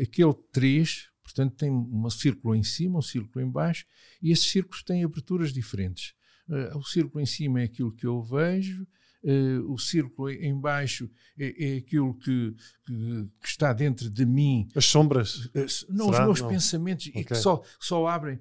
Aquele 0.00 0.34
3, 0.52 1.08
portanto, 1.22 1.54
tem 1.56 1.70
um 1.70 2.10
círculo 2.10 2.54
em 2.54 2.64
cima, 2.64 2.98
um 2.98 3.02
círculo 3.02 3.44
em 3.44 3.50
baixo, 3.50 3.84
e 4.20 4.30
esses 4.32 4.50
círculos 4.50 4.82
têm 4.82 5.04
aberturas 5.04 5.52
diferentes. 5.52 6.14
Eh, 6.50 6.72
o 6.76 6.82
círculo 6.82 7.20
em 7.22 7.26
cima 7.26 7.60
é 7.60 7.64
aquilo 7.64 7.92
que 7.92 8.04
eu 8.04 8.20
vejo, 8.20 8.84
eh, 9.24 9.58
o 9.68 9.78
círculo 9.78 10.28
em 10.30 10.58
baixo 10.60 11.08
é, 11.38 11.74
é 11.74 11.76
aquilo 11.76 12.14
que, 12.18 12.52
que- 12.84 13.28
que 13.40 13.46
está 13.46 13.72
dentro 13.72 14.10
de 14.10 14.26
mim, 14.26 14.68
As 14.74 14.84
sombras. 14.86 15.48
se- 15.68 15.86
Não, 15.88 16.06
Será? 16.06 16.22
os 16.22 16.24
meus 16.26 16.40
Não. 16.40 16.48
pensamentos 16.48 17.06
e 17.06 17.24
que 17.24 17.34
só, 17.36 17.62
só 17.78 18.08
abrem 18.08 18.40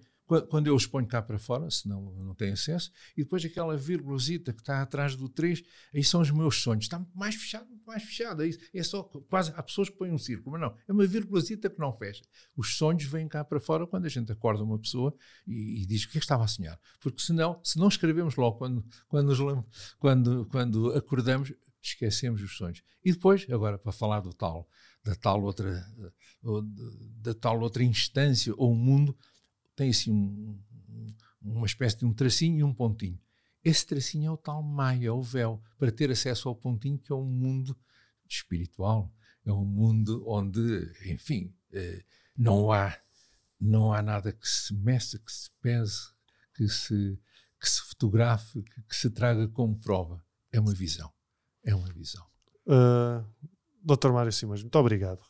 quando 0.49 0.67
eu 0.67 0.75
os 0.75 0.85
ponho 0.85 1.07
cá 1.07 1.21
para 1.21 1.37
fora, 1.37 1.69
senão 1.69 2.13
não 2.23 2.33
tenho 2.33 2.53
acesso, 2.53 2.91
e 3.17 3.23
depois 3.23 3.43
aquela 3.43 3.75
vírgulazita 3.75 4.53
que 4.53 4.61
está 4.61 4.81
atrás 4.81 5.15
do 5.15 5.27
3, 5.27 5.61
aí 5.93 6.03
são 6.03 6.21
os 6.21 6.31
meus 6.31 6.61
sonhos. 6.61 6.85
Está 6.85 7.05
mais 7.13 7.35
fechado, 7.35 7.67
mais 7.85 8.03
fechado. 8.03 8.43
É, 8.43 8.47
isso. 8.47 8.59
é 8.73 8.83
só 8.83 9.03
quase 9.03 9.51
há 9.55 9.63
pessoas 9.63 9.89
que 9.89 9.97
põem 9.97 10.11
um 10.11 10.17
círculo, 10.17 10.51
mas 10.51 10.61
não, 10.61 10.75
é 10.87 10.91
uma 10.91 11.05
vírgulazita 11.05 11.69
que 11.69 11.79
não 11.79 11.91
fecha. 11.97 12.23
Os 12.55 12.75
sonhos 12.75 13.03
vêm 13.03 13.27
cá 13.27 13.43
para 13.43 13.59
fora 13.59 13.85
quando 13.85 14.05
a 14.05 14.09
gente 14.09 14.31
acorda 14.31 14.63
uma 14.63 14.79
pessoa 14.79 15.13
e, 15.45 15.81
e 15.81 15.85
diz 15.85 16.03
o 16.03 16.09
que 16.09 16.17
é 16.17 16.19
que 16.19 16.25
estava 16.25 16.43
a 16.43 16.47
sonhar. 16.47 16.79
Porque 16.99 17.21
senão, 17.21 17.59
se 17.63 17.77
não 17.77 17.87
escrevemos 17.87 18.35
logo 18.35 18.57
quando, 18.57 18.85
quando, 19.07 19.67
quando, 19.99 20.45
quando 20.45 20.91
acordamos, 20.93 21.53
esquecemos 21.81 22.41
os 22.41 22.55
sonhos. 22.55 22.83
E 23.03 23.11
depois, 23.11 23.45
agora 23.49 23.77
para 23.77 23.91
falar 23.91 24.19
do 24.19 24.33
tal, 24.33 24.69
da 25.03 25.15
tal 25.15 25.41
outra, 25.41 25.83
eh, 25.99 26.11
da 27.21 27.33
tal 27.33 27.59
outra 27.59 27.83
instância 27.83 28.53
ou 28.55 28.75
mundo, 28.75 29.17
tem 29.81 29.89
assim 29.89 30.11
um- 30.11 30.59
um- 30.89 31.15
uma 31.41 31.65
espécie 31.65 31.97
de 31.97 32.05
um 32.05 32.13
tracinho 32.13 32.59
e 32.59 32.63
um 32.63 32.71
pontinho. 32.71 33.19
Esse 33.63 33.83
tracinho 33.87 34.27
é 34.27 34.31
o 34.31 34.37
tal 34.37 34.61
Maia, 34.61 35.07
é 35.07 35.11
o 35.11 35.23
véu, 35.23 35.59
para 35.75 35.91
ter 35.91 36.11
acesso 36.11 36.47
ao 36.47 36.55
pontinho 36.55 36.99
que 36.99 37.11
é 37.11 37.15
um 37.15 37.25
mundo 37.25 37.75
espiritual, 38.29 39.11
é 39.43 39.51
um 39.51 39.65
mundo 39.65 40.23
onde, 40.27 40.61
enfim, 41.07 41.51
eh, 41.73 42.03
não 42.37 42.71
há 42.71 42.95
não 43.59 43.91
há 43.91 44.01
nada 44.03 44.31
que 44.31 44.47
se 44.47 44.71
meça, 44.73 45.17
que 45.19 45.31
se 45.31 45.49
pese, 45.61 46.11
que 46.53 46.67
se 46.69 47.19
que 47.59 47.69
se 47.69 47.81
fotografe, 47.81 48.61
que, 48.61 48.81
que 48.83 48.95
se 48.95 49.09
traga 49.09 49.47
como 49.47 49.79
prova. 49.79 50.23
É 50.51 50.59
uma 50.59 50.73
visão, 50.75 51.11
é 51.63 51.73
uma 51.73 51.91
visão. 51.91 52.25
Uh, 52.67 53.25
Dr. 53.83 54.11
Mário 54.11 54.31
Simões, 54.31 54.61
muito 54.61 54.77
obrigado. 54.77 55.21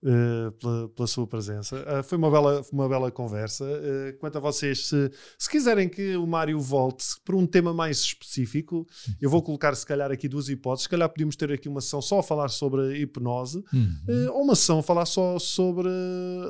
Uh, 0.00 0.52
pela, 0.52 0.88
pela, 0.90 1.08
sua 1.08 1.26
presença. 1.26 1.76
Uh, 1.76 2.04
foi 2.04 2.16
uma 2.16 2.30
bela, 2.30 2.62
uma 2.72 2.88
bela 2.88 3.10
conversa. 3.10 3.64
Uh, 3.64 4.16
quanto 4.18 4.38
a 4.38 4.40
vocês, 4.40 4.86
se, 4.86 5.10
se, 5.36 5.50
quiserem 5.50 5.88
que 5.88 6.16
o 6.16 6.24
Mário 6.24 6.60
volte 6.60 7.04
para 7.24 7.34
um 7.34 7.44
tema 7.44 7.74
mais 7.74 7.98
específico, 7.98 8.86
eu 9.20 9.28
vou 9.28 9.42
colocar 9.42 9.74
se 9.74 9.84
calhar 9.84 10.12
aqui 10.12 10.28
duas 10.28 10.48
hipóteses. 10.48 10.84
Se 10.84 10.88
calhar 10.88 11.08
podíamos 11.08 11.34
ter 11.34 11.50
aqui 11.50 11.68
uma 11.68 11.80
sessão 11.80 12.00
só 12.00 12.20
a 12.20 12.22
falar 12.22 12.48
sobre 12.48 12.80
a 12.80 12.96
hipnose 12.96 13.64
uhum. 13.72 14.34
ou 14.34 14.44
uma 14.44 14.54
sessão 14.54 14.78
a 14.78 14.82
falar 14.84 15.04
só 15.04 15.36
sobre 15.40 15.88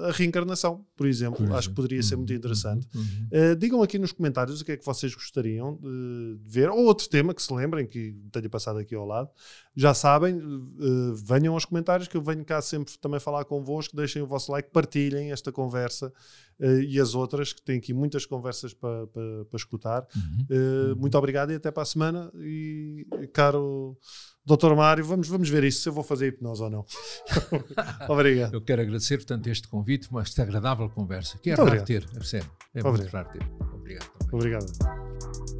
a 0.06 0.12
reencarnação, 0.12 0.84
por 0.94 1.06
exemplo. 1.06 1.46
Por 1.46 1.56
Acho 1.56 1.70
que 1.70 1.74
poderia 1.74 2.02
ser 2.02 2.16
muito 2.16 2.30
uhum. 2.30 2.36
interessante. 2.36 2.86
Uhum. 2.94 3.02
uhum. 3.32 3.56
digam 3.58 3.82
aqui 3.82 3.98
nos 3.98 4.12
comentários 4.12 4.60
o 4.60 4.64
que 4.64 4.72
é 4.72 4.76
que 4.76 4.84
vocês 4.84 5.14
gostariam 5.14 5.78
de, 5.80 6.36
de 6.36 6.50
ver, 6.52 6.68
ou 6.68 6.84
outro 6.84 7.08
tema 7.08 7.32
que 7.32 7.42
se 7.42 7.54
lembrem, 7.54 7.86
que 7.86 8.14
tenha 8.30 8.50
passado 8.50 8.78
aqui 8.78 8.94
ao 8.94 9.06
lado. 9.06 9.30
Já 9.78 9.94
sabem, 9.94 10.40
venham 11.24 11.54
aos 11.54 11.64
comentários 11.64 12.08
que 12.08 12.16
eu 12.16 12.20
venho 12.20 12.44
cá 12.44 12.60
sempre 12.60 12.92
também 12.98 13.20
falar 13.20 13.44
convosco, 13.44 13.94
deixem 13.94 14.20
o 14.20 14.26
vosso 14.26 14.50
like, 14.50 14.70
partilhem 14.72 15.30
esta 15.30 15.52
conversa 15.52 16.12
uh, 16.58 16.80
e 16.80 16.98
as 17.00 17.14
outras, 17.14 17.52
que 17.52 17.62
tem 17.62 17.78
aqui 17.78 17.92
muitas 17.92 18.26
conversas 18.26 18.74
para 18.74 19.06
pa, 19.06 19.20
pa 19.48 19.56
escutar. 19.56 20.04
Uhum. 20.16 20.46
Uh, 20.50 20.96
muito 20.96 21.16
obrigado 21.16 21.52
e 21.52 21.54
até 21.54 21.70
para 21.70 21.84
a 21.84 21.86
semana. 21.86 22.28
E 22.40 23.06
caro 23.32 23.96
Doutor 24.44 24.74
Mário, 24.74 25.04
vamos, 25.04 25.28
vamos 25.28 25.48
ver 25.48 25.62
isso, 25.62 25.82
se 25.82 25.88
eu 25.88 25.92
vou 25.92 26.02
fazer 26.02 26.28
hipnose 26.28 26.62
ou 26.62 26.70
não. 26.70 26.84
obrigado. 28.08 28.54
Eu 28.54 28.62
quero 28.62 28.80
agradecer, 28.80 29.18
portanto, 29.18 29.46
este 29.46 29.68
convite, 29.68 30.10
uma 30.10 30.22
esta 30.22 30.42
agradável 30.42 30.88
conversa, 30.88 31.38
que 31.38 31.50
é 31.50 31.52
muito 31.52 31.68
raro 31.68 31.82
obrigado. 31.82 32.08
ter, 32.10 32.18
é 32.18 32.24
sério. 32.24 32.50
É 32.74 32.82
muito, 32.82 32.98
muito 32.98 33.12
raro 33.12 33.28
ter. 33.30 33.42
Obrigado. 33.74 34.10
Também. 34.18 34.34
Obrigado. 34.34 35.57